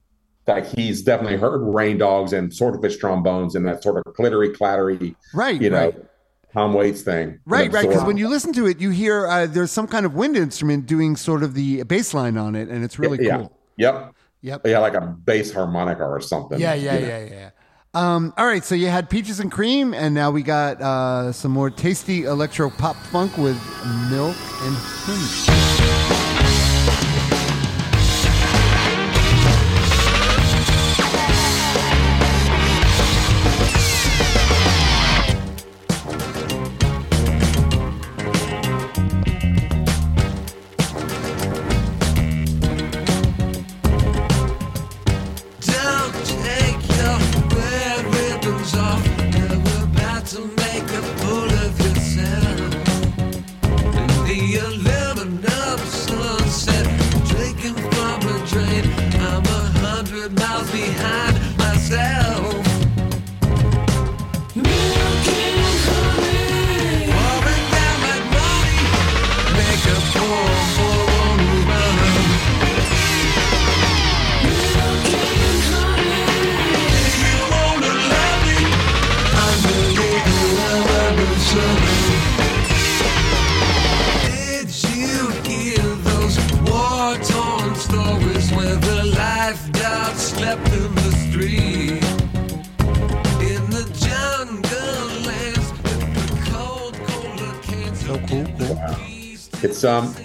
like 0.48 0.66
he's 0.66 1.04
definitely 1.04 1.38
heard 1.38 1.60
Rain 1.62 1.98
Dogs 1.98 2.32
and 2.32 2.50
Swordfishtrombones 2.50 3.56
and 3.56 3.68
that 3.68 3.84
sort 3.84 3.98
of 3.98 4.14
clittery, 4.14 4.56
clattery, 4.56 5.16
Right, 5.34 5.62
you 5.62 5.70
know, 5.70 5.86
right. 5.86 6.06
Tom 6.54 6.74
Waits 6.74 7.02
thing. 7.02 7.40
Right, 7.46 7.72
right. 7.74 7.88
Because 7.88 8.06
when 8.06 8.16
you 8.16 8.30
listen 8.30 8.54
to 8.54 8.66
it, 8.66 8.80
you 8.80 8.90
hear 8.90 9.28
uh, 9.28 9.48
there's 9.48 9.72
some 9.72 9.88
kind 9.88 10.06
of 10.06 10.16
wind 10.16 10.38
instrument 10.38 10.86
doing 10.86 11.18
sort 11.18 11.44
of 11.44 11.54
the 11.54 11.84
bass 11.84 12.14
line 12.14 12.38
on 12.38 12.56
it, 12.56 12.70
and 12.70 12.86
it's 12.86 12.98
really 12.98 13.26
yeah, 13.26 13.38
cool. 13.38 13.58
Yep. 13.78 14.16
Yep. 14.42 14.62
Yeah, 14.66 14.80
like 14.80 14.94
a 14.94 15.02
bass 15.02 15.52
harmonica 15.52 16.06
or 16.06 16.22
something. 16.22 16.60
Yeah, 16.60 16.76
yeah, 16.76 17.00
know. 17.00 17.08
yeah, 17.08 17.26
yeah. 17.26 17.50
Um, 17.96 18.34
all 18.36 18.46
right, 18.46 18.64
so 18.64 18.76
you 18.76 18.88
had 18.88 19.10
peaches 19.10 19.40
and 19.40 19.50
cream, 19.50 19.94
and 19.94 20.14
now 20.14 20.30
we 20.30 20.44
got 20.44 20.82
uh, 20.82 21.32
some 21.32 21.54
more 21.54 21.70
tasty 21.70 22.26
electro 22.26 22.70
pop 22.70 22.98
funk 22.98 23.38
with 23.38 23.56
milk 24.12 24.36
and 24.36 24.76
honey. 24.76 26.35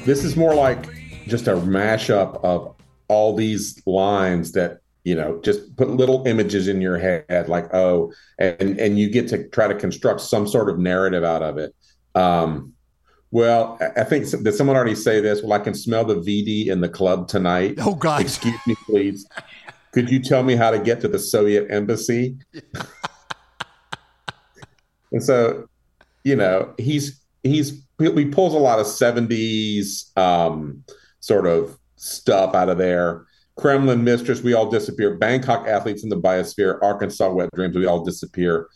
This 0.05 0.25
is 0.25 0.37
more 0.37 0.55
like 0.55 0.87
just 1.27 1.49
a 1.49 1.55
mashup 1.55 2.43
of 2.45 2.75
all 3.09 3.35
these 3.35 3.83
lines 3.87 4.53
that 4.53 4.79
you 5.05 5.15
know 5.15 5.41
just 5.43 5.75
put 5.77 5.91
little 5.91 6.27
images 6.27 6.69
in 6.69 6.81
your 6.81 6.99
head 6.99 7.49
like 7.49 7.73
oh 7.75 8.13
and 8.39 8.79
and 8.79 8.99
you 8.99 9.11
get 9.11 9.29
to 9.29 9.49
try 9.49 9.67
to 9.67 9.75
construct 9.75 10.21
some 10.21 10.47
sort 10.47 10.69
of 10.69 10.79
narrative 10.79 11.25
out 11.25 11.43
of 11.43 11.59
it. 11.59 11.75
Um 12.15 12.75
well, 13.33 13.79
I 13.81 14.01
I 14.01 14.05
think 14.05 14.29
did 14.29 14.55
someone 14.55 14.77
already 14.77 14.95
say 14.95 15.21
this? 15.21 15.43
Well, 15.43 15.53
I 15.53 15.59
can 15.59 15.75
smell 15.75 16.05
the 16.05 16.17
VD 16.17 16.67
in 16.67 16.81
the 16.81 16.89
club 16.89 17.29
tonight. 17.29 17.77
Oh 17.79 17.95
God. 17.95 18.21
Excuse 18.21 18.59
me, 18.67 18.75
please. 18.87 19.27
Could 19.93 20.11
you 20.11 20.21
tell 20.21 20.43
me 20.43 20.55
how 20.55 20.71
to 20.71 20.79
get 20.79 21.01
to 21.01 21.09
the 21.09 21.19
Soviet 21.19 21.67
embassy? 21.71 22.37
and 25.13 25.23
so, 25.23 25.69
you 26.25 26.37
know, 26.37 26.75
he's 26.79 27.21
he's 27.43 27.83
he 28.09 28.27
pulls 28.27 28.55
a 28.55 28.59
lot 28.59 28.79
of 28.79 28.87
70s 28.87 30.17
um, 30.17 30.85
sort 31.21 31.47
of 31.47 31.79
stuff 31.97 32.55
out 32.55 32.69
of 32.69 32.79
there. 32.79 33.27
Kremlin 33.57 34.05
Mistress, 34.05 34.43
we 34.43 34.55
all 34.55 34.71
disappear. 34.71 35.17
Bangkok 35.17 35.67
athletes 35.67 36.03
in 36.03 36.09
the 36.09 36.17
biosphere. 36.17 36.79
Arkansas 36.83 37.31
wet 37.31 37.51
dreams, 37.55 37.77
we 37.77 37.87
all 37.87 38.05
disappear. 38.05 38.69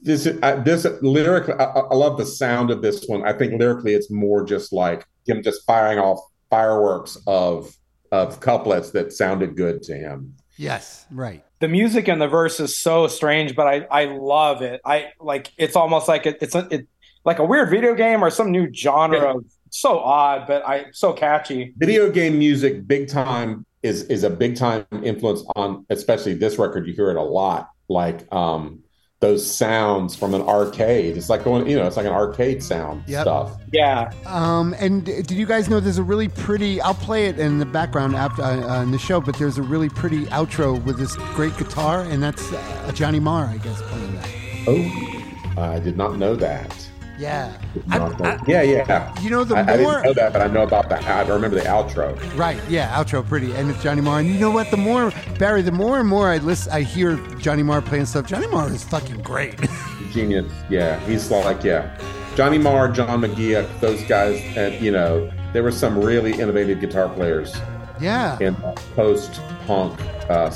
This 0.00 0.26
uh, 0.26 0.56
this 0.62 0.86
lyrically, 1.02 1.54
I, 1.54 1.64
I 1.64 1.94
love 1.94 2.18
the 2.18 2.26
sound 2.26 2.70
of 2.70 2.82
this 2.82 3.04
one. 3.06 3.26
I 3.26 3.32
think 3.32 3.58
lyrically, 3.58 3.94
it's 3.94 4.10
more 4.10 4.44
just 4.44 4.72
like 4.72 5.06
him 5.26 5.42
just 5.42 5.64
firing 5.66 5.98
off 5.98 6.20
fireworks 6.50 7.18
of 7.26 7.74
of 8.12 8.40
couplets 8.40 8.90
that 8.90 9.12
sounded 9.12 9.56
good 9.56 9.82
to 9.84 9.94
him. 9.94 10.34
Yes, 10.56 11.06
right. 11.10 11.42
the 11.58 11.68
music 11.68 12.08
in 12.08 12.18
the 12.18 12.28
verse 12.28 12.60
is 12.60 12.78
so 12.78 13.08
strange, 13.08 13.56
but 13.56 13.66
I 13.66 13.86
I 13.90 14.04
love 14.04 14.62
it. 14.62 14.80
I 14.84 15.12
like 15.20 15.52
it's 15.56 15.74
almost 15.74 16.06
like 16.06 16.26
it, 16.26 16.38
it's 16.40 16.54
a, 16.54 16.68
it 16.70 16.88
like 17.24 17.38
a 17.38 17.44
weird 17.44 17.70
video 17.70 17.94
game 17.94 18.22
or 18.22 18.30
some 18.30 18.50
new 18.50 18.72
genre. 18.72 19.18
Yeah. 19.20 19.30
Of, 19.34 19.44
so 19.70 19.98
odd, 19.98 20.46
but 20.46 20.64
I 20.66 20.86
so 20.92 21.12
catchy. 21.12 21.74
video 21.76 22.10
game 22.10 22.38
music 22.38 22.86
big 22.86 23.08
time 23.08 23.66
is 23.82 24.04
is 24.04 24.22
a 24.22 24.30
big 24.30 24.56
time 24.56 24.86
influence 25.02 25.42
on 25.56 25.84
especially 25.90 26.32
this 26.34 26.58
record 26.58 26.86
you 26.86 26.94
hear 26.94 27.10
it 27.10 27.16
a 27.16 27.22
lot 27.22 27.70
like 27.88 28.32
um 28.32 28.78
those 29.20 29.44
sounds 29.44 30.14
from 30.14 30.32
an 30.32 30.42
arcade 30.42 31.16
it's 31.16 31.28
like 31.28 31.42
going 31.44 31.66
you 31.68 31.76
know 31.76 31.86
it's 31.86 31.96
like 31.96 32.06
an 32.06 32.12
arcade 32.12 32.62
sound 32.62 33.02
Yep. 33.08 33.22
stuff 33.22 33.56
Yeah, 33.72 34.10
Um, 34.26 34.74
and 34.78 35.04
did 35.04 35.30
you 35.32 35.44
guys 35.44 35.68
know 35.68 35.80
there's 35.80 35.98
a 35.98 36.02
really 36.04 36.28
pretty? 36.28 36.80
I'll 36.80 36.94
play 36.94 37.26
it 37.26 37.38
in 37.40 37.58
the 37.58 37.66
background 37.66 38.14
after 38.14 38.42
uh, 38.42 38.78
uh, 38.78 38.82
in 38.82 38.90
the 38.92 38.98
show, 38.98 39.20
but 39.20 39.36
there's 39.38 39.58
a 39.58 39.62
really 39.62 39.88
pretty 39.88 40.26
outro 40.26 40.82
with 40.84 40.98
this 40.98 41.16
great 41.34 41.56
guitar, 41.56 42.02
and 42.02 42.22
that's 42.22 42.52
uh, 42.52 42.92
Johnny 42.94 43.18
Marr, 43.18 43.46
I 43.46 43.56
guess, 43.58 43.82
playing 43.82 44.14
that. 44.14 44.30
oh 44.68 45.60
i 45.60 45.78
did 45.80 45.96
not 45.96 46.16
know 46.16 46.34
that 46.36 46.83
Yeah, 47.18 47.56
I- 47.90 48.38
yeah 48.46 48.62
yeah 48.62 49.20
you 49.20 49.30
know 49.30 49.44
the 49.44 49.54
I, 49.54 49.60
I 49.60 49.76
didn't 49.76 50.02
know 50.02 50.12
that 50.14 50.32
but 50.32 50.42
i 50.42 50.48
know 50.48 50.62
about 50.62 50.88
that 50.88 51.04
i 51.04 51.20
remember 51.32 51.56
the 51.56 51.64
outro 51.64 52.18
right, 52.36 52.58
yeah, 52.68 52.92
outro 52.96 53.26
pretty, 53.26 53.52
and 53.52 53.70
it's 53.70 53.82
Johnny 53.82 54.00
Marr. 54.00 54.18
And 54.20 54.28
you 54.28 54.38
know 54.38 54.50
what? 54.50 54.70
The 54.70 54.76
more 54.76 55.12
Barry, 55.38 55.62
the 55.62 55.70
more 55.72 56.00
and 56.00 56.08
more 56.08 56.28
I 56.28 56.38
listen, 56.38 56.72
I 56.72 56.82
hear 56.82 57.16
Johnny 57.38 57.62
Marr 57.62 57.80
playing 57.82 58.06
stuff. 58.06 58.26
Johnny 58.26 58.48
Marr 58.48 58.68
is 58.68 58.82
fucking 58.84 59.22
great. 59.22 59.54
genius 60.12 60.52
yeah 60.70 60.98
he's 61.06 61.28
like 61.30 61.64
yeah 61.64 61.98
johnny 62.36 62.56
marr 62.56 62.88
john 62.88 63.20
mcgee 63.20 63.80
those 63.80 64.00
guys 64.04 64.40
and 64.56 64.80
you 64.80 64.92
know 64.92 65.28
there 65.52 65.64
were 65.64 65.72
some 65.72 65.98
really 65.98 66.32
innovative 66.38 66.80
guitar 66.80 67.08
players 67.08 67.52
yeah, 68.00 68.38
in 68.40 68.54
post-punk 68.96 70.00
uh, 70.28 70.50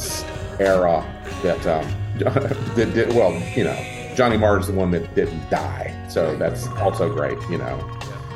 era 0.59 1.04
that 1.42 1.66
um, 1.66 1.86
that 2.74 2.92
did 2.94 3.14
well. 3.14 3.32
You 3.56 3.64
know, 3.64 3.97
Johnny 4.19 4.37
Marr's 4.37 4.66
the 4.66 4.73
one 4.73 4.91
that 4.91 5.14
didn't 5.14 5.49
die, 5.49 5.95
so 6.09 6.37
that's 6.37 6.66
also 6.79 7.09
great. 7.09 7.39
You 7.49 7.59
know, 7.59 7.79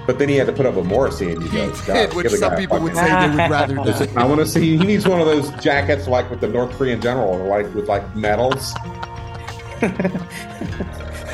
but 0.07 0.21
then 0.21 0.29
he 0.29 0.37
had 0.37 0.47
to 0.47 0.53
put 0.53 0.65
up 0.65 0.75
with 0.77 0.87
Morrissey, 0.87 1.33
and 1.33 1.43
you 1.43 1.49
he 1.49 1.57
go, 1.57 1.73
did, 1.93 2.15
which 2.15 2.31
some 2.31 2.55
people 2.55 2.79
would 2.79 2.95
say 2.95 3.09
they 3.09 3.31
would 3.31 3.51
rather 3.51 3.81
Listen, 3.81 4.15
die. 4.15 4.23
I 4.23 4.25
want 4.25 4.39
to 4.39 4.47
see. 4.47 4.77
He 4.79 4.85
needs 4.85 5.09
one 5.09 5.21
of 5.21 5.27
those 5.27 5.51
jackets 5.61 6.07
like 6.07 6.31
with 6.31 6.41
the 6.41 6.47
North 6.47 6.71
Korean 6.79 7.01
general, 7.01 7.37
like 7.47 7.75
with 7.75 7.89
like 7.89 8.15
medals. 8.15 8.73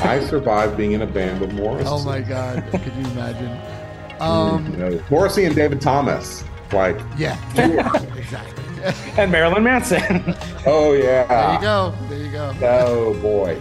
I 0.01 0.25
survived 0.27 0.75
being 0.77 0.93
in 0.93 1.03
a 1.03 1.05
band 1.05 1.41
with 1.41 1.53
Morrissey. 1.53 1.87
Oh 1.87 2.03
my 2.03 2.21
God, 2.21 2.63
could 2.71 2.81
you 2.95 3.05
imagine? 3.11 3.55
Um, 4.19 4.65
You 4.71 4.77
know, 4.77 5.03
Morrissey 5.09 5.45
and 5.45 5.55
David 5.55 5.79
Thomas. 5.79 6.43
Like, 6.73 6.99
yeah, 7.17 7.37
exactly. 8.17 8.63
and 9.17 9.31
Marilyn 9.31 9.63
Manson. 9.63 10.35
oh 10.65 10.91
yeah. 10.91 11.25
There 11.25 11.53
you 11.53 11.61
go. 11.61 11.93
There 12.09 12.19
you 12.19 12.31
go. 12.31 12.53
Oh 12.63 13.13
boy. 13.21 13.57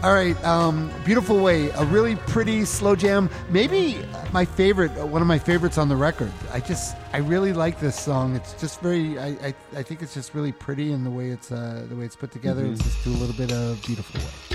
All 0.00 0.14
right, 0.14 0.36
um, 0.44 0.92
beautiful 1.04 1.40
way. 1.40 1.70
A 1.70 1.84
really 1.86 2.14
pretty 2.14 2.64
slow 2.64 2.94
jam. 2.94 3.28
Maybe 3.50 3.98
my 4.32 4.44
favorite, 4.44 4.96
uh, 4.96 5.04
one 5.04 5.22
of 5.22 5.26
my 5.26 5.40
favorites 5.40 5.76
on 5.76 5.88
the 5.88 5.96
record. 5.96 6.32
I 6.52 6.60
just, 6.60 6.96
I 7.12 7.16
really 7.18 7.52
like 7.52 7.80
this 7.80 7.98
song. 7.98 8.36
It's 8.36 8.54
just 8.60 8.80
very, 8.80 9.18
I, 9.18 9.26
I, 9.26 9.54
I 9.74 9.82
think 9.82 10.00
it's 10.00 10.14
just 10.14 10.34
really 10.34 10.52
pretty 10.52 10.92
in 10.92 11.02
the 11.02 11.10
way 11.10 11.30
it's, 11.30 11.50
uh, 11.50 11.84
the 11.88 11.96
way 11.96 12.04
it's 12.04 12.14
put 12.14 12.30
together. 12.30 12.64
It's 12.64 12.80
just 12.80 13.02
do 13.02 13.10
a 13.10 13.18
little 13.18 13.34
bit 13.34 13.50
of 13.50 13.84
beautiful 13.84 14.20
way. 14.20 14.47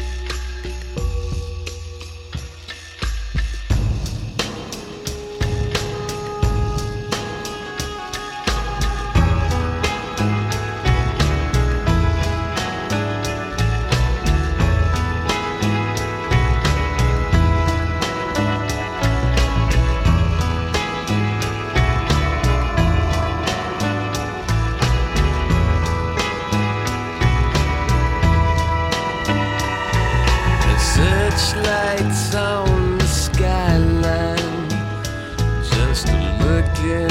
Looking 36.83 37.09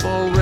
for 0.00 0.35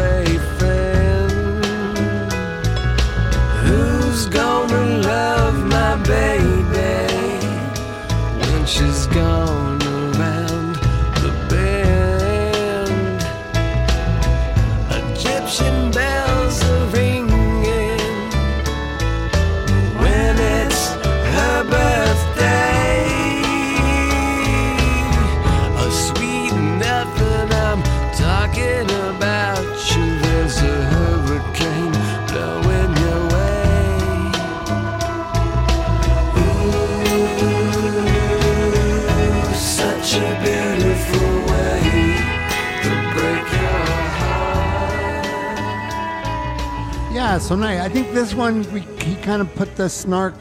so 47.45 47.55
nice. 47.55 47.80
I 47.80 47.90
think 47.90 48.12
this 48.12 48.32
one, 48.34 48.62
we, 48.72 48.80
he 49.05 49.16
kind 49.16 49.42
of 49.42 49.55
put 49.55 49.76
the 49.76 49.88
snark 49.90 50.34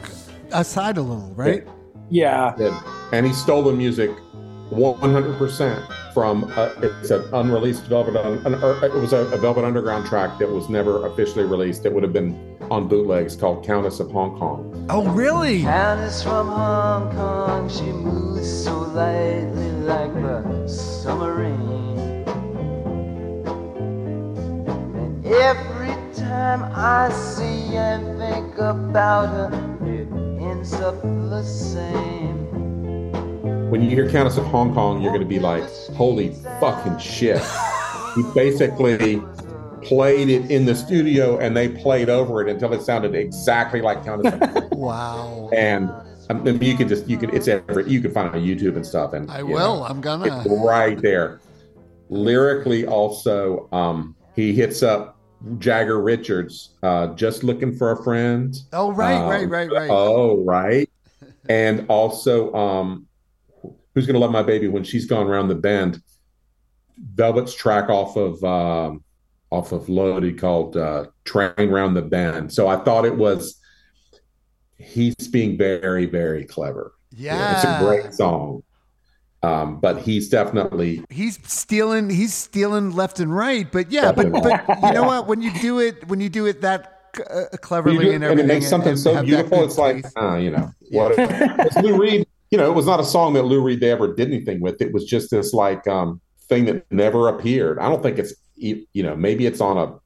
aside 0.52 0.96
a 0.96 1.02
little, 1.02 1.34
right? 1.34 1.66
yeah, 2.08 2.54
did. 2.56 2.72
and 3.12 3.26
he 3.26 3.32
stole 3.32 3.62
the 3.62 3.72
music 3.72 4.10
100% 4.70 6.12
from 6.14 6.44
uh, 6.56 6.70
it's 6.80 7.10
an 7.10 7.22
unreleased 7.34 7.84
Velvet 7.84 8.16
Un- 8.16 8.40
un- 8.46 8.62
or 8.62 8.82
it 8.84 8.94
was 8.94 9.12
a, 9.12 9.18
a 9.32 9.36
Velvet 9.36 9.64
Underground 9.64 10.06
track 10.06 10.38
that 10.38 10.48
was 10.48 10.70
never 10.70 11.06
officially 11.06 11.44
released. 11.44 11.84
It 11.84 11.92
would 11.92 12.02
have 12.02 12.12
been 12.12 12.56
on 12.70 12.88
bootlegs 12.88 13.36
called 13.36 13.64
Countess 13.66 14.00
of 14.00 14.10
Hong 14.10 14.38
Kong. 14.38 14.86
Oh, 14.88 15.06
really? 15.08 15.62
Countess 15.62 16.22
from 16.22 16.48
Hong 16.48 17.14
Kong, 17.14 17.68
she 17.68 17.84
moves 17.84 18.64
so 18.64 18.78
lightly 18.78 19.70
like 19.82 20.14
the 20.14 20.66
summer 20.68 21.34
rain. 21.34 21.98
And 24.96 25.26
every 25.26 25.73
time 26.34 26.72
I 26.74 27.10
see 27.12 27.76
and 27.76 28.18
think 28.18 28.58
about 28.58 29.28
her, 29.28 29.50
it 29.86 30.08
ends 30.42 30.72
up 30.74 31.00
the 31.02 31.42
same. 31.42 32.50
When 33.70 33.82
you 33.82 33.90
hear 33.90 34.08
Countess 34.10 34.36
of 34.36 34.44
Hong 34.46 34.74
Kong, 34.74 35.00
you're 35.00 35.12
going 35.12 35.22
to 35.22 35.28
be 35.28 35.38
like, 35.38 35.64
"Holy 35.94 36.34
fucking 36.60 36.98
shit!" 36.98 37.42
he 38.16 38.22
basically 38.34 39.22
played 39.82 40.28
it 40.28 40.50
in 40.50 40.64
the 40.64 40.74
studio, 40.74 41.38
and 41.38 41.56
they 41.56 41.68
played 41.68 42.08
over 42.08 42.42
it 42.42 42.48
until 42.48 42.72
it 42.72 42.82
sounded 42.82 43.14
exactly 43.14 43.80
like 43.80 44.04
Countess. 44.04 44.32
of 44.32 44.40
Hong 44.40 44.52
Kong. 44.52 44.60
Wow. 44.74 45.48
and 45.54 45.88
I 46.28 46.32
mean, 46.34 46.60
you 46.60 46.76
can 46.76 46.88
just 46.88 47.08
you 47.08 47.16
can 47.16 47.30
it's 47.30 47.48
every 47.48 47.88
you 47.88 48.00
can 48.00 48.10
find 48.10 48.28
it 48.28 48.34
on 48.34 48.42
YouTube 48.42 48.76
and 48.76 48.84
stuff. 48.84 49.12
And 49.12 49.30
I 49.30 49.42
will. 49.42 49.58
know, 49.58 49.84
I'm 49.84 50.00
gonna. 50.00 50.42
it's 50.44 50.64
right 50.64 51.00
there. 51.00 51.40
Lyrically, 52.10 52.86
also, 52.86 53.68
um, 53.72 54.14
he 54.34 54.52
hits 54.52 54.82
up 54.82 55.13
Jagger 55.58 56.00
Richards, 56.00 56.70
uh, 56.82 57.08
just 57.14 57.44
looking 57.44 57.74
for 57.76 57.92
a 57.92 58.02
friend. 58.02 58.56
Oh 58.72 58.92
right, 58.92 59.16
Um, 59.20 59.28
right, 59.28 59.48
right, 59.48 59.70
right. 59.70 59.90
Oh, 59.90 60.42
right. 60.44 60.88
And 61.48 61.86
also, 61.88 62.52
um, 62.54 63.06
Who's 63.94 64.06
Gonna 64.06 64.18
Love 64.18 64.30
My 64.32 64.42
Baby 64.42 64.68
when 64.68 64.84
she's 64.84 65.06
gone 65.06 65.26
around 65.26 65.48
the 65.48 65.54
bend? 65.54 66.02
Velvet's 67.14 67.54
track 67.54 67.88
off 67.90 68.16
of 68.16 68.42
um, 68.44 69.02
off 69.50 69.72
of 69.72 69.88
Loaded 69.88 70.38
called 70.38 70.76
uh, 70.76 71.06
Train 71.24 71.70
Round 71.70 71.96
the 71.96 72.02
Bend. 72.02 72.52
So 72.52 72.66
I 72.66 72.76
thought 72.76 73.04
it 73.04 73.14
was 73.16 73.60
he's 74.78 75.14
being 75.30 75.56
very, 75.56 76.06
very 76.06 76.44
clever. 76.44 76.92
yeah, 77.12 77.54
It's 77.56 77.64
a 77.64 77.84
great 77.84 78.14
song. 78.14 78.62
Um, 79.44 79.78
but 79.80 80.00
he's 80.00 80.28
definitely 80.28 81.04
He's 81.10 81.38
stealing. 81.46 82.08
He's 82.08 82.32
stealing 82.32 82.92
left 82.92 83.20
and 83.20 83.34
right. 83.34 83.70
But 83.70 83.90
yeah, 83.90 84.12
but 84.12 84.32
but 84.32 84.64
you 84.82 84.92
know 84.92 85.04
what? 85.04 85.26
When 85.26 85.42
you 85.42 85.52
do 85.60 85.80
it, 85.80 86.08
when 86.08 86.20
you 86.20 86.28
do 86.28 86.46
it 86.46 86.62
that 86.62 87.10
uh, 87.30 87.44
cleverly 87.60 87.96
You 87.96 88.02
do- 88.02 88.12
and 88.12 88.24
and 88.24 88.40
it 88.40 88.46
makes 88.46 88.68
something 88.68 88.90
and 88.90 88.98
so 88.98 89.22
beautiful. 89.22 89.64
It's 89.64 89.78
like, 89.78 90.04
uh, 90.16 90.36
you 90.36 90.50
know, 90.50 90.70
what 90.90 91.14
it's 91.18 91.76
Lou 91.76 92.00
Reed. 92.00 92.26
You 92.50 92.58
know, 92.58 92.70
it 92.70 92.74
was 92.74 92.86
not 92.86 93.00
a 93.00 93.04
song 93.04 93.34
that 93.34 93.42
Lou 93.42 93.62
Reed 93.62 93.82
ever 93.82 94.14
did 94.14 94.28
anything 94.28 94.60
with. 94.60 94.80
It 94.80 94.92
was 94.92 95.04
just 95.04 95.30
this 95.30 95.52
like 95.52 95.86
um, 95.88 96.20
thing 96.48 96.64
that 96.66 96.90
never 96.90 97.28
appeared. 97.28 97.78
I 97.78 97.88
don't 97.88 98.02
think 98.02 98.18
it's 98.18 98.34
you 98.56 98.86
know 99.02 99.16
maybe 99.16 99.46
it's 99.46 99.60
on 99.60 99.76
a 99.76 99.98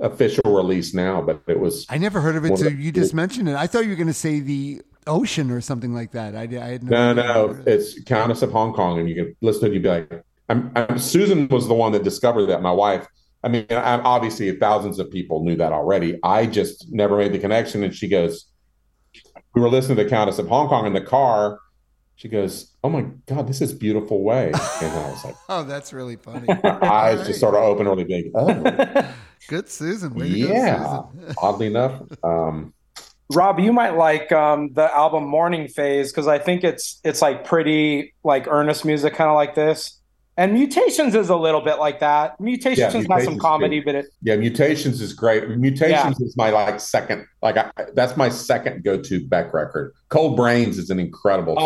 official 0.00 0.54
release 0.54 0.94
now, 0.94 1.20
but 1.20 1.42
it 1.46 1.58
was. 1.58 1.86
I 1.88 1.98
never 1.98 2.20
heard 2.20 2.36
of 2.36 2.44
it. 2.44 2.56
So 2.56 2.68
you 2.68 2.92
just 2.92 3.14
mentioned 3.14 3.48
it. 3.48 3.56
I 3.56 3.66
thought 3.66 3.84
you 3.84 3.90
were 3.90 3.96
going 3.96 4.06
to 4.06 4.14
say 4.14 4.40
the 4.40 4.82
ocean 5.08 5.50
or 5.50 5.60
something 5.60 5.92
like 5.92 6.12
that. 6.12 6.36
I, 6.36 6.42
I 6.42 6.68
had 6.72 6.84
No, 6.84 7.12
no. 7.12 7.22
no, 7.48 7.62
it's 7.66 8.00
Countess 8.04 8.42
of 8.42 8.52
Hong 8.52 8.72
Kong, 8.72 9.00
and 9.00 9.08
you 9.08 9.14
can 9.14 9.36
listen 9.40 9.62
to 9.62 9.66
it. 9.68 9.72
You'd 9.74 9.82
be 9.82 9.88
like, 9.88 10.22
I'm, 10.48 10.70
I'm, 10.76 10.98
Susan 10.98 11.48
was 11.48 11.66
the 11.66 11.74
one 11.74 11.92
that 11.92 12.04
discovered 12.04 12.46
that. 12.46 12.62
My 12.62 12.72
wife. 12.72 13.06
I 13.44 13.48
mean, 13.48 13.66
I'm, 13.70 14.04
obviously, 14.04 14.50
thousands 14.58 14.98
of 14.98 15.10
people 15.10 15.44
knew 15.44 15.56
that 15.56 15.72
already. 15.72 16.18
I 16.24 16.46
just 16.46 16.86
never 16.92 17.16
made 17.16 17.32
the 17.32 17.38
connection. 17.38 17.84
And 17.84 17.94
she 17.94 18.08
goes, 18.08 18.46
"We 19.54 19.60
were 19.62 19.68
listening 19.68 19.96
to 19.98 20.04
the 20.04 20.10
Countess 20.10 20.38
of 20.38 20.48
Hong 20.48 20.68
Kong 20.68 20.86
in 20.86 20.92
the 20.92 21.00
car." 21.00 21.58
She 22.16 22.28
goes, 22.28 22.74
"Oh 22.82 22.88
my 22.88 23.06
God, 23.26 23.46
this 23.46 23.60
is 23.60 23.72
beautiful 23.72 24.24
way," 24.24 24.46
and 24.48 24.56
I 24.92 25.10
was 25.10 25.24
like, 25.24 25.36
Oh, 25.48 25.62
that's 25.62 25.92
really 25.92 26.16
funny. 26.16 26.46
my 26.64 26.80
eyes 26.82 27.24
just 27.28 27.38
sort 27.38 27.54
of 27.54 27.62
open 27.62 27.86
really 27.86 28.02
big. 28.04 28.32
Oh, 28.34 29.08
Good, 29.48 29.68
Susan. 29.68 30.12
To 30.14 30.18
go, 30.18 30.24
yeah. 30.24 31.02
Susan. 31.12 31.34
Oddly 31.40 31.66
enough, 31.68 32.02
um, 32.24 32.74
Rob, 33.34 33.60
you 33.60 33.72
might 33.72 33.96
like 33.96 34.32
um, 34.32 34.72
the 34.72 34.94
album 34.94 35.26
Morning 35.26 35.68
Phase 35.68 36.10
because 36.10 36.26
I 36.26 36.38
think 36.38 36.64
it's 36.64 37.00
it's 37.04 37.20
like 37.20 37.44
pretty 37.44 38.14
like 38.24 38.46
earnest 38.48 38.84
music, 38.84 39.14
kind 39.14 39.28
of 39.28 39.34
like 39.34 39.54
this. 39.54 40.00
And 40.38 40.52
Mutations 40.52 41.16
is 41.16 41.30
a 41.30 41.36
little 41.36 41.60
bit 41.60 41.80
like 41.80 41.98
that. 41.98 42.40
Mutations 42.40 42.94
Yeah, 42.94 43.14
has 43.16 43.24
some 43.24 43.38
comedy, 43.38 43.80
but 43.80 43.96
it 43.96 44.06
yeah, 44.22 44.36
Mutations 44.36 45.00
is 45.00 45.12
great. 45.12 45.48
Mutations 45.48 46.20
is 46.20 46.36
my 46.36 46.50
like 46.50 46.80
second, 46.80 47.26
like 47.42 47.56
I, 47.56 47.70
that's 47.94 48.16
my 48.16 48.28
second 48.28 48.84
go-to 48.84 49.26
Beck 49.26 49.52
record. 49.54 49.94
Cold 50.08 50.36
Brains 50.36 50.78
is 50.78 50.90
an 50.90 50.98
incredible. 50.98 51.54
song. 51.56 51.64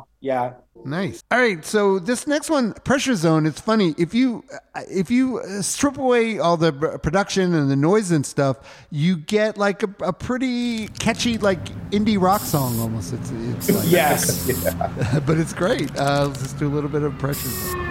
oh 0.00 0.04
yeah. 0.20 0.52
Nice. 0.84 1.22
All 1.30 1.38
right, 1.38 1.62
so 1.64 1.98
this 1.98 2.26
next 2.26 2.48
one, 2.50 2.72
Pressure 2.84 3.14
Zone. 3.14 3.44
It's 3.46 3.60
funny 3.60 3.94
if 3.98 4.14
you 4.14 4.44
if 4.88 5.10
you 5.10 5.38
uh, 5.40 5.60
strip 5.62 5.98
away 5.98 6.38
all 6.38 6.56
the 6.56 6.72
production 6.72 7.54
and 7.54 7.70
the 7.70 7.76
noise 7.76 8.10
and 8.10 8.24
stuff, 8.24 8.86
you 8.90 9.16
get 9.16 9.58
like 9.58 9.82
a, 9.82 9.88
a 10.00 10.12
pretty 10.12 10.88
catchy 10.88 11.36
like 11.38 11.62
indie 11.90 12.20
rock 12.20 12.40
song 12.42 12.78
almost. 12.80 13.12
It's 13.12 13.30
it's 13.30 13.70
like, 13.70 13.90
Yes. 13.90 14.46
but 15.26 15.36
it's 15.38 15.52
great. 15.52 15.94
Uh, 15.96 16.26
let's 16.28 16.40
just 16.42 16.58
do 16.58 16.66
a 16.66 16.72
little 16.72 16.90
bit 16.90 17.02
of 17.02 17.16
Pressure 17.18 17.48
Zone. 17.48 17.90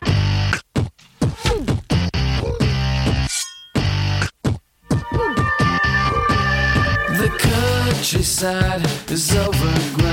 Countryside 8.12 9.12
is 9.12 9.36
overgrown. 9.36 10.09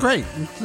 Great. 0.00 0.24
It's, 0.36 0.62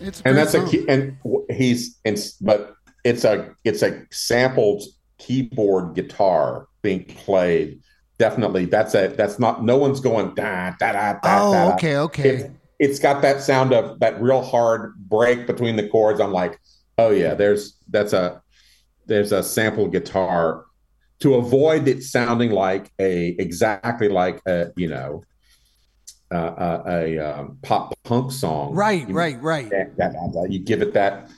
it's 0.00 0.20
a 0.20 0.28
and 0.28 0.34
great 0.34 0.34
that's 0.34 0.54
a 0.54 0.66
key, 0.66 0.84
and 0.88 1.16
he's 1.50 1.98
and 2.04 2.18
but 2.40 2.74
it's 3.04 3.24
a 3.24 3.54
it's 3.64 3.82
a 3.82 4.04
sampled 4.10 4.82
keyboard 5.18 5.94
guitar 5.94 6.68
being 6.82 7.04
played. 7.04 7.80
Definitely, 8.18 8.66
that's 8.66 8.94
a 8.94 9.08
that's 9.08 9.38
not 9.38 9.64
no 9.64 9.76
one's 9.76 10.00
going 10.00 10.34
da 10.34 10.74
da 10.78 10.92
da 10.92 11.12
da. 11.14 11.18
Oh, 11.24 11.52
da, 11.52 11.68
da. 11.68 11.74
okay, 11.74 11.96
okay. 11.96 12.28
It's, 12.28 12.54
it's 12.78 12.98
got 12.98 13.22
that 13.22 13.42
sound 13.42 13.72
of 13.72 13.98
that 14.00 14.20
real 14.20 14.42
hard 14.42 14.94
break 15.08 15.46
between 15.46 15.76
the 15.76 15.88
chords. 15.88 16.20
I'm 16.20 16.32
like, 16.32 16.60
oh 16.96 17.10
yeah, 17.10 17.34
there's 17.34 17.76
that's 17.88 18.12
a 18.12 18.42
there's 19.06 19.32
a 19.32 19.42
sample 19.42 19.88
guitar 19.88 20.64
to 21.20 21.34
avoid 21.34 21.88
it 21.88 22.02
sounding 22.02 22.50
like 22.50 22.90
a 23.00 23.34
exactly 23.38 24.08
like 24.08 24.40
a 24.46 24.70
you 24.76 24.88
know 24.88 25.24
uh, 26.30 26.82
a, 26.86 27.16
a 27.16 27.18
um, 27.40 27.58
pop 27.62 27.94
punk 28.04 28.32
song. 28.32 28.74
Right, 28.74 29.08
You- 29.08 29.14
right, 29.14 29.40
right. 29.42 29.70
that, 29.70 29.96
that, 29.96 30.12
that- 30.12 30.48
you 30.50 30.58
give 30.58 30.82
it 30.82 30.92
that 30.94 31.30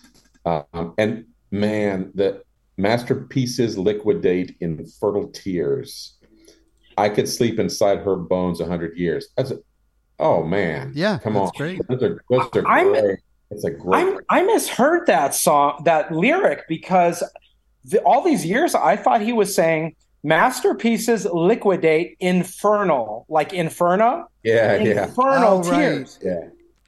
um, 0.46 0.94
and 0.98 1.26
man 1.50 2.10
the 2.14 2.42
masterpieces 2.76 3.76
liquidate 3.76 4.56
in 4.60 4.86
fertile 4.86 5.28
tears 5.28 6.16
i 6.96 7.08
could 7.10 7.28
sleep 7.28 7.58
inside 7.58 7.98
her 7.98 8.16
bones 8.16 8.60
a 8.60 8.64
hundred 8.66 8.96
years 8.96 9.28
that's 9.36 9.50
a, 9.50 9.58
oh 10.18 10.42
man 10.44 10.92
Yeah, 10.94 11.18
come 11.18 11.34
that's 11.34 11.50
on 11.50 11.52
great. 11.58 11.80
those 11.88 12.02
are, 12.02 12.24
those 12.30 12.48
are 12.54 12.66
I'm- 12.66 12.92
great 12.92 13.18
it's 13.50 13.64
a 13.64 13.70
great 13.70 14.16
I 14.30 14.38
I 14.38 14.42
misheard 14.44 15.06
that 15.08 15.34
song, 15.34 15.82
that 15.84 16.12
lyric, 16.12 16.66
because 16.68 17.22
the, 17.84 17.98
all 18.02 18.22
these 18.24 18.46
years 18.46 18.74
I 18.76 18.94
thought 18.96 19.20
he 19.20 19.32
was 19.32 19.52
saying 19.54 19.96
masterpieces 20.22 21.26
liquidate 21.26 22.16
infernal, 22.20 23.26
like 23.28 23.52
inferno, 23.52 24.26
yeah 24.42 24.76
yeah 24.76 25.06
infernal 25.06 25.58
Oh, 25.66 25.70
right. 25.70 25.78
tears. 25.78 26.18
yeah 26.22 26.40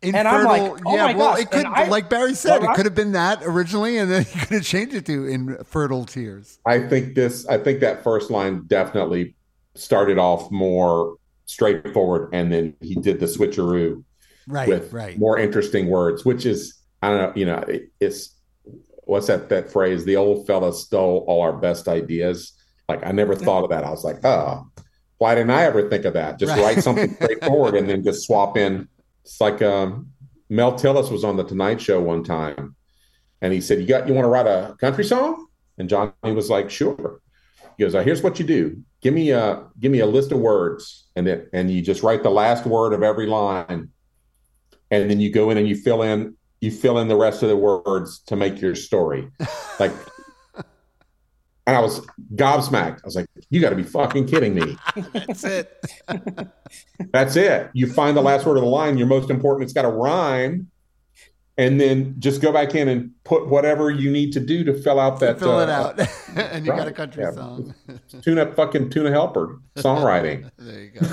And 0.03 0.27
I'm 0.29 0.45
like, 0.45 0.81
oh 0.87 0.95
yeah, 0.97 1.07
my 1.07 1.15
well, 1.15 1.31
gosh, 1.33 1.41
it 1.43 1.51
could, 1.51 1.65
and 1.67 1.75
I- 1.75 1.89
like 1.89 2.09
Barry 2.11 2.35
said, 2.35 2.61
Well, 2.61 2.71
it 2.73 2.77
could 2.77 2.87
have 2.87 2.95
been 2.95 3.13
that 3.13 3.41
originally, 3.45 3.99
and 3.99 4.11
then 4.11 4.25
he 4.33 4.39
could 4.41 4.51
have 4.57 4.65
changed 4.65 4.95
it 4.95 5.07
to 5.07 5.27
in 5.27 5.57
fertile 5.65 6.05
tears. 6.05 6.59
i 6.67 6.79
think 6.89 7.15
this 7.15 7.47
i 7.49 7.57
think 7.59 7.81
that 7.81 8.03
first 8.03 8.31
line 8.31 8.63
definitely 8.67 9.35
started 9.75 10.19
off 10.19 10.51
more 10.51 11.17
straightforward 11.47 12.29
and 12.33 12.53
then 12.53 12.75
he 12.81 12.95
did 12.95 13.21
the 13.21 13.27
switcheroo 13.27 14.03
Right, 14.49 14.67
with 14.69 14.93
right. 14.93 15.17
more 15.19 15.39
interesting 15.39 15.87
words, 15.89 16.25
which 16.25 16.45
is 16.47 16.75
I 17.01 17.09
don't 17.11 17.19
know, 17.19 17.33
you 17.37 17.47
know, 17.47 17.59
it, 17.59 17.91
it's 18.01 18.37
what's 19.05 19.29
that 19.29 19.49
that 19.51 19.71
phrase? 19.71 20.05
The 20.05 20.17
old 20.17 20.47
fella 20.49 20.73
stole 20.73 21.25
all 21.29 21.43
our 21.43 21.53
best 21.53 21.87
ideas. 21.87 22.53
Like 22.93 23.07
I 23.07 23.13
never 23.13 23.35
thought 23.35 23.65
of 23.65 23.71
that. 23.71 23.85
I 23.85 23.91
was 23.91 24.05
like, 24.05 24.25
oh, 24.25 24.67
why 25.19 25.35
didn't 25.35 25.51
I 25.51 25.63
ever 25.65 25.89
think 25.89 26.05
of 26.05 26.15
that? 26.15 26.39
Just 26.39 26.51
Right. 26.57 26.63
write 26.77 26.83
something 26.85 27.15
straightforward 27.23 27.75
and 27.75 27.89
then 27.89 28.03
just 28.05 28.27
swap 28.27 28.57
in. 28.57 28.89
It's 29.25 29.41
like 29.41 29.63
um, 29.63 30.09
Mel 30.51 30.73
Tillis 30.75 31.11
was 31.11 31.25
on 31.25 31.37
the 31.37 31.45
Tonight 31.45 31.81
Show 31.81 32.01
one 32.01 32.25
time, 32.25 32.75
and 33.41 33.53
he 33.53 33.61
said, 33.61 33.81
"You 33.81 33.87
got 33.87 34.09
you 34.09 34.15
want 34.15 34.25
to 34.25 34.29
write 34.29 34.47
a 34.47 34.75
country 34.79 35.05
song?" 35.05 35.47
And 35.79 35.89
Johnny 35.89 36.13
was 36.25 36.51
like, 36.51 36.71
"Sure." 36.71 37.21
He 37.79 37.85
goes, 37.85 37.95
"Here's 38.05 38.23
what 38.23 38.39
you 38.39 38.45
do. 38.45 38.83
Give 39.01 39.15
me 39.15 39.31
a 39.31 39.65
give 39.81 39.93
me 39.93 40.01
a 40.01 40.07
list 40.07 40.33
of 40.33 40.39
words, 40.41 41.07
and 41.17 41.27
then 41.27 41.47
and 41.53 41.71
you 41.71 41.83
just 41.83 42.03
write 42.03 42.23
the 42.23 42.31
last 42.31 42.67
word 42.67 42.93
of 42.93 43.03
every 43.03 43.27
line, 43.27 43.91
and 44.91 45.11
then 45.11 45.21
you 45.21 45.31
go 45.33 45.51
in 45.51 45.57
and 45.57 45.69
you 45.69 45.77
fill 45.77 46.03
in 46.03 46.37
you 46.61 46.71
fill 46.71 46.99
in 46.99 47.09
the 47.09 47.17
rest 47.17 47.43
of 47.43 47.49
the 47.49 47.57
words 47.57 48.21
to 48.27 48.37
make 48.37 48.61
your 48.61 48.75
story. 48.75 49.31
Like 49.81 49.93
and 51.67 51.77
I 51.77 51.81
was 51.81 52.05
gobsmacked. 52.35 52.99
I 52.99 53.05
was 53.05 53.15
like, 53.15 53.27
you 53.51 53.61
got 53.61 53.71
to 53.71 53.77
be 53.77 53.85
fucking 53.85 54.27
kidding 54.27 54.55
me. 54.55 54.77
That's 55.13 55.45
it. 55.45 55.85
That's 57.13 57.37
it. 57.37 57.71
You 57.73 57.91
find 57.93 58.17
the 58.17 58.23
last 58.23 58.47
word 58.47 58.57
of 58.57 58.65
the 58.65 58.69
line, 58.69 58.99
your 58.99 59.07
most 59.07 59.31
important, 59.31 59.65
it's 59.65 59.73
got 59.73 59.83
to 59.83 59.89
rhyme. 59.89 60.69
And 61.59 61.79
then 61.79 62.17
just 62.19 62.41
go 62.41 62.51
back 62.51 62.75
in 62.75 62.89
and 62.89 63.11
put 63.25 63.47
whatever 63.47 63.91
you 63.91 64.11
need 64.11 64.33
to 64.33 64.41
do 64.41 64.65
to 64.65 64.73
fill 64.73 64.99
out 64.99 65.21
that. 65.21 65.39
Fill 65.39 65.61
it 65.61 65.69
uh, 65.69 65.73
out, 65.73 66.09
and 66.35 66.65
you 66.65 66.73
got 66.73 66.89
a 66.89 66.93
country 66.93 67.23
yeah. 67.23 67.33
song. 67.33 67.75
Tuna 68.23 68.51
fucking 68.55 68.89
tuna 68.89 69.11
helper 69.11 69.61
songwriting. 69.77 70.51
There 70.57 70.81
you 70.81 70.91
go. 70.99 71.07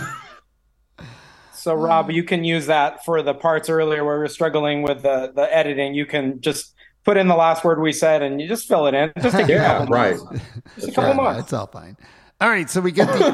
So 1.51 1.73
Rob, 1.73 2.09
you 2.09 2.23
can 2.23 2.45
use 2.45 2.67
that 2.67 3.03
for 3.03 3.21
the 3.21 3.33
parts 3.33 3.69
earlier 3.69 4.05
where 4.05 4.15
we 4.15 4.21
were 4.21 4.29
struggling 4.29 4.81
with 4.81 5.03
the 5.03 5.33
the 5.35 5.53
editing. 5.53 5.93
You 5.93 6.05
can 6.05 6.39
just 6.39 6.73
put 7.09 7.17
in 7.17 7.27
the 7.27 7.35
last 7.35 7.63
word 7.63 7.81
we 7.81 7.91
said 7.91 8.21
and 8.21 8.39
you 8.39 8.47
just 8.47 8.67
fill 8.67 8.85
it 8.87 8.93
in. 8.93 9.11
Just 9.19 9.35
take 9.35 9.49
a 9.49 9.49
Yeah, 9.49 9.63
couple 9.63 9.85
right. 9.87 10.19
months. 10.19 10.43
Just 10.75 10.89
a 10.89 10.91
couple 10.91 11.13
Yeah, 11.13 11.13
months. 11.15 11.41
It's 11.41 11.53
all 11.53 11.67
fine. 11.67 11.97
All 12.41 12.49
right, 12.49 12.69
so 12.69 12.81
we 12.81 12.91
get 12.91 13.11
the 13.13 13.25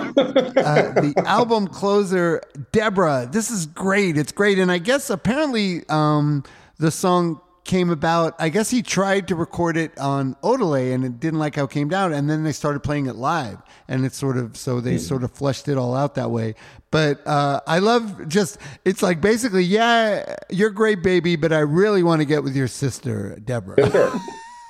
uh, 0.63 0.91
the 0.91 1.15
album 1.25 1.67
closer, 1.67 2.41
Debra. 2.71 3.29
This 3.31 3.51
is 3.51 3.65
great. 3.67 4.17
It's 4.17 4.31
great, 4.31 4.57
and 4.59 4.71
I 4.71 4.79
guess 4.79 5.09
apparently 5.09 5.83
um, 5.89 6.43
the 6.79 6.89
song 6.89 7.41
came 7.65 7.89
about. 7.89 8.35
I 8.39 8.49
guess 8.49 8.69
he 8.69 8.81
tried 8.81 9.27
to 9.27 9.35
record 9.35 9.75
it 9.75 9.97
on 9.99 10.35
Odelay, 10.43 10.93
and 10.93 11.03
it 11.03 11.19
didn't 11.19 11.39
like 11.39 11.55
how 11.55 11.65
it 11.65 11.71
came 11.71 11.89
down. 11.89 12.13
And 12.13 12.29
then 12.29 12.43
they 12.43 12.51
started 12.51 12.81
playing 12.81 13.07
it 13.07 13.15
live, 13.15 13.57
and 13.87 14.05
it's 14.05 14.15
sort 14.17 14.37
of 14.37 14.55
so 14.55 14.79
they 14.79 14.97
sort 14.97 15.23
of 15.23 15.31
fleshed 15.31 15.67
it 15.67 15.77
all 15.77 15.95
out 15.95 16.15
that 16.15 16.31
way. 16.31 16.55
But 16.91 17.25
uh, 17.27 17.59
I 17.67 17.79
love 17.79 18.27
just 18.29 18.57
it's 18.85 19.01
like 19.03 19.19
basically, 19.19 19.63
yeah, 19.63 20.35
you're 20.49 20.69
great, 20.69 21.03
baby, 21.03 21.35
but 21.35 21.51
I 21.51 21.59
really 21.59 22.03
want 22.03 22.21
to 22.21 22.25
get 22.25 22.43
with 22.43 22.55
your 22.55 22.67
sister, 22.67 23.37
Debra. 23.43 23.91
Sure. 23.91 24.13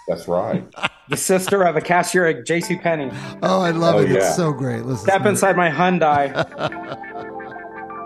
That's 0.07 0.27
right. 0.27 0.65
The 1.07 1.17
sister 1.17 1.61
of 1.61 1.75
a 1.75 1.81
cashier 1.81 2.25
at 2.25 2.47
J.C. 2.47 2.77
Penney. 2.77 3.11
Oh, 3.43 3.61
I 3.61 3.69
love 3.69 3.93
Oh, 3.93 3.99
it. 3.99 4.09
yeah. 4.09 4.15
It's 4.15 4.35
so 4.35 4.51
great. 4.51 4.85
Listen, 4.85 5.05
Step 5.05 5.23
inside 5.27 5.55
my 5.55 5.69
Hyundai. 5.69 6.33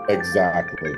Exactly. 0.10 0.92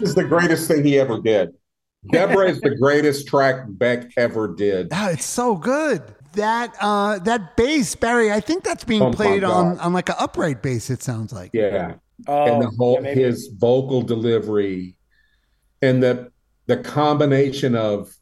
This 0.00 0.10
is 0.10 0.14
the 0.14 0.24
greatest 0.24 0.68
thing 0.68 0.84
he 0.84 0.98
ever 0.98 1.20
did. 1.20 1.54
Debra 2.10 2.50
is 2.50 2.60
the 2.60 2.76
greatest 2.76 3.26
track 3.26 3.64
Beck 3.66 4.10
ever 4.16 4.54
did. 4.54 4.88
Oh, 4.92 5.08
it's 5.08 5.24
so 5.24 5.56
good. 5.56 6.02
That 6.34 6.74
uh 6.80 7.18
that 7.20 7.56
bass, 7.56 7.94
Barry, 7.96 8.30
I 8.30 8.40
think 8.40 8.62
that's 8.62 8.84
being 8.84 9.00
Oh 9.02 9.10
played 9.10 9.42
on 9.42 9.78
on 9.78 9.94
like 9.94 10.10
an 10.10 10.16
upright 10.18 10.62
bass, 10.62 10.90
it 10.90 11.02
sounds 11.02 11.32
like. 11.32 11.50
Yeah. 11.54 11.94
Oh, 12.28 12.44
and 12.44 12.62
the 12.62 12.70
whole 12.76 13.00
yeah, 13.02 13.14
his 13.14 13.48
vocal 13.56 14.02
delivery 14.02 14.96
and 15.80 16.02
the 16.02 16.30
the 16.66 16.76
combination 16.76 17.74
of 17.74 18.14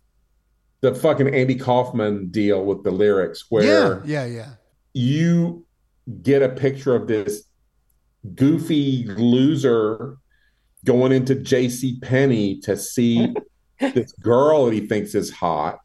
the 0.80 0.94
fucking 0.94 1.34
Andy 1.34 1.56
Kaufman 1.56 2.28
deal 2.28 2.64
with 2.64 2.84
the 2.84 2.90
lyrics 2.92 3.46
where 3.48 4.00
yeah, 4.04 4.24
yeah, 4.24 4.26
yeah. 4.26 4.50
you 4.92 5.66
get 6.22 6.42
a 6.42 6.50
picture 6.50 6.94
of 6.94 7.08
this 7.08 7.44
goofy 8.34 9.04
loser 9.08 10.18
going 10.84 11.12
into 11.12 11.34
JC 11.34 12.00
Penney 12.02 12.60
to 12.60 12.76
see 12.76 13.34
this 13.80 14.12
girl 14.12 14.66
that 14.66 14.74
he 14.74 14.86
thinks 14.86 15.14
is 15.14 15.30
hot 15.30 15.78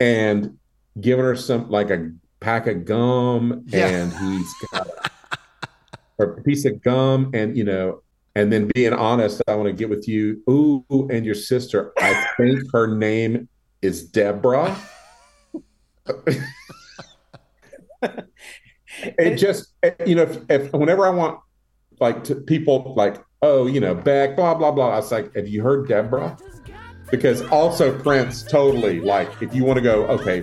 and 0.00 0.56
giving 1.00 1.24
her 1.24 1.36
some 1.36 1.68
like 1.70 1.90
a 1.90 2.10
pack 2.40 2.66
of 2.66 2.84
gum 2.84 3.62
Yeah. 3.66 3.88
and 3.88 4.12
he's 4.12 4.54
got 4.72 4.88
a, 6.18 6.24
a 6.24 6.42
piece 6.42 6.64
of 6.64 6.82
gum 6.82 7.30
and 7.34 7.56
you 7.56 7.64
know 7.64 8.02
and 8.34 8.52
then 8.52 8.70
being 8.74 8.92
honest 8.92 9.42
I 9.48 9.54
want 9.54 9.66
to 9.68 9.72
get 9.72 9.88
with 9.90 10.06
you 10.08 10.42
ooh 10.48 10.84
and 11.10 11.24
your 11.26 11.34
sister 11.34 11.92
I 11.98 12.26
think 12.36 12.60
her 12.72 12.86
name 12.96 13.48
is 13.82 14.04
Debra 14.08 14.76
it 19.00 19.36
just 19.36 19.74
you 20.06 20.14
know 20.14 20.22
if, 20.22 20.38
if 20.48 20.72
whenever 20.72 21.06
i 21.06 21.10
want 21.10 21.40
like 22.00 22.24
to 22.24 22.34
people 22.34 22.92
like 22.96 23.22
oh 23.42 23.66
you 23.66 23.80
know 23.80 23.94
beck 23.94 24.36
blah 24.36 24.54
blah 24.54 24.70
blah 24.70 24.88
i 24.90 24.96
was 24.96 25.10
like 25.12 25.34
have 25.34 25.48
you 25.48 25.62
heard 25.62 25.88
debra 25.88 26.36
because 27.10 27.42
also 27.50 27.96
prince 28.00 28.42
totally 28.42 29.00
like 29.00 29.30
if 29.42 29.54
you 29.54 29.64
want 29.64 29.76
to 29.76 29.82
go 29.82 30.06
okay 30.06 30.42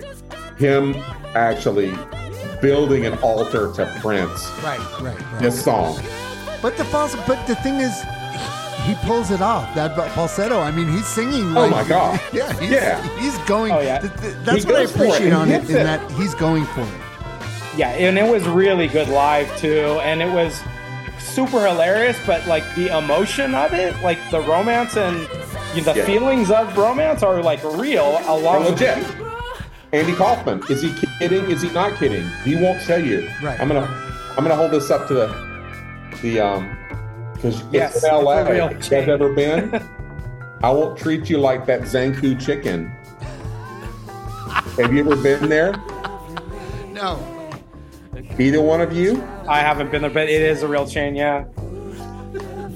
him 0.58 0.94
actually 1.34 1.92
building 2.62 3.04
an 3.06 3.14
altar 3.18 3.72
to 3.72 3.84
prince 4.00 4.50
Right, 4.62 4.78
right, 5.00 5.20
right. 5.20 5.40
this 5.40 5.62
song 5.62 6.00
But 6.62 6.76
the 6.76 6.84
false 6.84 7.14
but 7.26 7.44
the 7.46 7.56
thing 7.56 7.74
is 7.80 7.92
he 8.86 8.94
pulls 9.06 9.30
it 9.30 9.40
off. 9.40 9.74
That 9.76 9.96
falsetto. 10.14 10.60
I 10.60 10.70
mean, 10.70 10.86
he's 10.88 11.06
singing. 11.06 11.56
Oh 11.56 11.62
like- 11.62 11.70
my 11.70 11.84
God. 11.88 12.20
Yeah, 12.34 12.52
he's, 12.60 12.70
Yeah. 12.70 13.00
He's 13.18 13.38
going. 13.48 13.72
Oh, 13.72 13.80
yeah. 13.80 14.00
th- 14.00 14.12
th- 14.20 14.34
that's 14.44 14.62
He 14.64 14.66
what 14.70 14.76
I 14.76 14.82
goes 14.82 14.92
for 14.92 15.04
it, 15.04 15.06
appreciate 15.08 15.32
on 15.32 15.48
he 15.48 15.54
it. 15.54 15.70
In 15.70 15.74
that 15.84 16.10
he's 16.12 16.34
going 16.34 16.66
for 16.66 16.82
it. 16.82 16.88
Yeah, 17.78 17.88
and 17.92 18.18
it 18.18 18.30
was 18.30 18.46
really 18.46 18.86
good 18.88 19.08
live 19.08 19.48
too, 19.56 19.98
and 20.02 20.20
it 20.20 20.30
was 20.30 20.60
super 21.34 21.66
hilarious. 21.66 22.16
But 22.26 22.46
like 22.46 22.64
the 22.76 22.96
emotion 22.96 23.54
of 23.54 23.72
it, 23.72 23.94
like 24.02 24.18
the 24.30 24.40
romance 24.42 24.96
and 24.96 25.18
you 25.74 25.82
know, 25.82 25.92
the 25.92 25.98
Yeah. 26.00 26.06
feelings 26.06 26.50
of 26.50 26.76
romance 26.76 27.22
are 27.22 27.42
like 27.42 27.62
real. 27.64 28.20
Along 28.26 28.62
They're 28.64 28.72
with 28.72 28.80
legit 28.80 29.20
andy 29.92 30.12
kaufman 30.14 30.60
is 30.68 30.82
he 30.82 30.92
kidding 31.20 31.48
is 31.48 31.62
he 31.62 31.70
not 31.70 31.94
kidding 31.96 32.26
he 32.42 32.56
won't 32.56 32.82
tell 32.82 32.98
you 33.00 33.30
Right. 33.40 33.60
i'm 33.60 33.68
gonna 33.68 33.86
i'm 34.36 34.42
gonna 34.42 34.56
hold 34.56 34.72
this 34.72 34.90
up 34.90 35.06
to 35.06 35.14
the 35.14 35.28
the 36.20 36.40
um 36.40 36.76
because 37.32 37.62
Yes, 37.70 37.94
it's 37.94 38.04
in 38.04 38.24
la 38.24 38.38
it's 38.38 38.48
a 38.48 38.52
real 38.52 38.68
you 38.70 38.74
guys 38.74 38.88
chain. 38.88 39.08
ever 39.08 39.32
been 39.32 39.80
i 40.64 40.70
won't 40.72 40.98
treat 40.98 41.30
you 41.30 41.38
like 41.38 41.64
that 41.66 41.82
zankou 41.82 42.34
chicken 42.44 42.88
have 44.76 44.92
you 44.92 44.98
ever 45.00 45.14
been 45.14 45.48
there 45.48 45.74
No. 46.90 47.16
Either 48.38 48.60
one 48.60 48.80
of 48.80 48.92
you 48.92 49.22
I 49.48 49.60
haven't 49.60 49.90
been 49.90 50.02
there, 50.02 50.10
but 50.10 50.28
it 50.28 50.42
is 50.42 50.62
a 50.62 50.68
real 50.68 50.86
chain. 50.86 51.14
Yeah. 51.14 51.44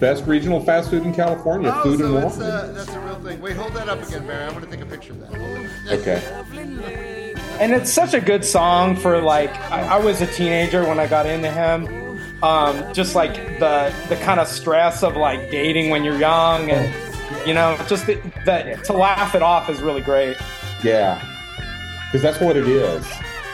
best 0.00 0.24
regional 0.26 0.60
fast 0.60 0.90
food 0.90 1.02
in 1.04 1.12
california 1.14 1.72
Oh, 1.74 1.82
food 1.82 1.98
so 1.98 2.16
and 2.16 2.24
it's, 2.24 2.36
more 2.38 2.46
uh, 2.46 2.72
that's 2.72 2.94
a 2.94 3.00
real 3.00 3.14
thing. 3.16 3.40
Wait, 3.40 3.56
hold 3.56 3.72
that 3.74 3.88
up 3.88 4.00
again, 4.06 4.26
Barry. 4.26 4.44
I 4.44 4.52
want 4.52 4.64
to 4.64 4.70
take 4.70 4.80
a 4.80 4.86
picture 4.86 5.12
of 5.12 5.20
that. 5.20 5.68
Okay 5.90 6.22
And 7.60 7.72
it's 7.72 7.90
such 7.92 8.14
a 8.14 8.20
good 8.20 8.44
song 8.44 8.94
for 8.96 9.20
like 9.20 9.50
I, 9.72 9.96
I 9.96 9.98
was 9.98 10.20
a 10.20 10.26
teenager 10.26 10.86
when 10.86 11.00
I 11.00 11.06
got 11.08 11.26
into 11.26 11.50
him, 11.50 11.88
Um, 12.42 12.94
just 12.94 13.16
like 13.16 13.34
the 13.58 13.92
the 14.08 14.16
kind 14.16 14.38
of 14.38 14.46
stress 14.46 15.02
of 15.02 15.16
like 15.16 15.50
dating 15.50 15.90
when 15.90 16.04
you're 16.04 16.18
young, 16.18 16.70
and 16.70 16.94
you 17.46 17.54
know, 17.54 17.76
just 17.88 18.06
the, 18.06 18.14
that 18.44 18.84
to 18.84 18.92
laugh 18.92 19.34
it 19.34 19.42
off 19.42 19.68
is 19.68 19.80
really 19.82 20.02
great. 20.02 20.36
Yeah, 20.84 21.20
because 22.06 22.22
that's 22.22 22.38
what 22.40 22.56
it 22.56 22.68
is. 22.68 23.04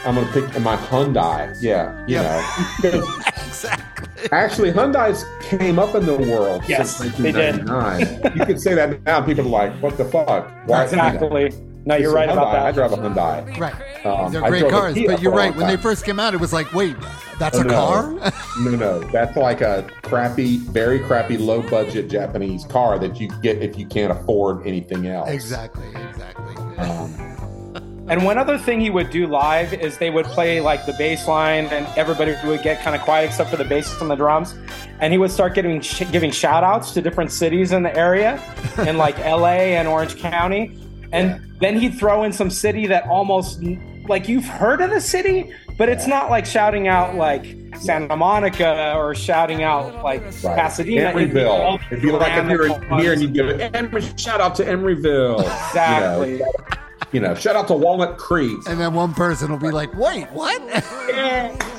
I'm 0.05 0.15
gonna 0.15 0.31
pick 0.31 0.59
my 0.61 0.75
Hyundai. 0.77 1.55
Yeah, 1.61 2.05
you 2.07 2.15
know. 2.17 2.41
exactly. 3.47 4.29
Actually, 4.31 4.71
Hyundai's 4.71 5.23
came 5.41 5.77
up 5.79 5.95
in 5.95 6.05
the 6.05 6.15
world 6.15 6.63
Yes, 6.67 6.97
since 6.97 7.15
they 7.17 7.31
did. 7.31 7.65
1999. 7.67 8.37
you 8.37 8.45
could 8.45 8.61
say 8.61 8.73
that 8.75 9.03
now. 9.03 9.21
People 9.21 9.45
are 9.45 9.49
like, 9.69 9.73
"What 9.81 9.97
the 9.97 10.05
fuck?" 10.05 10.49
Why 10.67 10.83
Exactly. 10.83 11.51
No, 11.87 11.95
you're 11.95 12.05
It's 12.05 12.13
a 12.13 12.15
right 12.15 12.29
about 12.29 12.47
Hyundai. 12.47 12.61
I 12.63 12.71
drive 12.71 12.93
a 12.93 12.97
Hyundai. 12.97 13.57
Right. 13.59 14.05
Um, 14.05 14.31
They're 14.31 14.41
great 14.41 14.69
cars, 14.71 14.95
but 15.05 15.21
you're 15.21 15.31
right. 15.31 15.55
When 15.55 15.67
they 15.67 15.77
first 15.77 16.03
came 16.03 16.19
out, 16.19 16.33
it 16.33 16.39
was 16.39 16.51
like, 16.51 16.73
wait, 16.73 16.95
that's 17.37 17.57
Oh, 17.59 17.61
a 17.61 17.63
no. 17.63 17.73
car? 17.73 18.31
No, 18.59 18.71
no, 18.71 18.99
that's 19.11 19.37
like 19.37 19.61
a 19.61 19.87
crappy, 20.01 20.57
very 20.57 20.97
crappy, 20.97 21.37
low 21.37 21.61
budget 21.61 22.09
Japanese 22.09 22.65
car 22.65 22.97
that 22.97 23.19
you 23.19 23.27
get 23.43 23.61
if 23.61 23.77
you 23.77 23.85
can't 23.85 24.11
afford 24.11 24.65
anything 24.65 25.05
else. 25.05 25.29
exactly, 25.29 25.87
exactly. 26.09 26.55
Um, 26.77 27.13
And 28.07 28.23
one 28.23 28.37
other 28.37 28.57
thing 28.57 28.79
he 28.79 28.91
would 28.91 29.09
do 29.09 29.25
live 29.25 29.73
is 29.73 29.97
they 29.97 30.11
would 30.11 30.27
play 30.27 30.61
like 30.61 30.85
the 30.85 30.93
bass 30.93 31.27
line, 31.27 31.65
and 31.67 31.87
everybody 31.97 32.35
would 32.45 32.61
get 32.61 32.81
kind 32.81 32.95
of 32.95 33.01
quiet 33.01 33.25
except 33.25 33.49
for 33.49 33.57
the 33.57 33.65
bass 33.65 33.99
and 33.99 34.11
the 34.11 34.15
drums. 34.15 34.53
And 34.99 35.11
he 35.11 35.17
would 35.17 35.31
start 35.31 35.55
giving 35.55 35.81
sh- 35.81 36.03
giving 36.11 36.29
shout 36.29 36.63
outs 36.63 36.91
to 36.91 37.01
different 37.01 37.31
cities 37.31 37.71
in 37.71 37.81
the 37.81 37.95
area, 37.95 38.39
in 38.87 38.97
like 38.97 39.17
LA 39.17 39.73
and 39.73 39.87
Orange 39.87 40.17
County. 40.17 40.77
And 41.11 41.41
then 41.59 41.79
he'd 41.79 41.97
throw 41.97 42.23
in 42.23 42.31
some 42.31 42.49
city 42.49 42.85
that 42.87 43.07
almost 43.07 43.63
like 44.07 44.27
you've 44.27 44.45
heard 44.45 44.81
of 44.81 44.91
the 44.91 45.01
city, 45.01 45.51
but 45.77 45.89
it's 45.89 46.05
not 46.05 46.29
like 46.29 46.45
shouting 46.45 46.87
out 46.87 47.15
like 47.15 47.57
Santa 47.79 48.15
Monica 48.15 48.93
or 48.95 49.15
shouting 49.15 49.63
out 49.63 50.03
like 50.03 50.21
right. 50.21 50.55
Pasadena. 50.55 51.09
It'd 51.09 51.33
be 51.33 51.43
all 51.43 51.79
Emeryville. 51.79 51.91
It'd 51.91 52.01
be 52.03 52.11
like 52.11 52.43
if 52.43 52.49
you're 52.49 52.67
in 52.67 52.99
here 52.99 53.13
and 53.13 53.21
you 53.21 53.29
give 53.29 53.49
it 53.49 54.19
shout 54.19 54.41
out 54.41 54.53
to 54.55 54.63
Emeryville. 54.63 55.39
Exactly. 55.39 56.33
You 56.33 56.39
know, 56.39 56.84
you 57.11 57.19
know, 57.19 57.33
shout 57.35 57.55
out 57.55 57.67
to 57.67 57.73
Walnut 57.73 58.17
Creek. 58.17 58.57
And 58.67 58.79
then 58.79 58.93
one 58.93 59.13
person 59.13 59.51
will 59.51 59.59
be 59.59 59.71
like, 59.71 59.93
wait, 59.95 60.25
what? 60.31 60.61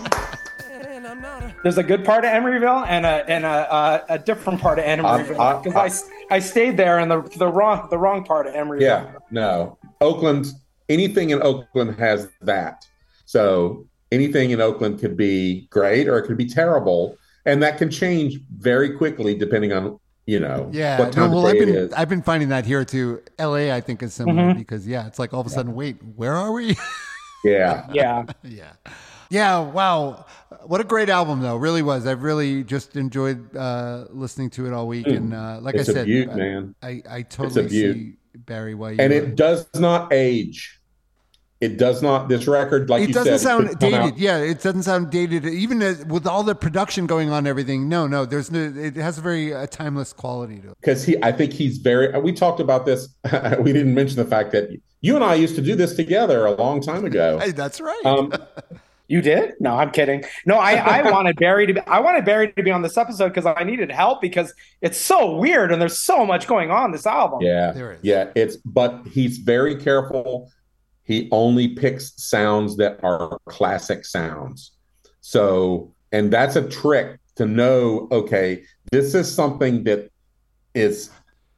There's 1.63 1.79
a 1.79 1.83
good 1.83 2.05
part 2.05 2.25
of 2.25 2.31
Emeryville 2.31 2.87
and 2.87 3.05
a 3.05 3.29
and 3.29 3.45
a, 3.45 3.75
a, 3.75 4.05
a 4.15 4.19
different 4.19 4.61
part 4.61 4.79
of 4.79 4.85
Emeryville 4.85 5.39
I- 5.39 5.59
because 5.63 5.75
I, 5.75 5.87
s- 5.87 6.09
I 6.31 6.39
stayed 6.39 6.77
there 6.77 6.99
in 7.01 7.09
the 7.09 7.23
the 7.39 7.49
wrong 7.49 7.89
the 7.91 7.99
wrong 7.99 8.25
part 8.25 8.47
of 8.47 8.55
Emeryville. 8.55 8.81
Yeah, 8.83 9.13
no. 9.31 9.77
Oakland, 10.01 10.47
anything 10.89 11.31
in 11.31 11.43
Oakland 11.43 11.99
has 11.99 12.29
that. 12.43 12.87
So 13.25 13.87
anything 14.13 14.51
in 14.51 14.61
Oakland 14.61 15.01
could 15.01 15.17
be 15.17 15.67
great 15.71 16.07
or 16.09 16.19
it 16.19 16.27
could 16.27 16.37
be 16.37 16.47
terrible. 16.49 17.17
And 17.47 17.63
that 17.63 17.79
can 17.79 17.91
change 17.91 18.39
very 18.59 18.97
quickly 18.97 19.35
depending 19.35 19.73
on, 19.73 19.99
you 20.27 20.41
know, 20.41 20.69
yeah. 20.73 20.99
what 20.99 21.13
time 21.13 21.31
No, 21.31 21.37
well, 21.37 21.47
of 21.47 21.53
I've 21.55 21.59
been 21.61 21.69
is. 21.75 21.93
I've 21.93 22.09
been 22.09 22.23
finding 22.23 22.49
that 22.51 22.67
here 22.67 22.85
too. 22.85 23.23
LA, 23.39 23.73
I 23.75 23.81
think, 23.81 24.03
is 24.03 24.13
similar 24.15 24.43
Mm-hmm. 24.51 24.59
because 24.59 24.87
yeah, 24.87 25.07
it's 25.07 25.19
like 25.19 25.33
all 25.33 25.41
of 25.41 25.47
a 25.47 25.51
sudden, 25.51 25.75
wait, 25.75 25.97
where 26.17 26.35
are 26.35 26.53
we? 26.53 26.77
Yeah. 27.45 27.87
Yeah. 27.93 28.25
yeah. 28.43 28.73
Yeah, 29.31 29.59
wow. 29.61 30.25
What 30.65 30.81
a 30.81 30.85
great 30.85 31.09
album 31.09 31.41
though. 31.43 31.57
Really 31.57 31.83
was. 31.83 32.07
I've 32.07 32.23
really 32.23 32.63
just 32.65 32.97
enjoyed 32.97 33.55
uh 33.57 34.07
listening 34.11 34.51
to 34.51 34.67
it 34.67 34.73
all 34.73 34.87
week 34.89 35.07
and 35.07 35.33
uh 35.35 35.59
like 35.61 35.75
It's 35.77 35.89
I 35.89 35.93
a 35.93 35.95
said 35.95 36.07
beaut, 36.07 36.31
I- 36.31 36.35
man. 36.35 36.75
I, 36.83 37.03
I 37.09 37.23
totally 37.23 37.67
beaut. 37.69 37.97
see 37.97 38.13
Barry 38.37 38.75
why 38.75 38.93
And 38.99 39.13
it 39.13 39.35
does 39.37 39.67
not 39.75 40.13
age. 40.13 40.76
It 41.61 41.79
does 41.79 42.03
not, 42.03 42.29
this 42.29 42.47
record, 42.47 42.91
like 42.91 43.03
it 43.05 43.09
you 43.09 43.15
doesn't 43.15 43.39
said, 43.39 43.41
sound 43.41 43.69
could 43.71 43.81
come 43.81 43.91
dated. 43.93 44.01
out- 44.13 44.19
Yeah, 44.19 44.37
it 44.39 44.61
doesn't 44.63 44.83
sound 44.83 45.11
dated. 45.11 45.47
Even 45.47 45.81
as, 45.81 46.05
with 46.05 46.27
all 46.27 46.43
the 46.43 46.55
production 46.55 47.07
going 47.07 47.31
on, 47.31 47.39
and 47.39 47.47
everything. 47.49 47.89
No, 47.89 48.07
no, 48.07 48.27
there's 48.27 48.51
no. 48.51 48.61
It 48.77 48.97
has 48.97 49.17
a 49.17 49.23
very 49.23 49.55
uh, 49.55 49.67
timeless 49.67 50.13
quality 50.13 50.61
to 50.61 50.69
it. 50.73 50.77
because 50.81 51.05
he 51.05 51.17
i 51.23 51.33
think 51.33 51.53
he's 51.55 51.79
very 51.79 52.19
we 52.21 52.33
talked 52.33 52.61
about 52.61 52.85
this 52.85 53.09
we 53.61 53.73
didn't 53.73 53.95
mention 53.95 54.17
the 54.17 54.25
fact 54.25 54.53
that 54.53 54.69
you 55.01 55.15
and 55.15 55.25
i 55.25 55.35
used 55.35 55.55
to 55.55 55.63
do 55.63 55.75
this 55.75 55.95
together 55.95 56.45
a 56.47 56.53
long 56.53 56.81
time 56.83 57.05
ago 57.05 57.39
Hey, 57.43 57.53
that's 57.53 57.81
right. 57.81 58.03
um, 58.05 58.33
You 59.09 59.21
did? 59.23 59.53
No, 59.61 59.77
I'm 59.77 59.93
kidding. 59.93 60.25
No, 60.47 60.57
I, 60.57 60.73
I 60.73 61.11
wanted 61.13 61.37
Barry 61.37 61.65
to 61.69 61.75
be 61.75 61.81
I 61.83 62.01
wanted 62.01 62.25
Barry 62.25 62.53
to 62.53 62.63
be 62.65 62.73
on 62.73 62.83
this 62.83 62.97
episode 62.99 63.29
because 63.29 63.47
I 63.47 63.63
needed 63.63 63.89
help 63.93 64.21
because 64.21 64.53
it's 64.83 64.99
so 65.01 65.37
weird 65.37 65.71
and 65.71 65.81
there's 65.81 65.97
so 65.99 66.27
much 66.27 66.49
going 66.49 66.73
on 66.73 66.91
this 66.91 67.07
album. 67.07 67.39
yeah 67.41 67.71
There 67.71 67.93
is. 67.93 68.01
yeah 68.03 68.31
it's 68.35 68.57
but 68.65 69.07
he's 69.07 69.39
very 69.39 69.77
careful 69.77 70.51
he 71.07 71.29
only 71.33 71.69
picks 71.69 72.13
sounds 72.23 72.77
that 72.77 72.99
are 73.03 73.39
classic 73.47 74.05
sounds 74.05 74.73
so 75.21 75.93
and 76.13 76.33
that's 76.33 76.57
a 76.57 76.69
trick 76.69 77.19
to 77.37 77.47
know 77.47 78.09
okay 78.11 78.63
this 78.93 79.15
is 79.15 79.33
something 79.33 79.85
that 79.85 80.11
is 80.75 81.11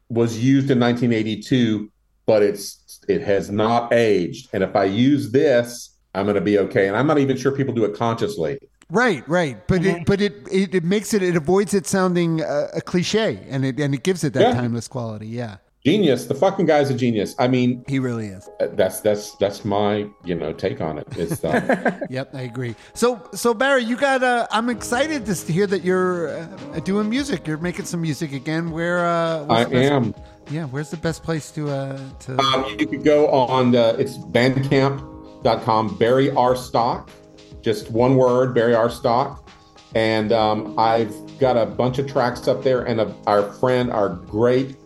was 0.09 0.38
used 0.38 0.70
in 0.70 0.78
1982 0.80 1.90
but 2.26 2.42
it's 2.42 3.01
it 3.09 3.20
has 3.22 3.51
not 3.51 3.92
aged 3.92 4.49
and 4.53 4.62
if 4.62 4.74
i 4.76 4.84
use 4.84 5.30
this 5.32 5.96
i'm 6.14 6.24
going 6.24 6.34
to 6.34 6.40
be 6.40 6.59
okay 6.59 6.88
and 6.88 6.96
i'm 6.96 7.07
not 7.07 7.18
even 7.18 7.36
sure 7.36 7.53
people 7.53 7.74
do 7.74 7.84
it 7.84 7.94
consciously 7.94 8.59
Right, 8.90 9.22
right, 9.28 9.68
but 9.68 9.82
Mm-hmm. 9.82 9.96
it, 10.01 10.07
but 10.07 10.20
it, 10.22 10.32
it 10.51 10.74
it 10.74 10.82
makes 10.82 11.12
it 11.12 11.22
it 11.22 11.36
avoids 11.36 11.74
it 11.74 11.86
sounding 11.86 12.40
uh, 12.42 12.68
a 12.74 12.80
cliche, 12.80 13.44
and 13.51 13.62
it 13.62 13.78
and 13.78 13.92
it 13.92 14.03
gives 14.03 14.24
it 14.24 14.32
that 14.32 14.40
Yeah. 14.40 14.55
timeless 14.55 14.88
quality. 14.88 15.26
Yeah, 15.26 15.59
genius 15.89 16.26
the 16.26 16.34
fucking 16.34 16.66
guy's 16.66 16.91
a 16.91 16.95
genius 16.95 17.34
i 17.39 17.47
mean 17.49 17.84
he 17.89 17.99
really 17.99 18.26
is. 18.26 18.49
that's 18.72 19.01
that's 19.01 19.34
that's 19.36 19.64
my 19.64 20.07
you 20.24 20.34
know 20.34 20.53
take 20.53 20.80
on 20.80 20.99
it 20.99 21.07
it's 21.16 21.45
uh, 21.45 21.99
Yep, 22.11 22.34
I 22.34 22.43
agree. 22.43 22.74
So 22.95 23.20
so 23.32 23.55
Barry, 23.55 23.84
you 23.84 23.97
got. 23.97 24.22
Uh, 24.22 24.47
I'm 24.51 24.70
excited 24.70 25.26
to 25.26 25.53
hear 25.53 25.66
that 25.66 25.84
you're 25.84 26.39
uh, 26.39 26.80
doing 26.80 27.09
music. 27.09 27.47
You're 27.47 27.59
making 27.59 27.84
some 27.84 28.01
music 28.01 28.32
again. 28.32 28.70
Where 28.70 29.07
uh, 29.07 29.47
i 29.49 29.64
am 29.64 30.14
Yeah, 30.51 30.64
where's 30.66 30.91
the 30.91 30.97
best 30.97 31.22
place 31.22 31.51
to 31.53 31.70
uh 31.70 31.99
to? 32.20 32.39
Um, 32.39 32.64
you 32.78 32.86
could 32.86 33.05
go 33.05 33.28
on 33.28 33.72
the, 33.72 33.97
it's 33.99 34.16
bandcamp.com, 34.16 35.99
Barry 35.99 36.30
R. 36.30 36.57
Stock, 36.57 37.11
just 37.62 37.91
one 37.91 38.16
word, 38.16 38.55
Barry 38.55 38.74
R. 38.74 38.91
Stock. 38.91 39.49
And 39.95 40.32
um, 40.32 40.78
I've 40.78 41.14
got 41.39 41.57
a 41.57 41.64
bunch 41.64 41.99
of 41.99 42.07
tracks 42.07 42.47
up 42.47 42.62
there. 42.62 42.82
And 42.82 43.01
a, 43.01 43.14
our 43.26 43.53
friend, 43.55 43.91
our 43.91 44.11
great, 44.11 44.76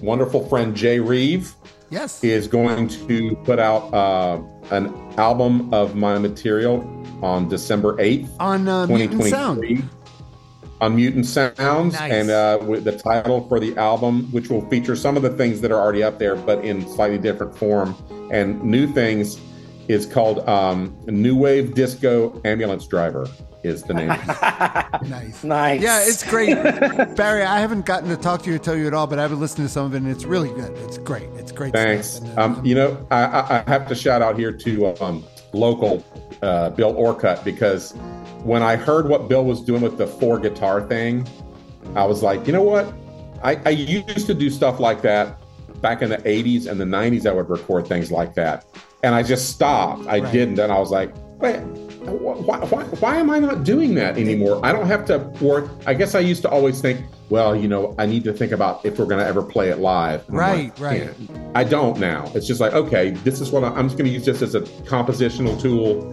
wonderful 0.00 0.46
friend, 0.48 0.74
Jay 0.74 1.00
Reeve, 1.00 1.54
yes. 1.90 2.22
is 2.22 2.48
going 2.48 2.88
to 2.88 3.36
put 3.44 3.58
out 3.58 3.92
uh, 3.92 4.40
an 4.70 4.94
album 5.18 5.72
of 5.72 5.94
my 5.94 6.18
material 6.18 6.80
on 7.22 7.48
December 7.48 7.96
8th, 7.96 8.28
on 8.40 8.68
uh, 8.68 8.86
Mutant 8.86 9.24
Sound. 9.24 9.90
on 10.80 10.96
Mutant 10.96 11.26
Sounds, 11.26 11.94
Nice. 11.94 12.12
and 12.12 12.30
uh, 12.30 12.58
with 12.62 12.84
the 12.84 12.96
title 12.96 13.46
for 13.48 13.58
the 13.58 13.76
album, 13.76 14.30
which 14.32 14.50
will 14.50 14.68
feature 14.68 14.96
some 14.96 15.16
of 15.16 15.22
the 15.22 15.30
things 15.30 15.60
that 15.60 15.70
are 15.70 15.80
already 15.80 16.02
up 16.02 16.18
there, 16.18 16.36
but 16.36 16.64
in 16.64 16.86
slightly 16.88 17.18
different 17.18 17.56
form. 17.56 17.94
And 18.30 18.62
new 18.62 18.92
things 18.92 19.40
is 19.88 20.04
called 20.04 20.46
um, 20.48 20.96
New 21.06 21.36
Wave 21.36 21.74
Disco 21.74 22.40
Ambulance 22.44 22.86
Driver 22.86 23.26
is 23.66 23.82
the 23.82 23.94
name. 23.94 24.08
Nice. 25.10 25.44
Nice. 25.44 25.80
Yeah, 25.82 26.00
it's 26.02 26.22
great. 26.28 26.54
Barry, 27.16 27.42
I 27.42 27.58
haven't 27.60 27.84
gotten 27.86 28.08
to 28.08 28.16
talk 28.16 28.42
to 28.42 28.50
you 28.50 28.56
or 28.56 28.58
tell 28.58 28.74
you 28.76 28.86
at 28.86 28.94
all, 28.94 29.06
but 29.06 29.18
I've 29.18 29.30
been 29.30 29.38
listening 29.40 29.66
to 29.66 29.72
some 29.72 29.86
of 29.86 29.94
it, 29.94 29.98
and 29.98 30.08
it's 30.08 30.24
really 30.24 30.48
good. 30.48 30.72
It's 30.78 30.98
great. 30.98 31.28
It's 31.36 31.52
great. 31.52 31.72
Thanks. 31.74 32.12
Stuff. 32.14 32.38
Uh, 32.38 32.42
Um, 32.42 32.64
you 32.64 32.74
know, 32.74 33.06
I, 33.10 33.24
I 33.24 33.64
I 33.66 33.70
have 33.70 33.86
to 33.88 33.94
shout 33.94 34.22
out 34.22 34.38
here 34.38 34.52
to 34.52 34.86
um, 35.04 35.22
local 35.52 36.02
uh, 36.42 36.70
Bill 36.70 36.94
Orcutt 36.96 37.44
because 37.44 37.92
when 38.42 38.62
I 38.62 38.76
heard 38.76 39.08
what 39.08 39.28
Bill 39.28 39.44
was 39.44 39.60
doing 39.60 39.82
with 39.82 39.98
the 39.98 40.06
four 40.06 40.38
guitar 40.38 40.80
thing, 40.86 41.26
I 41.94 42.04
was 42.04 42.22
like, 42.22 42.46
you 42.46 42.52
know 42.52 42.62
what? 42.62 42.92
I, 43.44 43.56
I 43.66 43.70
used 43.70 44.26
to 44.26 44.34
do 44.34 44.48
stuff 44.50 44.80
like 44.80 45.02
that 45.02 45.38
back 45.82 46.00
in 46.02 46.08
the 46.10 46.18
80s 46.18 46.66
and 46.66 46.80
the 46.80 46.84
90s. 46.84 47.26
I 47.26 47.32
would 47.32 47.50
record 47.50 47.86
things 47.86 48.10
like 48.10 48.34
that. 48.34 48.64
And 49.02 49.14
I 49.14 49.22
just 49.22 49.50
stopped. 49.50 50.06
I 50.06 50.20
Right. 50.20 50.32
didn't. 50.32 50.58
And 50.58 50.72
I 50.72 50.78
was 50.78 50.90
like, 50.90 51.12
wait, 51.38 51.60
why, 52.06 52.58
why, 52.58 52.84
why 52.84 53.16
am 53.16 53.30
I 53.30 53.38
not 53.38 53.64
doing 53.64 53.94
that 53.96 54.16
anymore? 54.18 54.60
I 54.64 54.72
don't 54.72 54.86
have 54.86 55.04
to 55.06 55.18
work. 55.44 55.70
I 55.86 55.94
guess 55.94 56.14
I 56.14 56.20
used 56.20 56.42
to 56.42 56.48
always 56.50 56.80
think, 56.80 57.04
well, 57.28 57.54
you 57.56 57.68
know, 57.68 57.94
I 57.98 58.06
need 58.06 58.24
to 58.24 58.32
think 58.32 58.52
about 58.52 58.84
if 58.84 58.98
we're 58.98 59.06
going 59.06 59.20
to 59.20 59.26
ever 59.26 59.42
play 59.42 59.70
it 59.70 59.78
live. 59.78 60.26
And 60.28 60.36
Right, 60.36 60.68
like, 60.70 60.80
right. 60.80 61.02
"Yeah." 61.20 61.50
I 61.54 61.64
don't 61.64 61.98
now. 61.98 62.30
It's 62.34 62.46
just 62.46 62.60
like, 62.60 62.72
okay, 62.74 63.10
this 63.10 63.40
is 63.40 63.50
what 63.50 63.64
I, 63.64 63.68
I'm 63.68 63.86
just 63.88 63.98
going 63.98 64.08
to 64.08 64.12
use 64.14 64.24
this 64.24 64.42
as 64.42 64.54
a 64.54 64.60
compositional 64.60 65.60
tool, 65.60 66.08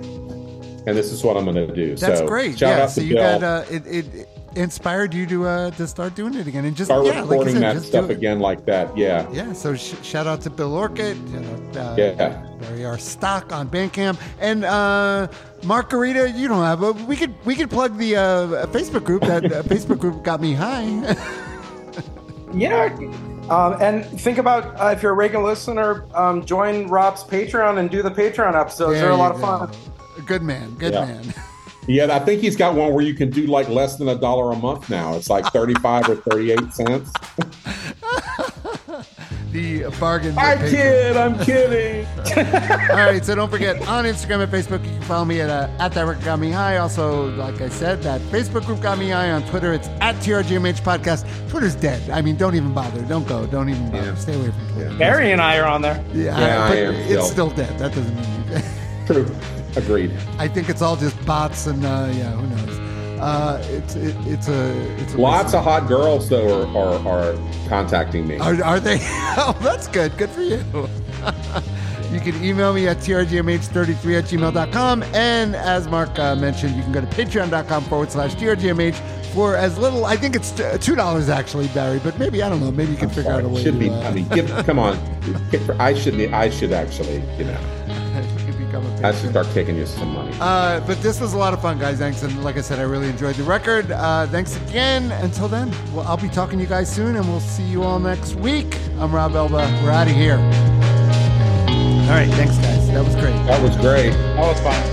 and 0.87 0.97
this 0.97 1.11
is 1.11 1.23
what 1.23 1.37
I'm 1.37 1.45
going 1.45 1.55
to 1.67 1.73
do. 1.73 1.95
That's 1.95 2.19
so, 2.19 2.27
great. 2.27 2.57
Shout 2.57 2.77
yeah. 2.77 2.83
out 2.83 2.89
So 2.91 3.01
to 3.01 3.07
you 3.07 3.15
Bill. 3.15 3.39
got 3.39 3.43
uh, 3.43 3.65
it, 3.71 3.85
it 3.87 4.29
inspired 4.55 5.13
you 5.13 5.25
to 5.27 5.45
uh 5.47 5.71
to 5.71 5.87
start 5.87 6.15
doing 6.15 6.33
it 6.35 6.47
again 6.47 6.65
and 6.65 6.75
just 6.75 6.87
Start 6.89 7.05
yeah, 7.05 7.21
like 7.21 7.45
you 7.47 7.51
said, 7.53 7.61
that 7.61 7.73
just 7.73 7.87
stuff 7.87 8.05
do 8.07 8.11
it. 8.11 8.17
again 8.17 8.39
like 8.39 8.65
that. 8.65 8.95
Yeah. 8.97 9.27
Yeah. 9.31 9.53
So 9.53 9.75
sh- 9.75 9.95
shout 10.03 10.27
out 10.27 10.41
to 10.41 10.49
Bill 10.49 10.73
Orcutt. 10.75 11.17
Uh, 11.75 11.95
Yeah. 11.97 12.45
Barry 12.59 12.85
R. 12.85 12.97
Stock 12.97 13.51
on 13.51 13.67
Bandcamp 13.69 14.19
and 14.39 14.63
uh, 14.65 15.27
Mark 15.63 15.89
Guerita. 15.89 16.37
You 16.37 16.47
don't 16.47 16.63
have 16.63 16.81
a. 16.83 16.91
We 16.93 17.15
could 17.15 17.33
we 17.45 17.55
could 17.55 17.69
plug 17.69 17.97
the 17.97 18.15
uh, 18.15 18.21
Facebook 18.67 19.03
group. 19.03 19.23
That 19.23 19.45
uh, 19.45 19.63
Facebook 19.63 19.99
group 19.99 20.23
got 20.23 20.39
me 20.41 20.53
high. 20.53 21.15
Yeah. 22.55 22.95
Um, 23.49 23.81
and 23.81 24.05
think 24.21 24.37
about 24.37 24.79
uh, 24.79 24.89
if 24.95 25.01
you're 25.01 25.11
a 25.13 25.15
regular 25.15 25.43
listener, 25.43 26.05
um, 26.13 26.45
join 26.45 26.87
Rob's 26.87 27.23
Patreon 27.23 27.79
and 27.79 27.89
do 27.89 28.03
the 28.03 28.11
Patreon 28.11 28.53
episodes. 28.53 28.99
They're 28.99 29.09
a 29.09 29.15
lot 29.15 29.35
you 29.35 29.43
of 29.43 29.71
fun. 29.71 30.25
Good 30.27 30.43
man. 30.43 30.75
Good 30.75 30.93
Yeah. 30.93 31.05
man. 31.05 31.33
Yeah, 31.87 32.15
I 32.15 32.19
think 32.19 32.41
he's 32.41 32.55
got 32.55 32.75
one 32.75 32.93
where 32.93 33.03
you 33.03 33.13
can 33.13 33.29
do 33.29 33.45
like 33.47 33.67
less 33.69 33.97
than 33.97 34.07
a 34.09 34.15
dollar 34.15 34.51
a 34.51 34.55
month 34.55 34.89
now. 34.89 35.15
It's 35.15 35.29
like 35.29 35.45
35 35.47 36.09
or 36.09 36.15
38 36.15 36.73
cents. 36.73 37.11
The 39.51 39.83
bargain. 39.99 40.35
I 40.35 40.55
kid, 40.67 41.15
I'm 41.15 41.37
kidding. 41.45 42.07
All 42.89 42.95
right, 42.95 43.23
so 43.23 43.35
don't 43.35 43.51
forget 43.51 43.87
on 43.87 44.03
Instagram 44.05 44.41
and 44.41 44.51
Facebook, 44.51 44.83
you 44.83 44.89
can 44.89 45.01
follow 45.03 45.25
me 45.25 45.41
at 45.41 45.49
uh, 45.51 45.69
at 45.77 45.91
that 45.91 46.07
record 46.07 46.25
got 46.25 46.39
me 46.39 46.49
high. 46.49 46.77
Also, 46.77 47.29
like 47.35 47.61
I 47.61 47.69
said, 47.69 48.01
that 48.01 48.19
Facebook 48.31 48.65
group 48.65 48.81
got 48.81 48.97
me 48.97 49.09
high 49.09 49.29
on 49.29 49.43
Twitter. 49.49 49.71
It's 49.71 49.89
at 50.01 50.15
TRGMH 50.15 50.81
podcast. 50.81 51.27
Twitter's 51.49 51.75
dead. 51.75 52.09
I 52.09 52.23
mean, 52.23 52.35
don't 52.35 52.55
even 52.55 52.73
bother. 52.73 53.03
Don't 53.03 53.27
go. 53.27 53.45
Don't 53.45 53.69
even 53.69 53.91
bother. 53.91 54.07
Yeah. 54.07 54.15
Stay 54.15 54.33
away 54.33 54.49
from 54.49 54.69
Twitter. 54.73 54.97
Barry 54.97 55.31
and 55.31 55.39
I 55.39 55.59
are 55.59 55.67
on 55.67 55.83
there. 55.83 56.03
Yeah, 56.15 56.39
Yeah, 56.39 56.63
I 56.65 56.69
but 56.69 56.77
am 56.79 56.93
it's 56.95 57.05
still. 57.05 57.25
still 57.25 57.49
dead. 57.51 57.77
That 57.77 57.93
doesn't 57.93 58.15
mean. 58.15 58.63
True. 59.05 59.27
Agreed. 59.75 60.11
I 60.37 60.47
think 60.47 60.69
it's 60.69 60.81
all 60.81 60.95
just 60.95 61.23
bots 61.25 61.67
and 61.67 61.83
uh, 61.85 62.09
yeah, 62.13 62.31
who 62.31 62.47
knows. 62.47 62.79
Uh, 63.19 63.65
it's 63.69 63.95
it, 63.95 64.15
it's 64.27 64.49
a 64.49 65.01
it's 65.01 65.13
a 65.13 65.17
Lots 65.17 65.53
of 65.53 65.63
hot 65.63 65.87
girls 65.87 66.29
though 66.29 66.65
are, 66.65 67.07
are, 67.07 67.07
are 67.07 67.69
contacting 67.69 68.27
me. 68.27 68.37
Are, 68.37 68.61
are 68.63 68.79
they? 68.79 68.99
Oh, 69.35 69.57
that's 69.61 69.87
good. 69.87 70.15
Good 70.17 70.29
for 70.29 70.41
you. 70.41 70.57
you 72.11 72.19
can 72.19 72.43
email 72.43 72.71
me 72.71 72.87
at 72.87 72.97
trgmh33 72.97 74.17
at 74.19 74.25
gmail.com. 74.25 75.03
And 75.13 75.55
as 75.55 75.87
Mark 75.87 76.19
uh, 76.19 76.35
mentioned, 76.35 76.75
you 76.75 76.83
can 76.83 76.91
go 76.91 77.01
to 77.01 77.07
patreon.com 77.07 77.83
forward 77.85 78.11
slash 78.11 78.35
trgmh 78.35 78.93
for 79.33 79.55
as 79.55 79.77
little, 79.79 80.05
I 80.05 80.15
think 80.15 80.35
it's 80.35 80.51
$2 80.51 81.29
actually, 81.29 81.67
Barry, 81.69 81.99
but 82.03 82.19
maybe, 82.19 82.43
I 82.43 82.49
don't 82.49 82.59
know, 82.59 82.71
maybe 82.71 82.91
you 82.91 82.97
can 82.97 83.09
figure 83.09 83.31
out 83.31 83.43
a 83.43 83.49
way 83.49 83.63
should 83.63 83.73
to, 83.73 83.79
be. 83.79 83.89
uh, 83.89 84.07
I 84.07 84.13
mean, 84.13 84.27
give, 84.27 84.47
come 84.65 84.77
on. 84.77 84.95
I 85.79 85.95
should. 85.95 86.21
I 86.31 86.49
should 86.51 86.71
actually. 86.71 87.23
You 87.37 87.45
know, 87.45 87.82
can 89.03 89.11
become 89.11 89.21
should 89.21 89.31
start 89.31 89.53
kicking 89.53 89.75
you 89.75 89.85
some 89.85 90.13
money. 90.13 90.35
Uh, 90.39 90.79
but 90.87 91.01
this 91.01 91.19
was 91.19 91.33
a 91.33 91.37
lot 91.37 91.53
of 91.53 91.61
fun, 91.61 91.77
guys. 91.79 91.97
Thanks. 91.97 92.23
And 92.23 92.43
like 92.43 92.57
I 92.57 92.61
said, 92.61 92.79
I 92.79 92.83
really 92.83 93.09
enjoyed 93.09 93.35
the 93.35 93.43
record. 93.43 93.91
Uh, 93.91 94.27
thanks 94.27 94.55
again. 94.67 95.11
Until 95.23 95.47
then, 95.47 95.71
well, 95.93 96.05
I'll 96.07 96.17
be 96.17 96.29
talking 96.29 96.57
to 96.57 96.63
you 96.63 96.69
guys 96.69 96.93
soon, 96.93 97.15
and 97.15 97.27
we'll 97.27 97.39
see 97.39 97.63
you 97.63 97.83
all 97.83 97.99
next 97.99 98.35
week. 98.35 98.77
I'm 98.99 99.13
Rob 99.13 99.35
Elba. 99.35 99.81
We're 99.83 99.91
out 99.91 100.07
of 100.07 100.13
here. 100.13 100.37
All 100.37 102.19
right. 102.19 102.29
Thanks, 102.31 102.57
guys. 102.57 102.87
That 102.89 103.03
was 103.03 103.15
great. 103.15 103.33
That 103.47 103.61
was 103.61 103.75
great. 103.77 104.11
That 104.11 104.47
was 104.47 104.59
fun. 104.61 104.92